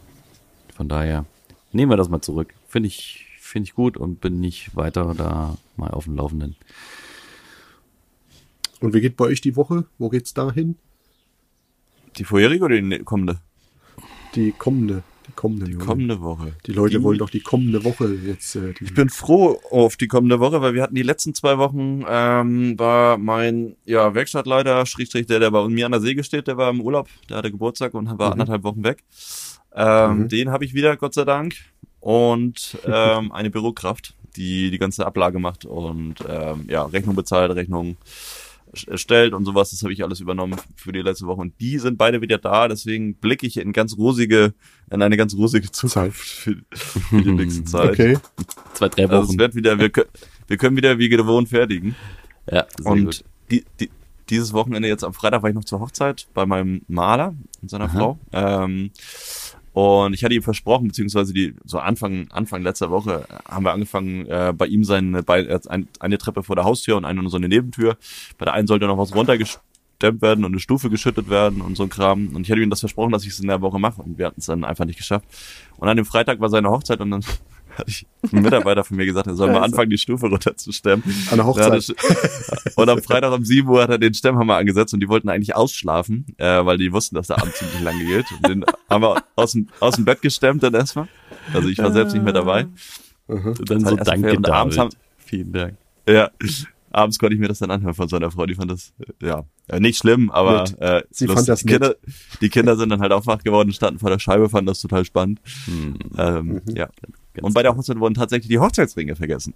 von 0.82 0.90
daher 0.90 1.26
nehmen 1.74 1.92
wir 1.92 1.96
das 1.98 2.10
mal 2.10 2.24
zurück. 2.24 2.56
Finde 2.68 2.88
ich, 2.88 3.28
finde 3.40 3.68
ich 3.68 3.76
gut 3.76 3.98
und 3.98 4.20
bin 4.20 4.40
nicht 4.40 4.76
weiter 4.76 5.14
da 5.16 5.56
mal 5.78 5.92
auf 5.92 6.06
dem 6.06 6.16
Laufenden. 6.16 6.56
Und 8.80 8.96
wie 8.96 9.02
geht 9.02 9.16
bei 9.16 9.26
euch 9.26 9.42
die 9.42 9.56
Woche? 9.56 9.86
Wo 10.00 10.10
geht's 10.10 10.34
dahin? 10.34 10.76
Die 12.18 12.24
vorherige 12.24 12.64
oder 12.66 12.76
die 12.78 12.82
ne- 12.82 13.04
kommende? 13.04 13.38
Die 14.34 14.54
kommende. 14.58 15.04
Die 15.28 15.34
kommende. 15.34 15.70
Junge. 15.70 15.86
Kommende 15.86 16.20
Woche. 16.22 16.54
Die 16.66 16.72
Leute 16.74 16.98
Die- 16.98 17.04
wollen 17.04 17.20
doch 17.20 17.30
die 17.30 17.42
kommende 17.42 17.84
Woche 17.84 18.12
jetzt. 18.26 18.56
Äh, 18.56 18.74
die, 18.74 18.86
Ich 18.86 18.96
bin 18.96 19.10
froh 19.12 19.60
auf 19.70 19.98
die 19.98 20.08
kommende 20.08 20.40
Woche, 20.40 20.62
weil 20.64 20.74
wir 20.74 20.82
hatten 20.82 20.96
die 20.96 21.04
letzten 21.04 21.36
zwei 21.36 21.60
Wochen, 21.60 22.04
ähm, 22.10 22.80
war 22.80 23.20
mein 23.20 23.76
ja, 23.86 24.16
Werkstattleiter, 24.16 24.84
Schrägstrich, 24.88 25.28
der, 25.28 25.38
der 25.40 25.52
bei 25.52 25.68
mir 25.68 25.86
an 25.86 25.92
der 25.92 26.02
Säge 26.02 26.24
steht, 26.24 26.48
der 26.48 26.58
war 26.58 26.72
im 26.72 26.82
Urlaub, 26.82 27.08
der 27.30 27.38
hatte 27.38 27.52
Geburtstag 27.52 27.94
und 27.94 28.18
war 28.18 28.32
anderthalb 28.32 28.64
Wochen 28.64 28.84
weg. 28.84 29.04
Ähm, 29.76 30.20
Mhm. 30.24 30.28
Den 30.30 30.50
habe 30.52 30.66
ich 30.66 30.74
wieder, 30.74 30.98
Gott 30.98 31.14
sei 31.14 31.26
Dank. 31.26 31.56
Und 32.00 32.78
ähm, 32.86 33.32
eine 33.32 33.50
Bürokraft, 33.50 34.16
die 34.36 34.72
die 34.72 34.78
ganze 34.80 35.06
Ablage 35.06 35.40
macht 35.40 35.66
und 35.66 36.16
ähm, 36.28 36.66
ja, 36.70 36.84
Rechnung 36.86 37.16
bezahlt, 37.16 37.52
Rechnung 37.56 37.98
erstellt 38.88 39.34
und 39.34 39.44
sowas. 39.46 39.72
Das 39.72 39.84
habe 39.84 39.92
ich 39.92 40.02
alles 40.04 40.22
übernommen 40.22 40.58
für 40.78 40.94
die 40.94 41.02
letzte 41.02 41.26
Woche. 41.28 41.42
Und 41.42 41.54
die 41.60 41.78
sind 41.78 41.98
beide 41.98 42.22
wieder 42.22 42.38
da, 42.38 42.68
deswegen 42.70 43.16
blicke 43.16 43.46
ich 43.46 43.58
in 43.58 43.74
ganz 43.74 43.98
rosige, 43.98 44.54
in 44.90 45.02
eine 45.02 45.18
ganz 45.18 45.36
rosige 45.36 45.70
Zukunft 45.72 46.22
für, 46.22 46.56
für 46.74 47.22
die 47.22 47.32
nächste 47.34 47.64
Zeit. 47.66 47.92
okay. 47.92 48.18
Zwei, 48.74 48.88
drei 48.90 49.04
Also 49.10 49.24
Wochen. 49.24 49.32
es 49.34 49.38
wird 49.38 49.56
wieder, 49.56 49.78
wir, 49.78 49.90
können, 49.90 50.10
wir 50.48 50.58
können 50.58 50.78
wieder 50.78 50.98
wie 50.98 51.10
gewohnt 51.10 51.50
fertigen. 51.50 51.96
ja, 52.50 52.66
sehr 52.78 52.92
und 52.92 53.06
gut. 53.06 53.24
die, 53.52 53.66
die, 53.82 53.90
dieses 54.30 54.54
Wochenende 54.54 54.88
jetzt 54.88 55.04
am 55.04 55.14
Freitag 55.14 55.44
war 55.44 55.50
ich 55.50 55.56
noch 55.56 55.66
zur 55.66 55.82
Hochzeit 55.82 56.28
bei 56.34 56.46
meinem 56.46 56.84
Maler 56.88 57.36
und 57.62 57.70
seiner 57.70 57.86
Aha. 57.86 57.98
Frau. 57.98 58.20
Ähm, 58.32 58.92
und 59.74 60.14
ich 60.14 60.24
hatte 60.24 60.34
ihm 60.34 60.44
versprochen, 60.44 60.88
beziehungsweise 60.88 61.34
die 61.34 61.56
so 61.64 61.80
Anfang 61.80 62.28
Anfang 62.32 62.62
letzter 62.62 62.92
Woche 62.92 63.26
haben 63.48 63.64
wir 63.64 63.72
angefangen, 63.72 64.26
äh, 64.28 64.54
bei 64.56 64.68
ihm 64.68 64.84
seine 64.84 65.24
bei, 65.24 65.48
ein, 65.70 65.88
eine 66.00 66.18
Treppe 66.18 66.44
vor 66.44 66.56
der 66.56 66.66
Haustür 66.66 66.98
und 66.98 67.06
eine 67.06 67.28
so 67.30 67.38
eine 67.38 67.48
Nebentür. 67.48 67.98
Bei 68.38 68.46
der 68.46 68.54
einen 68.54 68.68
sollte 68.68 68.86
noch 68.88 68.98
was 68.98 69.16
runtergestemmt 69.16 70.22
werden 70.22 70.44
und 70.44 70.52
eine 70.52 70.60
Stufe 70.60 70.90
geschüttet 70.90 71.30
werden 71.30 71.62
und 71.62 71.78
so 71.78 71.84
ein 71.84 71.90
Kram. 71.90 72.36
Und 72.36 72.42
ich 72.42 72.52
hatte 72.52 72.62
ihm 72.62 72.70
das 72.70 72.82
versprochen, 72.82 73.12
dass 73.12 73.24
ich 73.24 73.30
es 73.30 73.40
in 73.40 73.48
der 73.48 73.62
Woche 73.62 73.80
mache 73.80 74.02
und 74.02 74.18
wir 74.18 74.26
hatten 74.26 74.42
es 74.42 74.48
dann 74.48 74.66
einfach 74.66 74.86
nicht 74.86 74.98
geschafft. 74.98 75.26
Und 75.78 75.88
an 75.88 75.96
dem 75.96 76.06
Freitag 76.06 76.42
war 76.42 76.50
seine 76.50 76.70
Hochzeit 76.70 77.00
und 77.00 77.12
dann 77.12 77.24
ich 77.88 78.06
einen 78.32 78.44
Mitarbeiter 78.44 78.84
von 78.84 78.98
mir 78.98 79.06
gesagt, 79.06 79.28
er 79.28 79.36
soll 79.36 79.52
mal 79.52 79.62
anfangen, 79.64 79.90
die 79.90 79.98
Stufe 79.98 80.28
runterzustemmen. 80.28 81.04
An 81.32 81.38
der 81.38 81.46
Hochzeit. 81.46 81.94
Und 82.76 82.90
am 82.90 83.02
Freitag 83.02 83.32
um 83.34 83.44
7 83.46 83.68
Uhr 83.68 83.82
hat 83.84 83.90
er 83.90 83.98
den 83.98 84.14
Stemmhammer 84.14 84.58
angesetzt 84.58 84.94
und 84.94 85.00
die 85.00 85.08
wollten 85.10 85.30
eigentlich 85.30 85.56
ausschlafen, 85.56 86.26
äh, 86.38 86.66
weil 86.66 86.78
die 86.78 86.92
wussten, 86.94 87.16
dass 87.16 87.28
der 87.28 87.40
Abend 87.42 87.54
ziemlich 87.56 87.82
lange 87.82 88.04
geht. 88.06 88.26
Und 88.32 88.48
den 88.50 88.66
haben 88.90 89.04
wir 89.04 89.24
aus 89.36 89.54
dem, 89.54 89.68
aus 89.80 89.96
dem 89.96 90.06
Bett 90.06 90.22
gestemmt 90.22 90.64
dann 90.64 90.74
erstmal. 90.74 91.08
Also 91.54 91.68
ich 91.70 91.78
war 91.80 91.92
selbst 91.92 92.14
nicht 92.14 92.24
mehr 92.24 92.34
dabei. 92.34 92.68
Und 93.28 93.70
dann 93.70 93.82
Das 93.84 93.90
so 93.90 93.96
danke, 93.98 94.30
abends 94.52 94.76
David. 94.76 94.78
haben- 94.78 94.90
Vielen 95.18 95.52
Dank. 95.54 95.78
Ja, 96.08 96.30
abends 96.92 97.20
konnte 97.20 97.34
ich 97.36 97.40
mir 97.42 97.48
das 97.48 97.60
dann 97.60 97.72
anhören 97.72 97.94
von 97.94 98.08
seiner 98.08 98.32
Frau. 98.32 98.46
Die 98.46 98.56
fand 98.56 98.72
das, 98.72 98.94
äh, 99.22 99.26
ja, 99.28 99.44
äh, 99.68 99.80
nicht 99.80 99.98
schlimm, 99.98 100.30
aber 100.32 100.64
Nett. 100.64 100.80
äh, 100.80 101.04
Sie 101.12 101.26
lustig. 101.26 101.36
fand 101.38 101.48
das 101.50 101.60
die, 101.62 101.66
Kinder, 101.68 101.96
die 102.42 102.50
Kinder 102.50 102.76
sind 102.78 102.90
dann 102.90 103.02
halt 103.02 103.12
auch 103.12 103.26
wach 103.26 103.44
geworden, 103.44 103.72
standen 103.72 104.00
vor 104.00 104.10
der 104.10 104.20
Scheibe, 104.20 104.50
fanden 104.50 104.68
das 104.68 104.82
total 104.82 105.06
spannend. 105.06 105.40
Hm, 105.66 105.98
Ähm, 106.18 106.62
Ja. 106.76 106.90
ganz 107.34 107.46
Und 107.46 107.54
bei 107.54 107.64
der 107.64 107.76
Hochzeit 107.76 108.00
wurden 108.00 108.14
tatsächlich 108.16 108.50
die 108.50 108.60
Hochzeitsringe 108.60 109.16
vergessen. 109.16 109.54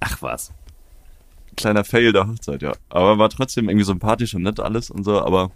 Ach 0.00 0.20
was. 0.22 0.52
Kleiner 1.60 1.84
Fail 1.84 2.12
der 2.12 2.26
Hochzeit, 2.26 2.62
ja. 2.62 2.72
Aber 2.88 3.18
war 3.18 3.28
trotzdem 3.30 3.68
irgendwie 3.68 3.84
sympathisch 3.84 4.34
und 4.34 4.42
nett 4.42 4.60
alles 4.60 4.90
und 4.90 5.04
so, 5.04 5.20
aber 5.20 5.50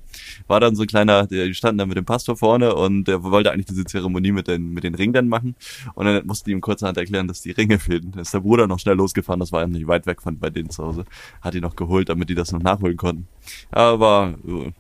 war 0.46 0.60
dann 0.60 0.76
so 0.76 0.82
ein 0.82 0.86
kleiner, 0.88 1.26
der, 1.26 1.46
die 1.46 1.54
standen 1.54 1.78
dann 1.78 1.88
mit 1.88 1.96
dem 1.96 2.04
Pastor 2.04 2.36
vorne 2.36 2.74
und 2.74 3.04
der 3.04 3.22
wollte 3.22 3.50
eigentlich 3.50 3.66
diese 3.66 3.84
Zeremonie 3.84 4.32
mit 4.32 4.48
den, 4.48 4.72
mit 4.72 4.84
den 4.84 4.94
Ringen 4.94 5.12
dann 5.12 5.28
machen 5.28 5.56
und 5.94 6.06
dann 6.06 6.26
mussten 6.26 6.50
die 6.50 6.52
ihm 6.52 6.60
kurzerhand 6.60 6.96
erklären, 6.98 7.28
dass 7.28 7.40
die 7.40 7.50
Ringe 7.52 7.78
fehlen. 7.78 8.12
Da 8.12 8.20
ist 8.20 8.32
der 8.34 8.40
Bruder 8.40 8.66
noch 8.66 8.78
schnell 8.78 8.96
losgefahren, 8.96 9.40
das 9.40 9.52
war 9.52 9.62
ja 9.62 9.66
nicht 9.66 9.86
weit 9.86 10.06
weg 10.06 10.22
von 10.22 10.38
bei 10.38 10.50
denen 10.50 10.70
zu 10.70 10.84
Hause, 10.84 11.04
hat 11.40 11.54
die 11.54 11.60
noch 11.60 11.76
geholt, 11.76 12.08
damit 12.08 12.28
die 12.30 12.34
das 12.34 12.52
noch 12.52 12.62
nachholen 12.62 12.96
konnten. 12.96 13.26
Aber 13.70 14.34
äh, 14.46 14.72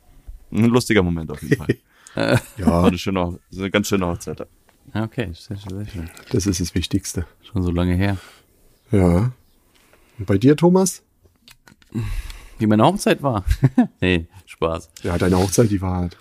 ein 0.56 0.64
lustiger 0.66 1.02
Moment 1.02 1.30
auf 1.30 1.42
jeden 1.42 1.56
Fall. 1.56 1.76
War 2.14 2.40
Ja, 2.58 2.84
eine 2.84 2.96
schöne, 2.98 3.38
eine 3.52 3.70
ganz 3.70 3.88
schöne 3.88 4.06
Hochzeit. 4.06 4.38
Ja, 4.40 4.46
Okay, 5.04 5.30
sehr 5.32 5.56
sehr 5.56 5.86
schön. 5.86 6.10
das 6.30 6.46
ist 6.46 6.60
das 6.60 6.74
Wichtigste. 6.74 7.26
Schon 7.42 7.62
so 7.62 7.70
lange 7.72 7.94
her. 7.94 8.16
Ja. 8.92 9.32
Und 10.18 10.26
bei 10.26 10.38
dir, 10.38 10.56
Thomas? 10.56 11.02
Wie 12.58 12.66
meine 12.66 12.84
Hochzeit 12.84 13.22
war. 13.22 13.44
nee, 14.00 14.26
Spaß. 14.46 14.90
Ja, 15.02 15.18
deine 15.18 15.38
Hochzeit, 15.38 15.70
die 15.70 15.80
war 15.80 15.96
halt. 16.02 16.16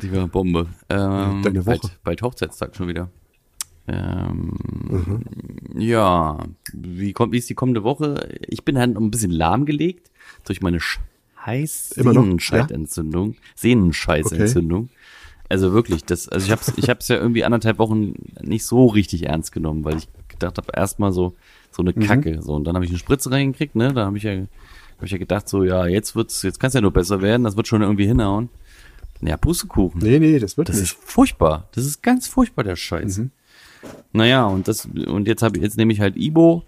Die 0.00 0.10
war 0.12 0.26
Bombe. 0.28 0.66
Ähm, 0.88 1.42
Deine 1.42 1.66
Woche. 1.66 1.78
Bald, 1.80 1.98
bald 2.04 2.22
Hochzeitstag 2.22 2.74
schon 2.74 2.88
wieder. 2.88 3.10
Ähm, 3.86 4.52
Mhm. 4.88 5.24
Ja, 5.80 6.38
wie 6.72 7.12
kommt, 7.12 7.32
wie 7.32 7.38
ist 7.38 7.48
die 7.48 7.54
kommende 7.54 7.82
Woche? 7.82 8.28
Ich 8.48 8.64
bin 8.64 8.78
halt 8.78 8.94
noch 8.94 9.00
ein 9.00 9.10
bisschen 9.10 9.30
lahmgelegt 9.30 10.10
durch 10.44 10.60
meine 10.60 10.80
scheiß? 10.80 11.90
Sehnenscheidentzündung. 11.90 13.36
Sehnenscheißentzündung. 13.54 14.88
Also 15.48 15.72
wirklich, 15.72 16.04
das, 16.04 16.28
also 16.28 16.46
ich 16.46 16.52
hab's, 16.52 16.72
ich 16.76 16.88
hab's 16.88 17.08
ja 17.08 17.16
irgendwie 17.16 17.44
anderthalb 17.44 17.78
Wochen 17.78 18.14
nicht 18.40 18.64
so 18.64 18.86
richtig 18.86 19.26
ernst 19.26 19.52
genommen, 19.52 19.84
weil 19.84 19.98
ich 19.98 20.08
gedacht 20.28 20.56
habe, 20.58 20.68
erstmal 20.74 21.12
so, 21.12 21.34
so 21.70 21.82
eine 21.82 21.92
Kacke, 21.92 22.40
so, 22.42 22.54
und 22.54 22.64
dann 22.64 22.74
habe 22.74 22.84
ich 22.84 22.90
eine 22.90 22.98
Spritze 22.98 23.30
reingekriegt, 23.30 23.74
ne, 23.76 23.92
da 23.92 24.06
habe 24.06 24.16
ich 24.16 24.22
ja, 24.22 24.32
habe 25.02 25.06
ich 25.08 25.12
ja 25.12 25.18
gedacht, 25.18 25.48
so, 25.48 25.64
ja, 25.64 25.84
jetzt 25.86 26.14
wird's, 26.14 26.42
jetzt 26.44 26.60
kann's 26.60 26.74
ja 26.74 26.80
nur 26.80 26.92
besser 26.92 27.20
werden, 27.22 27.42
das 27.42 27.56
wird 27.56 27.66
schon 27.66 27.82
irgendwie 27.82 28.06
hinhauen. 28.06 28.50
Ja, 29.20 29.36
Pustekuchen. 29.36 30.00
Nee, 30.00 30.20
nee, 30.20 30.38
das 30.38 30.56
wird 30.56 30.68
Das 30.68 30.76
nicht. 30.76 30.92
ist 30.92 30.98
furchtbar. 31.04 31.68
Das 31.72 31.84
ist 31.84 32.04
ganz 32.04 32.28
furchtbar, 32.28 32.62
der 32.62 32.76
Scheiß. 32.76 33.22
Naja, 34.12 34.46
und 34.46 34.68
das, 34.68 34.86
und 34.86 35.26
jetzt 35.26 35.42
habe 35.42 35.56
ich, 35.56 35.62
jetzt 35.64 35.76
nehme 35.76 35.92
ich 35.92 35.98
halt 35.98 36.16
Ibo 36.16 36.62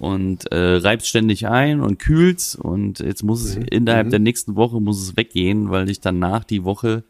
und 0.00 0.50
äh, 0.50 0.78
reib's 0.78 1.06
ständig 1.06 1.46
ein 1.46 1.80
und 1.80 2.00
kühlt's 2.00 2.56
und 2.56 2.98
jetzt 2.98 3.22
muss 3.22 3.44
es 3.44 3.54
innerhalb 3.54 4.10
der 4.10 4.18
nächsten 4.18 4.56
Woche 4.56 4.80
muss 4.80 5.00
es 5.00 5.16
weggehen, 5.16 5.70
weil 5.70 5.88
ich 5.88 6.00
danach 6.00 6.42
die 6.42 6.64
Woche 6.64 7.04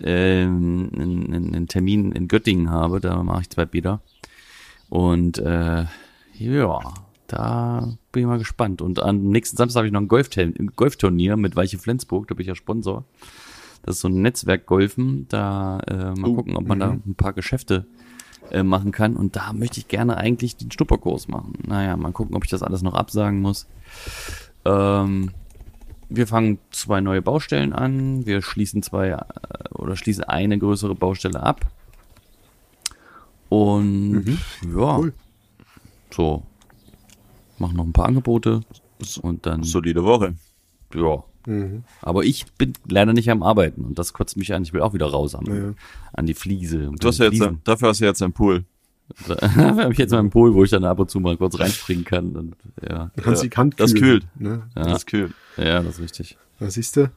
ähm, 0.00 0.88
einen, 0.94 1.34
einen 1.34 1.54
einen 1.56 1.66
Termin 1.66 2.12
in 2.12 2.28
Göttingen 2.28 2.70
habe, 2.70 3.00
da 3.00 3.20
mache 3.24 3.40
ich 3.42 3.50
zwei 3.50 3.66
Bäder. 3.66 4.00
Und 4.88 5.38
äh, 5.38 5.84
ja, 6.38 6.94
da 7.26 7.96
bin 8.12 8.22
ich 8.22 8.26
mal 8.26 8.38
gespannt. 8.38 8.82
Und 8.82 9.00
am 9.00 9.28
nächsten 9.28 9.56
Samstag 9.56 9.80
habe 9.80 9.86
ich 9.88 9.92
noch 9.92 10.00
ein 10.00 10.08
Golfturnier 10.76 11.36
mit 11.36 11.56
Weiche 11.56 11.78
Flensburg, 11.78 12.28
da 12.28 12.34
bin 12.34 12.42
ich 12.42 12.48
ja 12.48 12.54
Sponsor. 12.54 13.04
Das 13.82 13.96
ist 13.96 14.00
so 14.02 14.08
ein 14.08 14.20
Netzwerkgolfen. 14.22 15.26
Da 15.28 15.80
äh, 15.80 16.18
mal 16.18 16.34
gucken, 16.34 16.56
ob 16.56 16.66
man 16.66 16.80
da 16.80 16.90
ein 16.90 17.14
paar 17.16 17.32
Geschäfte 17.32 17.86
äh, 18.50 18.62
machen 18.64 18.90
kann. 18.90 19.14
Und 19.16 19.36
da 19.36 19.52
möchte 19.52 19.78
ich 19.78 19.86
gerne 19.88 20.16
eigentlich 20.16 20.56
den 20.56 20.72
Schnupperkurs 20.72 21.28
machen. 21.28 21.52
Naja, 21.66 21.96
mal 21.96 22.12
gucken, 22.12 22.34
ob 22.34 22.44
ich 22.44 22.50
das 22.50 22.62
alles 22.62 22.82
noch 22.82 22.94
absagen 22.94 23.40
muss. 23.40 23.66
Ähm, 24.64 25.30
wir 26.08 26.26
fangen 26.26 26.58
zwei 26.70 27.00
neue 27.00 27.22
Baustellen 27.22 27.72
an. 27.72 28.26
Wir 28.26 28.42
schließen 28.42 28.82
zwei 28.82 29.10
äh, 29.10 29.18
oder 29.72 29.94
schließen 29.94 30.24
eine 30.24 30.58
größere 30.58 30.94
Baustelle 30.94 31.40
ab. 31.42 31.66
Und 33.48 34.38
ja, 34.74 34.98
Cool. 34.98 35.12
so 36.10 36.42
machen 37.58 37.76
noch 37.76 37.84
ein 37.84 37.92
paar 37.92 38.06
Angebote 38.06 38.60
und 39.22 39.46
dann 39.46 39.62
Solide 39.62 40.04
Woche. 40.04 40.34
ja. 40.94 41.22
Mhm. 41.48 41.84
Aber 42.02 42.24
ich 42.24 42.44
bin 42.58 42.72
leider 42.88 43.12
nicht 43.12 43.30
am 43.30 43.44
Arbeiten 43.44 43.84
und 43.84 44.00
das 44.00 44.12
kotzt 44.12 44.36
mich 44.36 44.52
an. 44.52 44.64
Ich 44.64 44.72
will 44.72 44.80
auch 44.80 44.94
wieder 44.94 45.06
raus 45.06 45.36
am, 45.36 45.44
Ja. 45.46 45.74
an 46.12 46.26
die 46.26 46.34
Fliese. 46.34 46.90
Du 46.98 47.06
hast 47.06 47.18
ja 47.18 47.26
jetzt, 47.30 47.40
dafür 47.62 47.88
hast 47.90 48.00
du 48.00 48.04
jetzt 48.04 48.20
einen 48.22 48.32
Pool. 48.32 48.64
Da 49.28 49.54
habe 49.76 49.92
ich 49.92 49.98
jetzt 49.98 50.10
mal 50.10 50.18
einen 50.18 50.30
Pool, 50.30 50.52
wo 50.54 50.64
ich 50.64 50.70
dann 50.70 50.84
ab 50.84 50.98
und 50.98 51.08
zu 51.08 51.20
mal 51.20 51.36
kurz 51.36 51.56
reinspringen 51.60 52.04
kann. 52.04 52.34
Und, 52.34 52.56
ja. 52.82 53.12
Du 53.14 53.22
kannst 53.22 53.42
Ja, 53.42 53.46
die 53.46 53.50
Kant 53.50 53.78
das 53.78 53.94
kühlen, 53.94 54.22
kühlt. 54.22 54.40
Ne? 54.40 54.62
Ja. 54.74 54.82
Das 54.82 54.98
ist 54.98 55.06
kühl. 55.06 55.32
ja, 55.56 55.80
das 55.84 55.94
ist 55.94 56.00
richtig. 56.00 56.36
Da 56.58 56.68
siehst 56.68 56.96
du. 56.96 57.12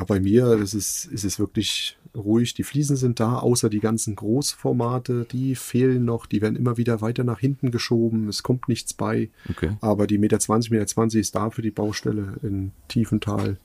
Aber 0.00 0.14
bei 0.14 0.20
mir 0.20 0.52
ist, 0.54 0.72
ist 0.74 1.24
es 1.24 1.38
wirklich 1.38 1.98
ruhig. 2.16 2.54
Die 2.54 2.62
Fliesen 2.62 2.96
sind 2.96 3.20
da, 3.20 3.38
außer 3.38 3.68
die 3.68 3.80
ganzen 3.80 4.16
Großformate, 4.16 5.26
die 5.30 5.54
fehlen 5.54 6.06
noch. 6.06 6.24
Die 6.24 6.40
werden 6.40 6.56
immer 6.56 6.78
wieder 6.78 7.02
weiter 7.02 7.22
nach 7.22 7.38
hinten 7.38 7.70
geschoben. 7.70 8.26
Es 8.28 8.42
kommt 8.42 8.66
nichts 8.66 8.94
bei. 8.94 9.28
Okay. 9.50 9.76
Aber 9.82 10.06
die 10.06 10.16
Meter 10.16 10.40
20, 10.40 10.70
Meter 10.70 10.86
20 10.86 11.20
ist 11.20 11.34
da 11.34 11.50
für 11.50 11.60
die 11.62 11.70
Baustelle 11.70 12.34
in 12.42 12.72
Tiefental. 12.88 13.58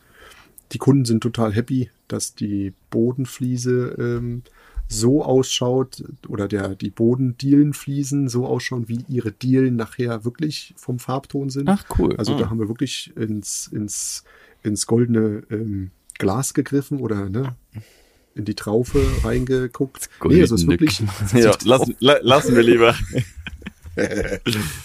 Die 0.73 0.77
Kunden 0.77 1.05
sind 1.05 1.21
total 1.23 1.53
happy, 1.53 1.89
dass 2.09 2.35
die 2.35 2.73
Bodenfliese 2.89 3.95
ähm, 3.97 4.41
so 4.89 5.23
ausschaut 5.23 6.03
oder 6.27 6.47
der, 6.49 6.75
die 6.75 6.89
Bodendielenfliesen 6.89 8.27
so 8.27 8.45
ausschauen, 8.45 8.87
wie 8.89 9.05
ihre 9.07 9.31
Dielen 9.31 9.75
nachher 9.77 10.25
wirklich 10.25 10.73
vom 10.75 10.99
Farbton 10.99 11.49
sind. 11.49 11.69
Ach, 11.69 11.85
cool. 11.97 12.15
Also 12.17 12.33
Ah. 12.33 12.39
da 12.39 12.49
haben 12.49 12.59
wir 12.59 12.67
wirklich 12.67 13.13
ins, 13.15 13.67
ins, 13.67 14.23
ins 14.63 14.85
goldene 14.85 15.43
ähm, 15.49 15.91
Glas 16.17 16.53
gegriffen 16.53 16.99
oder 16.99 17.29
ne, 17.29 17.55
in 18.35 18.45
die 18.45 18.55
Traufe 18.55 19.01
reingeguckt. 19.23 20.09
Nee, 20.25 20.41
also 20.41 20.55
es 20.55 20.61
ist 20.61 20.67
wirklich. 20.67 21.01
Ja, 21.33 21.51
lassen, 21.63 21.95
la, 21.99 22.17
lassen 22.21 22.55
wir 22.55 22.63
lieber. 22.63 22.95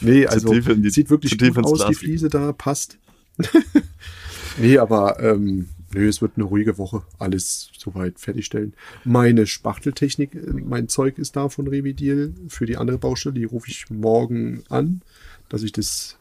Nee, 0.01 0.27
also 0.27 0.53
die- 0.55 0.91
sieht 0.91 1.11
wirklich 1.11 1.37
gut 1.37 1.59
aus, 1.65 1.79
Glas 1.81 1.89
die 1.89 1.95
Fliese 1.97 2.29
da 2.29 2.53
passt. 2.53 2.99
nee, 4.59 4.79
aber 4.79 5.21
ähm, 5.21 5.69
nö, 5.93 6.09
es 6.09 6.23
wird 6.23 6.33
eine 6.37 6.45
ruhige 6.45 6.79
Woche. 6.79 7.03
Alles 7.19 7.71
soweit 7.77 8.21
fertigstellen. 8.21 8.75
Meine 9.05 9.47
Spachteltechnik, 9.47 10.35
äh, 10.35 10.53
mein 10.53 10.89
Zeug 10.89 11.19
ist 11.19 11.35
da 11.37 11.49
von 11.49 11.67
Revidil 11.67 12.35
für 12.49 12.67
die 12.67 12.77
andere 12.77 12.99
Baustelle. 12.99 13.35
Die 13.35 13.45
rufe 13.45 13.69
ich 13.69 13.91
morgen 13.91 14.63
an, 14.69 15.03
dass 15.49 15.63
ich 15.65 15.73
das 15.73 16.17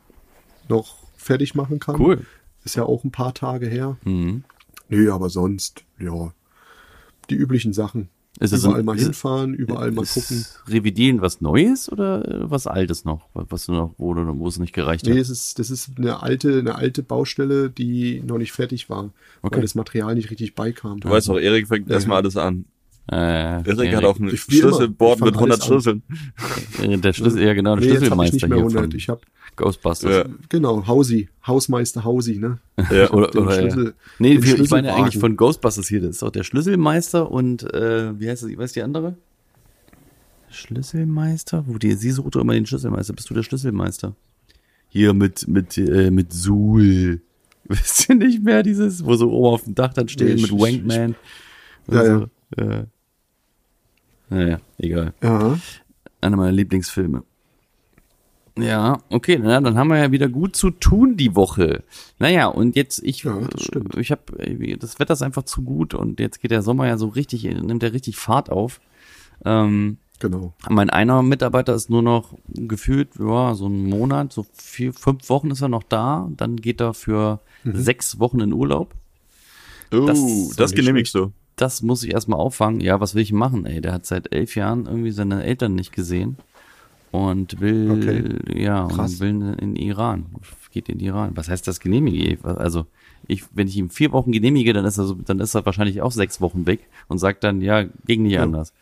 noch 0.67 0.95
fertig 1.15 1.53
machen 1.55 1.79
kann. 1.79 1.99
Cool. 1.99 2.25
Ist 2.63 2.75
ja 2.75 2.83
auch 2.83 3.03
ein 3.03 3.11
paar 3.11 3.33
Tage 3.33 3.67
her. 3.67 3.97
Mhm. 4.03 4.43
Nö, 4.89 5.11
aber 5.13 5.29
sonst, 5.29 5.83
ja, 5.99 6.33
die 7.29 7.35
üblichen 7.35 7.73
Sachen. 7.73 8.09
Ist 8.39 8.53
es 8.53 8.63
überall 8.63 8.79
ein- 8.79 8.85
mal 8.85 8.95
ist- 8.95 9.03
hinfahren, 9.03 9.53
überall 9.53 9.91
mal 9.91 10.03
Ist 10.03 10.13
gucken. 10.13 10.45
Revidieren 10.67 11.19
was 11.21 11.41
Neues 11.41 11.91
oder 11.91 12.25
äh, 12.27 12.49
was 12.49 12.67
Altes 12.67 13.03
noch? 13.03 13.27
Was 13.33 13.65
du 13.65 13.73
noch, 13.73 13.95
wo, 13.97 14.15
wo 14.15 14.47
es 14.47 14.59
nicht 14.59 14.73
gereicht 14.73 15.05
Nee, 15.05 15.11
hat? 15.13 15.17
es 15.19 15.29
ist, 15.29 15.59
das 15.59 15.69
ist 15.69 15.91
eine 15.97 16.21
alte, 16.23 16.59
eine 16.59 16.75
alte 16.75 17.03
Baustelle, 17.03 17.69
die 17.69 18.21
noch 18.21 18.37
nicht 18.37 18.51
fertig 18.53 18.89
war, 18.89 19.11
Okay. 19.41 19.55
weil 19.57 19.61
das 19.63 19.75
Material 19.75 20.15
nicht 20.15 20.31
richtig 20.31 20.55
beikam. 20.55 20.99
Du 21.01 21.09
weißt 21.09 21.27
doch, 21.27 21.37
Erik 21.39 21.67
fängt 21.67 21.89
Ja, 21.89 21.95
erstmal 21.95 22.17
alles 22.21 22.37
an. 22.37 22.65
Äh, 23.11 23.15
Erik 23.63 23.95
hat 23.95 24.03
auch 24.03 24.19
ein 24.19 24.27
Ich- 24.29 24.47
wie 24.49 24.59
immer. 24.59 24.69
Schlüsselboard 24.69 25.21
mit 25.21 25.35
100 25.35 25.61
alles 25.69 25.87
an. 25.87 26.01
Schlüsseln. 26.77 27.01
der 27.01 27.13
Schlüssel, 27.13 27.41
ja 27.43 27.53
genau, 27.55 27.75
der 27.75 27.85
nee, 27.85 27.93
jetzt 27.93 28.11
habe 28.11 28.23
ich 28.23 28.29
Schlüsselmeister 28.29 28.35
nicht 28.35 28.47
mehr 28.49 28.57
hier 28.57 28.65
100. 28.65 28.83
von 28.91 28.97
Ich 28.97 29.09
habe 29.09 29.21
Ghostbusters. 29.55 30.11
Ja. 30.11 30.25
genau 30.47 30.85
Hausi, 30.87 31.27
Hausmeister 31.47 32.03
Hausi, 32.03 32.37
ne? 32.37 32.59
Ja. 32.91 33.09
Oder, 33.11 33.35
oder, 33.35 33.51
Schlüssel- 33.51 33.85
ja. 33.85 33.91
Nee, 34.19 34.33
ich 34.33 34.39
meine 34.41 34.55
Schlüsselwagen. 34.57 34.89
eigentlich 34.91 35.17
von 35.19 35.35
Ghostbusters 35.35 35.87
hier. 35.87 36.01
Das 36.01 36.11
ist 36.11 36.21
doch 36.21 36.29
der 36.31 36.43
Schlüsselmeister 36.43 37.31
und 37.31 37.63
äh, 37.73 38.17
wie 38.19 38.29
heißt 38.29 38.43
das? 38.43 38.55
Weißt 38.57 38.75
du 38.75 38.79
die 38.79 38.83
andere? 38.83 39.15
Schlüsselmeister? 40.51 41.63
Wo 41.67 41.77
die, 41.77 41.93
sie 41.93 42.11
sucht 42.11 42.35
doch 42.35 42.41
immer 42.41 42.53
den 42.53 42.65
Schlüsselmeister. 42.65 43.13
Bist 43.13 43.29
du 43.29 43.33
der 43.33 43.43
Schlüsselmeister? 43.43 44.15
Hier 44.89 45.13
mit, 45.13 45.47
mit, 45.47 45.77
äh, 45.77 46.09
mit 46.11 46.33
Suhl. 46.33 47.21
Wisst 47.65 48.09
ihr 48.09 48.15
nicht 48.15 48.43
mehr 48.43 48.63
dieses, 48.63 49.05
wo 49.05 49.15
so 49.15 49.31
oben 49.31 49.53
auf 49.53 49.63
dem 49.63 49.75
Dach 49.75 49.93
dann 49.93 50.07
stehen 50.09 50.27
Nee, 50.35 50.41
mit 50.41 50.45
ich- 50.45 50.51
ich- 50.53 50.59
Wankman? 50.61 51.15
Ja, 51.91 52.05
so. 52.05 52.27
Äh, 52.57 52.83
naja, 54.29 54.59
egal. 54.77 55.13
Ja, 55.23 55.57
Einer 56.21 56.37
meiner 56.37 56.51
Lieblingsfilme. 56.51 57.23
Ja, 58.57 58.99
okay, 59.09 59.39
na, 59.41 59.61
dann 59.61 59.77
haben 59.77 59.87
wir 59.89 59.97
ja 59.97 60.11
wieder 60.11 60.27
gut 60.27 60.55
zu 60.55 60.69
tun 60.69 61.15
die 61.15 61.33
Woche. 61.35 61.83
Naja, 62.17 62.47
und 62.47 62.75
jetzt, 62.75 63.01
ich, 63.03 63.23
Ja, 63.23 63.39
das 63.39 63.63
stimmt. 63.63 63.95
ich 63.95 64.11
habe, 64.11 64.77
das 64.77 64.99
Wetter 64.99 65.13
ist 65.13 65.21
einfach 65.21 65.43
zu 65.43 65.61
gut 65.61 65.93
und 65.93 66.19
jetzt 66.19 66.41
geht 66.41 66.51
der 66.51 66.61
Sommer 66.61 66.85
ja 66.87 66.97
so 66.97 67.07
richtig, 67.07 67.43
nimmt 67.43 67.81
der 67.81 67.93
richtig 67.93 68.17
Fahrt 68.17 68.49
auf. 68.49 68.81
Ähm, 69.45 69.97
genau. 70.19 70.53
mein 70.69 70.89
einer 70.89 71.21
Mitarbeiter 71.21 71.73
ist 71.73 71.89
nur 71.89 72.01
noch 72.01 72.33
gefühlt, 72.49 73.11
ja, 73.17 73.53
so 73.55 73.67
einen 73.67 73.87
Monat, 73.87 74.33
so 74.33 74.45
vier, 74.53 74.91
fünf 74.93 75.29
Wochen 75.29 75.51
ist 75.51 75.61
er 75.61 75.69
noch 75.69 75.83
da. 75.83 76.29
Dann 76.35 76.57
geht 76.57 76.81
er 76.81 76.93
für 76.93 77.39
Mhm. 77.63 77.75
sechs 77.77 78.19
Wochen 78.19 78.39
in 78.41 78.53
Urlaub. 78.53 78.93
Uh, 79.93 80.05
Das 80.05 80.55
das, 80.55 80.71
genehmigst 80.73 81.13
du. 81.15 81.31
Das 81.59 81.81
muss 81.81 82.03
ich 82.03 82.13
erstmal 82.13 82.39
auffangen. 82.39 82.79
Ja, 82.79 82.99
was 83.01 83.15
will 83.15 83.21
ich 83.21 83.33
machen, 83.33 83.65
ey? 83.65 83.81
Der 83.81 83.91
hat 83.91 84.05
seit 84.05 84.31
elf 84.33 84.55
Jahren 84.55 84.85
irgendwie 84.85 85.11
seine 85.11 85.43
Eltern 85.43 85.75
nicht 85.75 85.91
gesehen 85.91 86.37
und 87.11 87.59
will, 87.59 87.91
Okay. 87.91 88.61
ja, 88.63 88.87
Krass. 88.87 89.13
und 89.15 89.19
will 89.19 89.29
in 89.59 89.73
den 89.73 89.75
Iran. 89.75 90.27
Geht 90.71 90.87
in 90.89 90.99
den 90.99 91.07
Iran. 91.07 91.31
Was 91.35 91.49
heißt 91.49 91.67
das 91.67 91.79
genehmige? 91.79 92.17
ich? 92.17 92.45
Also, 92.45 92.85
ich, 93.27 93.43
wenn 93.53 93.67
ich 93.67 93.75
ihm 93.75 93.89
vier 93.89 94.11
Wochen 94.11 94.31
genehmige, 94.31 94.71
dann 94.71 94.85
ist 94.85 94.97
er 94.99 95.05
so, 95.05 95.15
dann 95.15 95.39
ist 95.39 95.53
er 95.55 95.65
wahrscheinlich 95.65 96.01
auch 96.01 96.11
sechs 96.11 96.39
Wochen 96.41 96.65
weg 96.65 96.87
und 97.07 97.17
sagt 97.17 97.43
dann, 97.43 97.61
ja, 97.61 97.83
ging 98.05 98.23
nicht 98.23 98.33
Ja. 98.33 98.43
anders. 98.43 98.73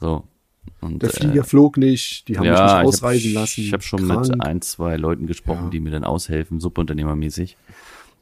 So. 0.00 0.24
Und, 0.80 1.02
Der 1.02 1.10
Flieger 1.10 1.44
flog 1.44 1.76
nicht, 1.76 2.28
die 2.28 2.36
haben 2.36 2.48
mich 2.48 2.56
ja, 2.58 2.74
nicht 2.74 2.82
ich 2.82 2.88
ausreisen 2.88 3.30
hab, 3.30 3.34
lassen. 3.42 3.60
Ich 3.62 3.72
habe 3.72 3.82
schon 3.82 4.06
krank. 4.06 4.28
mit 4.28 4.44
ein, 4.44 4.60
zwei 4.60 4.96
Leuten 4.96 5.26
gesprochen, 5.26 5.64
Ja. 5.64 5.70
die 5.70 5.80
mir 5.80 5.90
dann 5.90 6.04
aushelfen, 6.04 6.60
subunternehmermäßig, 6.60 7.56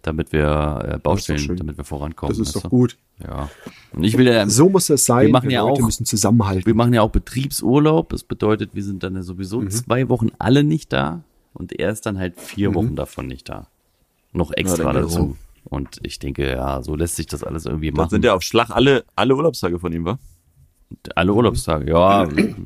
damit 0.03 0.33
wir 0.33 0.93
äh, 0.95 0.99
Baustellen, 0.99 1.57
damit 1.57 1.77
wir 1.77 1.85
vorankommen. 1.85 2.31
Das 2.37 2.39
ist 2.47 2.57
doch 2.57 2.63
du? 2.63 2.69
gut. 2.69 2.97
Ja. 3.23 3.51
Und 3.93 4.05
ich 4.05 4.17
will 4.17 4.27
ja, 4.27 4.49
So 4.49 4.69
muss 4.71 4.87
das 4.87 5.05
sein. 5.05 5.27
Wir 5.27 5.33
machen 5.33 5.51
ja 5.51 5.63
Leute 5.63 5.83
auch- 5.83 5.87
müssen 5.87 6.07
zusammenhalten. 6.07 6.65
wir 6.67 6.75
machen 6.75 6.93
ja 6.95 7.03
auch 7.03 7.11
Betriebsurlaub. 7.11 8.09
Das 8.11 8.25
bedeutet, 8.25 8.71
wir 8.75 8.83
sind 8.83 9.03
dann 9.03 9.13
ja 9.15 9.21
Mhm. 9.21 9.25
sowieso 9.25 9.65
zwei 9.67 10.09
Wochen 10.09 10.29
alle 10.39 10.65
nicht 10.65 10.93
da 10.93 11.23
und 11.53 11.73
er 11.79 11.91
ist 11.91 12.07
dann 12.07 12.19
halt 12.19 12.41
vier 12.41 12.71
Mhm. 12.71 12.75
Wochen 12.75 12.97
davon 12.97 13.27
nicht 13.27 13.49
da. 13.49 13.67
Noch 14.33 14.53
extra 14.53 14.93
dann 14.93 15.03
dazu. 15.03 15.37
Und 15.65 15.99
ich 16.03 16.19
denke, 16.19 16.49
ja, 16.51 16.83
so 16.83 16.95
lässt 16.97 17.17
sich 17.17 17.27
das 17.27 17.45
alles 17.45 17.67
irgendwie 17.67 17.91
Das 17.91 17.97
machen. 17.99 18.11
sind 18.11 18.25
ja 18.25 18.35
auf 18.35 18.43
Schlag 18.43 18.71
alle, 18.71 19.05
alle 19.17 19.37
Urlaubstage 19.37 19.79
von 19.79 19.93
ihm, 19.93 20.05
wa? 20.07 20.19
Alle 21.15 21.33
Urlaubstage, 21.35 21.89
ja. 21.91 22.23
Ein 22.23 22.57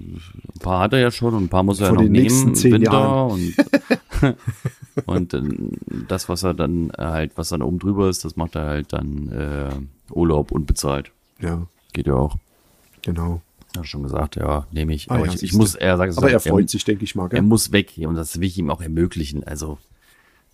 paar 0.60 0.80
hat 0.80 0.92
er 0.94 1.00
ja 1.00 1.10
schon 1.10 1.34
und 1.34 1.44
ein 1.44 1.48
paar 1.48 1.62
muss 1.62 1.80
er 1.80 1.88
ja 1.88 1.92
noch 1.92 2.00
den 2.00 2.12
nehmen. 2.12 2.22
nächsten 2.22 2.54
zehn 2.54 2.72
Winter 2.74 2.92
Jahren. 2.92 3.32
und 3.32 3.54
und 5.06 5.34
ähm, 5.34 5.72
das, 6.08 6.28
was 6.28 6.42
er 6.42 6.54
dann 6.54 6.92
halt, 6.96 7.32
was 7.36 7.48
dann 7.48 7.62
oben 7.62 7.78
drüber 7.78 8.08
ist, 8.08 8.24
das 8.24 8.36
macht 8.36 8.54
er 8.56 8.66
halt 8.66 8.92
dann 8.92 9.28
äh, 9.30 10.12
Urlaub 10.12 10.50
unbezahlt. 10.52 11.10
Ja, 11.40 11.66
Geht 11.92 12.06
ja 12.06 12.14
auch. 12.14 12.36
genau. 13.02 13.40
Ja, 13.76 13.82
schon 13.82 14.04
gesagt, 14.04 14.36
ja, 14.36 14.68
nehme 14.70 14.94
ich. 14.94 15.10
Ah, 15.10 15.16
aber 15.16 15.26
ja, 15.26 15.32
ich, 15.32 15.42
ich 15.42 15.52
muss, 15.52 15.74
er 15.74 15.96
sagt 15.96 16.16
Aber 16.16 16.28
so, 16.28 16.32
er 16.32 16.38
freut 16.38 16.70
sich, 16.70 16.84
denke 16.84 17.02
ich 17.02 17.16
mal. 17.16 17.24
Er 17.24 17.28
Gell? 17.30 17.42
muss 17.42 17.72
weg 17.72 17.94
und 17.98 18.14
das 18.14 18.38
will 18.38 18.46
ich 18.46 18.56
ihm 18.56 18.70
auch 18.70 18.80
ermöglichen. 18.80 19.42
Also, 19.42 19.78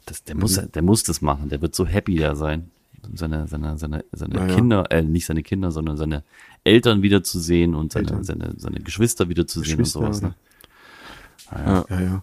das, 0.06 0.24
der 0.24 0.36
muss, 0.36 0.54
der 0.54 0.82
muss 0.82 1.02
das 1.02 1.20
machen. 1.20 1.50
Der 1.50 1.60
wird 1.60 1.74
so 1.74 1.86
happy 1.86 2.16
da 2.16 2.34
sein, 2.34 2.70
seine, 3.14 3.46
seine, 3.46 3.76
seine, 3.76 4.04
seine 4.12 4.34
Naja. 4.36 4.54
Kinder, 4.54 4.90
äh, 4.90 5.02
nicht 5.02 5.26
seine 5.26 5.42
Kinder, 5.42 5.70
sondern 5.70 5.98
seine 5.98 6.24
Eltern 6.64 7.02
wiederzusehen 7.02 7.74
und 7.74 7.92
seine, 7.92 8.08
Eltern. 8.08 8.24
seine, 8.24 8.54
seine 8.56 8.80
Geschwister 8.80 9.28
wiederzusehen 9.28 9.76
Geschwister, 9.76 10.00
und 10.00 10.14
sowas. 10.14 10.22
Ne? 10.22 10.34
Ja, 11.52 11.84
ja. 11.90 12.22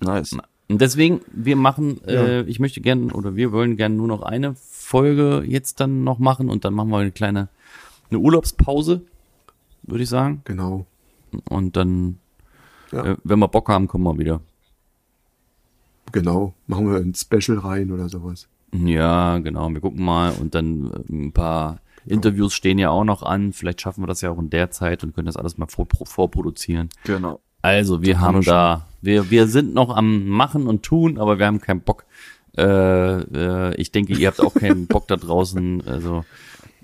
Nice. 0.00 0.36
Und 0.72 0.80
deswegen, 0.80 1.20
wir 1.30 1.56
machen, 1.56 2.00
Ja. 2.06 2.12
äh, 2.24 2.42
ich 2.42 2.58
möchte 2.58 2.80
gern 2.80 3.12
oder 3.12 3.36
wir 3.36 3.52
wollen 3.52 3.76
gern 3.76 3.96
nur 3.96 4.08
noch 4.08 4.22
eine 4.22 4.54
Folge 4.54 5.44
jetzt 5.46 5.80
dann 5.80 6.02
noch 6.02 6.18
machen 6.18 6.48
und 6.48 6.64
dann 6.64 6.72
machen 6.74 6.90
wir 6.90 6.98
eine 6.98 7.10
kleine 7.12 7.48
eine 8.10 8.18
Urlaubspause, 8.18 9.02
würde 9.82 10.02
ich 10.04 10.08
sagen. 10.08 10.40
Genau. 10.44 10.86
Und 11.48 11.76
dann, 11.76 12.18
Ja. 12.90 13.04
äh, 13.04 13.16
wenn 13.24 13.38
wir 13.38 13.48
Bock 13.48 13.68
haben, 13.68 13.86
kommen 13.88 14.04
wir 14.04 14.18
wieder. 14.18 14.40
Genau. 16.12 16.54
Machen 16.66 16.90
wir 16.90 16.96
ein 16.98 17.14
Special 17.14 17.58
rein 17.58 17.90
oder 17.90 18.08
sowas. 18.08 18.48
Ja, 18.74 19.38
genau. 19.38 19.68
Wir 19.70 19.80
gucken 19.80 20.04
mal 20.04 20.32
und 20.40 20.54
dann 20.54 20.90
äh, 20.90 21.12
ein 21.12 21.32
paar 21.32 21.80
Interviews 22.06 22.52
stehen 22.54 22.78
ja 22.78 22.90
auch 22.90 23.04
noch 23.04 23.22
an. 23.22 23.52
Vielleicht 23.52 23.80
schaffen 23.80 24.02
wir 24.02 24.06
das 24.08 24.20
ja 24.20 24.30
auch 24.30 24.38
in 24.38 24.50
der 24.50 24.70
Zeit 24.70 25.04
und 25.04 25.14
können 25.14 25.26
das 25.26 25.36
alles 25.36 25.56
mal 25.58 25.66
vor, 25.68 25.86
vorproduzieren. 26.04 26.88
Genau. 27.04 27.40
Also, 27.62 28.02
wir 28.02 28.20
haben 28.20 28.36
wir 28.38 28.42
schon. 28.42 28.52
da, 28.52 28.86
wir, 29.02 29.30
wir 29.30 29.46
sind 29.48 29.74
noch 29.74 29.94
am 29.94 30.26
Machen 30.28 30.66
und 30.66 30.82
Tun, 30.82 31.18
aber 31.18 31.38
wir 31.38 31.46
haben 31.46 31.60
keinen 31.60 31.80
Bock. 31.82 32.04
Äh, 32.56 32.62
äh, 32.62 33.74
ich 33.76 33.92
denke, 33.92 34.14
ihr 34.14 34.28
habt 34.28 34.40
auch 34.40 34.54
keinen 34.54 34.86
Bock 34.88 35.06
da 35.08 35.16
draußen. 35.16 35.82
Also, 35.86 36.24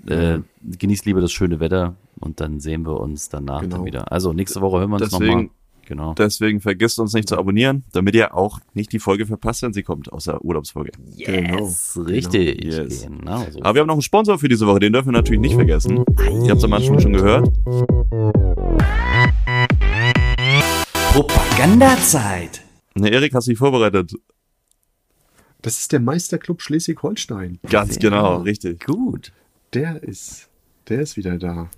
äh, 0.07 0.39
genießt 0.63 1.05
lieber 1.05 1.21
das 1.21 1.31
schöne 1.31 1.59
Wetter 1.59 1.95
und 2.19 2.39
dann 2.41 2.59
sehen 2.59 2.85
wir 2.85 2.99
uns 2.99 3.29
danach 3.29 3.61
dann 3.61 3.69
Genau. 3.71 3.85
wieder. 3.85 4.11
Also, 4.11 4.33
nächste 4.33 4.61
Woche 4.61 4.79
hören 4.79 4.89
wir 4.91 4.95
uns 5.01 5.09
Deswegen- 5.09 5.25
nochmal. 5.31 5.49
Genau. 5.87 6.13
Deswegen 6.13 6.61
vergisst 6.61 6.99
uns 6.99 7.13
nicht 7.13 7.27
zu 7.27 7.35
abonnieren, 7.35 7.83
damit 7.93 8.13
ihr 8.13 8.35
auch 8.35 8.59
nicht 8.75 8.91
die 8.93 8.99
Folge 8.99 9.25
verpasst, 9.25 9.63
wenn 9.63 9.73
sie 9.73 9.81
kommt, 9.81 10.13
aus 10.13 10.25
der 10.25 10.45
Urlaubsfolge. 10.45 10.91
Genau. 11.17 11.57
Yes, 11.65 11.99
richtig. 12.05 12.63
Yes. 12.63 13.07
Genau 13.07 13.43
so. 13.49 13.59
Aber 13.63 13.73
wir 13.73 13.81
haben 13.81 13.87
noch 13.87 13.95
einen 13.95 14.03
Sponsor 14.03 14.37
für 14.37 14.47
diese 14.47 14.67
Woche, 14.67 14.81
den 14.81 14.93
dürfen 14.93 15.07
wir 15.07 15.13
natürlich 15.13 15.41
nicht 15.41 15.55
vergessen. 15.55 16.05
Ihr 16.43 16.51
habt 16.51 16.59
es 16.59 16.63
am 16.63 16.73
Anfang 16.73 16.99
schon 16.99 17.13
gehört. 17.13 17.49
Propagandazeit. 21.19 22.61
Ne, 22.95 23.09
Erik, 23.09 23.33
hast 23.33 23.47
du 23.47 23.51
dich 23.51 23.57
vorbereitet? 23.57 24.13
Das 25.61 25.77
ist 25.81 25.91
der 25.91 25.99
Meisterclub 25.99 26.61
Schleswig-Holstein. 26.61 27.59
Ganz 27.69 27.95
Sehr 27.95 28.03
genau, 28.03 28.37
richtig. 28.37 28.85
Gut. 28.85 29.33
Der 29.73 30.01
ist, 30.01 30.47
der 30.87 31.01
ist 31.01 31.17
wieder 31.17 31.37
da. 31.37 31.69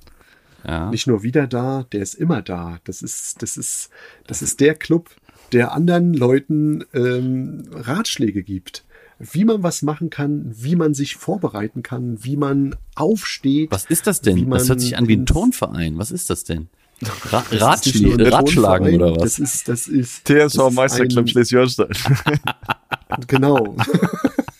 Ja. 0.64 0.92
Nicht 0.92 1.08
nur 1.08 1.24
wieder 1.24 1.48
da, 1.48 1.88
der 1.92 2.04
ist 2.04 2.14
immer 2.14 2.44
da. 2.44 2.78
Das 2.84 3.02
ist, 3.02 3.42
das 3.42 3.58
ist, 3.58 3.90
das 4.28 4.44
ist 4.44 4.60
der 4.60 4.76
Club, 4.76 5.10
der 5.54 5.72
anderen 5.72 6.14
Leuten 6.14 6.86
ähm, 6.94 7.64
Ratschläge 7.72 8.44
gibt. 8.44 8.86
wie 9.18 9.46
man 9.46 9.62
was 9.64 9.82
machen 9.82 10.10
kann, 10.12 10.52
wie 10.56 10.76
man 10.76 10.94
sich 10.94 11.16
vorbereiten 11.16 11.82
kann, 11.82 12.24
wie 12.24 12.38
man 12.38 12.76
aufsteht. 12.96 13.72
Was 13.72 13.86
ist 13.86 14.08
das 14.08 14.22
denn? 14.22 14.50
Das 14.50 14.70
hört 14.70 14.82
sich 14.82 14.98
an 14.98 15.08
wie 15.08 15.16
ein 15.16 15.26
Turnverein. 15.26 15.98
Was 15.98 16.12
ist 16.12 16.30
das 16.30 16.44
denn? 16.44 16.70
Ra 17.32 17.44
Das 17.52 17.86
ist 17.88 17.96
nicht 18.02 18.04
nur 18.04 18.12
Ratschl 18.14 18.26
ein 18.28 18.34
Ratschlagen 18.34 18.96
oder 19.02 19.12
was? 19.16 19.22
Das 19.38 19.40
ist, 19.40 19.68
das 19.68 19.88
ist. 19.88 20.26
TSV 20.26 20.28
das 20.38 20.56
ist 20.56 20.74
Meisterclub 20.74 21.26
ein- 21.26 21.28
Schleswig-Holstein. 21.28 21.88
Genau. 23.28 23.76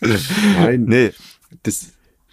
Nein. 0.00 0.84
nee, 0.84 1.12
Das, 1.62 1.86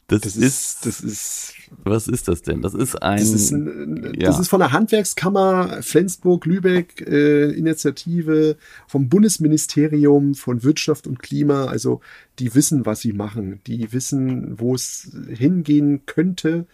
Das, 0.07 0.22
das 0.22 0.36
ist, 0.36 0.43
ist, 0.43 0.86
das 0.86 0.99
ist, 1.01 1.53
was 1.84 2.07
ist 2.10 2.28
das 2.28 2.41
denn? 2.41 2.62
Das 2.62 2.74
ist 2.74 3.01
ein, 3.01 3.20
das 3.20 3.30
ist, 3.30 3.51
ein, 3.51 4.14
ja. 4.20 4.28
das 4.28 4.39
ist 4.39 4.49
von 4.49 4.60
der 4.60 4.72
Handwerkskammer 4.74 5.82
Flensburg, 5.82 6.45
Lübeck, 6.45 7.05
äh, 7.07 7.51
Initiative 7.51 8.57
vom 8.88 9.07
Bundesministerium 9.07 10.36
von 10.36 10.64
Wirtschaft 10.64 11.07
und 11.07 11.20
Klima. 11.20 11.66
Also, 11.66 12.01
die 12.39 12.53
wissen, 12.55 12.86
was 12.86 12.99
sie 13.01 13.14
machen. 13.14 13.62
Die 13.68 13.93
wissen, 13.93 14.60
wo 14.60 14.76
es 14.76 15.12
hingehen 15.30 16.01
könnte. 16.05 16.66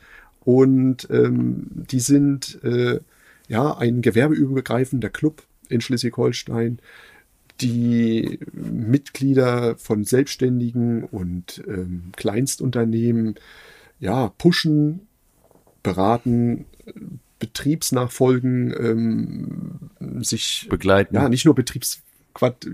Und 0.43 1.07
ähm, 1.11 1.67
die 1.91 1.99
sind 1.99 2.63
äh, 2.63 2.99
ja 3.47 3.77
ein 3.77 4.01
gewerbeübergreifender 4.01 5.09
Club 5.09 5.43
in 5.69 5.81
Schleswig-Holstein, 5.81 6.79
die 7.61 8.39
Mitglieder 8.53 9.77
von 9.77 10.03
Selbstständigen 10.03 11.03
und 11.03 11.63
ähm, 11.67 12.11
Kleinstunternehmen 12.15 13.35
ja 13.99 14.29
pushen, 14.37 15.01
beraten, 15.83 16.65
Betriebsnachfolgen, 17.39 18.73
ähm, 18.77 20.23
sich 20.23 20.67
begleiten. 20.69 21.15
ja 21.15 21.29
nicht 21.29 21.45
nur 21.45 21.55
Betriebs 21.55 22.01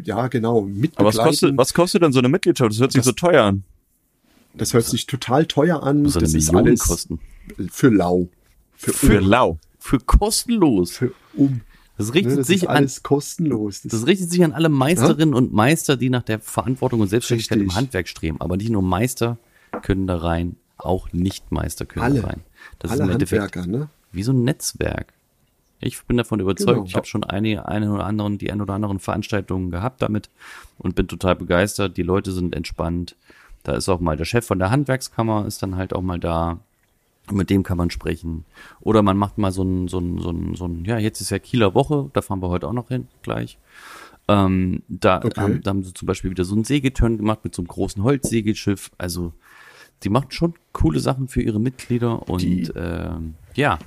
ja 0.03 0.27
genau 0.27 0.61
mit 0.61 0.97
aber 0.97 1.09
was 1.09 1.17
kostet, 1.17 1.55
was 1.55 1.73
kostet 1.75 2.01
denn 2.01 2.11
so 2.13 2.19
eine 2.19 2.29
Mitgliedschaft? 2.29 2.71
Das 2.71 2.79
hört 2.79 2.91
sich 2.91 2.99
Das- 2.99 3.05
so 3.05 3.11
teuer 3.11 3.43
an. 3.43 3.63
Das 4.53 4.73
hört 4.73 4.83
sich 4.85 5.05
total 5.05 5.45
teuer 5.45 5.81
an. 5.83 5.99
eine 5.99 6.11
das 6.11 6.33
ist 6.33 6.53
alles 6.53 6.81
kosten. 6.81 7.19
für 7.69 7.89
lau, 7.89 8.27
für, 8.73 8.91
Für 8.91 9.19
lau. 9.19 9.59
Für 9.81 9.99
kostenlos. 9.99 10.91
für 10.91 11.11
um. 11.33 11.61
Das 11.97 12.07
Ne, 12.09 12.13
richtet 12.15 12.39
das 12.39 12.47
sich 12.47 12.63
ist 12.63 12.69
an, 12.69 12.77
alles 12.77 13.03
kostenlos. 13.03 13.81
Das, 13.81 13.91
das 13.91 14.07
richtet 14.07 14.31
sich 14.31 14.43
an 14.43 14.53
alle 14.53 14.69
Meisterinnen 14.69 15.33
und 15.33 15.51
Meister, 15.53 15.97
die 15.97 16.09
nach 16.09 16.23
der 16.23 16.39
Verantwortung 16.39 17.01
und 17.01 17.07
Selbstständigkeit 17.09 17.57
Richtig. 17.57 17.73
im 17.73 17.75
Handwerk 17.75 18.07
streben. 18.07 18.39
Aber 18.39 18.57
nicht 18.57 18.69
nur 18.69 18.81
Meister 18.81 19.37
können 19.81 20.07
da 20.07 20.17
rein, 20.17 20.55
auch 20.77 21.11
Nicht-Meister 21.11 21.85
können 21.85 22.03
Alle. 22.05 22.21
da 22.21 22.27
rein. 22.27 22.41
Das 22.79 22.91
alle 22.91 23.01
ist 23.01 23.05
im 23.07 23.11
Endeffekt 23.13 23.41
Handwerker, 23.41 23.67
ne? 23.69 23.89
wie 24.11 24.23
so 24.23 24.31
ein 24.31 24.43
Netzwerk. 24.43 25.13
Ich 25.79 26.01
bin 26.03 26.17
davon 26.17 26.39
überzeugt. 26.39 26.75
Genau. 26.75 26.85
Ich 26.85 26.95
habe 26.95 27.07
schon 27.07 27.23
eine, 27.23 27.67
eine 27.67 27.91
oder 27.91 28.05
anderen, 28.05 28.37
die 28.37 28.51
ein 28.51 28.61
oder 28.61 28.75
anderen 28.75 28.99
Veranstaltungen 28.99 29.71
gehabt 29.71 30.01
damit 30.01 30.29
und 30.77 30.95
bin 30.95 31.07
total 31.07 31.35
begeistert. 31.35 31.97
Die 31.97 32.03
Leute 32.03 32.31
sind 32.31 32.55
entspannt. 32.55 33.15
Da 33.63 33.73
ist 33.73 33.89
auch 33.89 33.99
mal 33.99 34.15
der 34.15 34.25
Chef 34.25 34.45
von 34.45 34.59
der 34.59 34.69
Handwerkskammer 34.69 35.45
ist 35.47 35.61
dann 35.63 35.75
halt 35.75 35.93
auch 35.93 36.01
mal 36.01 36.19
da. 36.19 36.59
Und 37.31 37.37
Mit 37.37 37.49
dem 37.49 37.63
kann 37.63 37.77
man 37.77 37.89
sprechen. 37.89 38.45
Oder 38.81 39.01
man 39.01 39.17
macht 39.17 39.37
mal 39.37 39.51
so 39.51 39.63
ein, 39.63 39.87
so 39.87 39.99
ein, 39.99 40.19
so 40.19 40.29
ein, 40.31 40.55
so 40.55 40.65
ein, 40.65 40.85
ja, 40.85 40.97
jetzt 40.99 41.21
ist 41.21 41.29
ja 41.29 41.39
Kieler 41.39 41.73
Woche, 41.73 42.09
da 42.13 42.21
fahren 42.21 42.41
wir 42.41 42.49
heute 42.49 42.67
auch 42.67 42.73
noch 42.73 42.89
hin, 42.89 43.07
gleich. 43.23 43.57
Ähm, 44.27 44.83
da, 44.87 45.17
Okay. 45.23 45.39
haben, 45.41 45.61
da 45.61 45.69
haben 45.71 45.83
sie 45.83 45.93
zum 45.93 46.05
Beispiel 46.05 46.29
wieder 46.31 46.43
so 46.43 46.53
einen 46.55 46.63
Segelturn 46.63 47.17
gemacht 47.17 47.39
mit 47.43 47.55
so 47.55 47.61
einem 47.61 47.67
großen 47.67 48.03
Holzsegelschiff. 48.03 48.91
Also, 48.97 49.33
die 50.03 50.09
machen 50.09 50.31
schon 50.31 50.53
coole 50.73 50.99
Sachen 50.99 51.27
für 51.27 51.41
ihre 51.41 51.59
Mitglieder 51.59 52.27
und 52.29 52.41
Die- 52.41 52.63
ähm, 52.75 53.35
ja, 53.55 53.79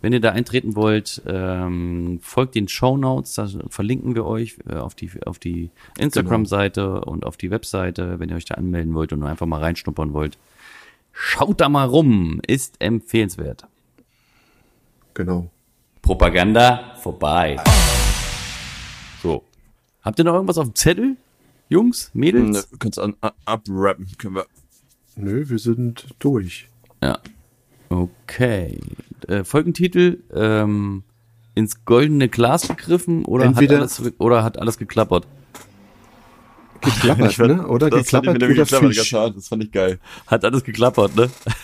wenn 0.00 0.12
ihr 0.12 0.20
da 0.20 0.30
eintreten 0.32 0.74
wollt, 0.74 1.22
ähm, 1.26 2.18
folgt 2.22 2.54
den 2.56 2.66
Show 2.68 2.96
Notes, 2.96 3.34
da 3.34 3.48
verlinken 3.68 4.14
wir 4.16 4.24
euch 4.26 4.56
äh, 4.68 4.74
auf 4.74 4.94
die 4.96 5.10
auf 5.24 5.38
die 5.38 5.70
Instagram-Seite 5.98 7.02
und 7.02 7.24
auf 7.24 7.36
die 7.36 7.50
Webseite, 7.50 8.18
wenn 8.18 8.28
ihr 8.28 8.36
euch 8.36 8.44
da 8.44 8.54
anmelden 8.56 8.94
wollt 8.94 9.12
und 9.12 9.20
nur 9.20 9.28
einfach 9.28 9.46
mal 9.46 9.60
reinschnuppern 9.60 10.12
wollt. 10.12 10.38
Schaut 11.12 11.60
da 11.60 11.68
mal 11.68 11.86
rum, 11.86 12.40
ist 12.46 12.76
empfehlenswert. 12.80 13.66
Genau. 15.14 15.50
Propaganda 16.00 16.94
vorbei. 16.96 17.56
So. 19.22 19.44
Habt 20.02 20.18
ihr 20.18 20.24
noch 20.24 20.34
irgendwas 20.34 20.58
auf 20.58 20.66
dem 20.66 20.74
Zettel? 20.74 21.16
Jungs, 21.68 22.10
Mädels? 22.12 22.68
Du 22.70 22.76
kannst 22.78 22.98
an, 22.98 23.14
abrappen, 23.44 24.06
können 24.18 24.34
wir. 24.36 24.46
Nö, 25.16 25.48
wir 25.48 25.58
sind 25.58 26.06
durch. 26.18 26.68
Ja. 27.02 27.18
Okay. 27.88 28.80
Äh, 29.28 29.44
Folgentitel, 29.44 30.22
ähm, 30.34 31.04
ins 31.54 31.84
goldene 31.84 32.28
Glas 32.28 32.66
gegriffen 32.68 33.24
oder, 33.26 33.44
Entweder- 33.44 33.76
hat, 33.76 33.80
alles, 33.82 34.12
oder 34.18 34.42
hat 34.42 34.58
alles 34.58 34.78
geklappert? 34.78 35.26
Geklappert, 36.82 37.30
Ich 37.30 37.36
fand- 37.36 37.56
ne? 37.56 37.66
Oder 37.66 37.90
das 37.90 38.10
fand 38.10 38.26
ich 38.26 38.32
geklappert 38.32 38.32
mir 38.32 38.38
nämlich 38.38 38.58
oder 38.58 38.64
geklappert, 38.64 38.94
Fisch. 38.96 39.10
ganz. 39.10 39.34
Das 39.36 39.48
fand 39.48 39.64
ich 39.64 39.72
geil. 39.72 39.98
Hat 40.26 40.44
alles 40.44 40.64
geklappert, 40.64 41.16
ne? 41.16 41.30
das 41.44 41.54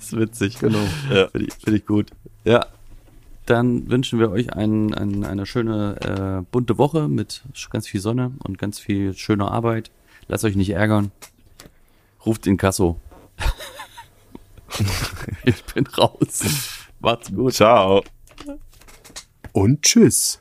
ist 0.06 0.16
witzig. 0.18 0.58
Genau. 0.58 0.78
Ja. 1.12 1.28
Finde 1.28 1.46
ich, 1.48 1.54
find 1.54 1.76
ich 1.76 1.86
gut. 1.86 2.10
Ja. 2.44 2.66
Dann 3.46 3.88
wünschen 3.90 4.18
wir 4.18 4.30
euch 4.30 4.52
ein, 4.52 4.92
ein, 4.92 5.24
eine 5.24 5.46
schöne, 5.46 6.42
äh, 6.42 6.46
bunte 6.52 6.76
Woche 6.76 7.08
mit 7.08 7.42
ganz 7.70 7.88
viel 7.88 8.00
Sonne 8.00 8.32
und 8.44 8.58
ganz 8.58 8.78
viel 8.78 9.14
schöner 9.14 9.50
Arbeit. 9.50 9.90
Lasst 10.26 10.44
euch 10.44 10.54
nicht 10.54 10.70
ärgern. 10.70 11.12
Ruft 12.26 12.46
in 12.46 12.58
Kasso. 12.58 13.00
ich 15.44 15.64
bin 15.64 15.86
raus. 15.86 16.42
Macht's 17.00 17.32
gut. 17.32 17.54
Ciao. 17.54 18.02
Und 19.52 19.82
tschüss. 19.82 20.40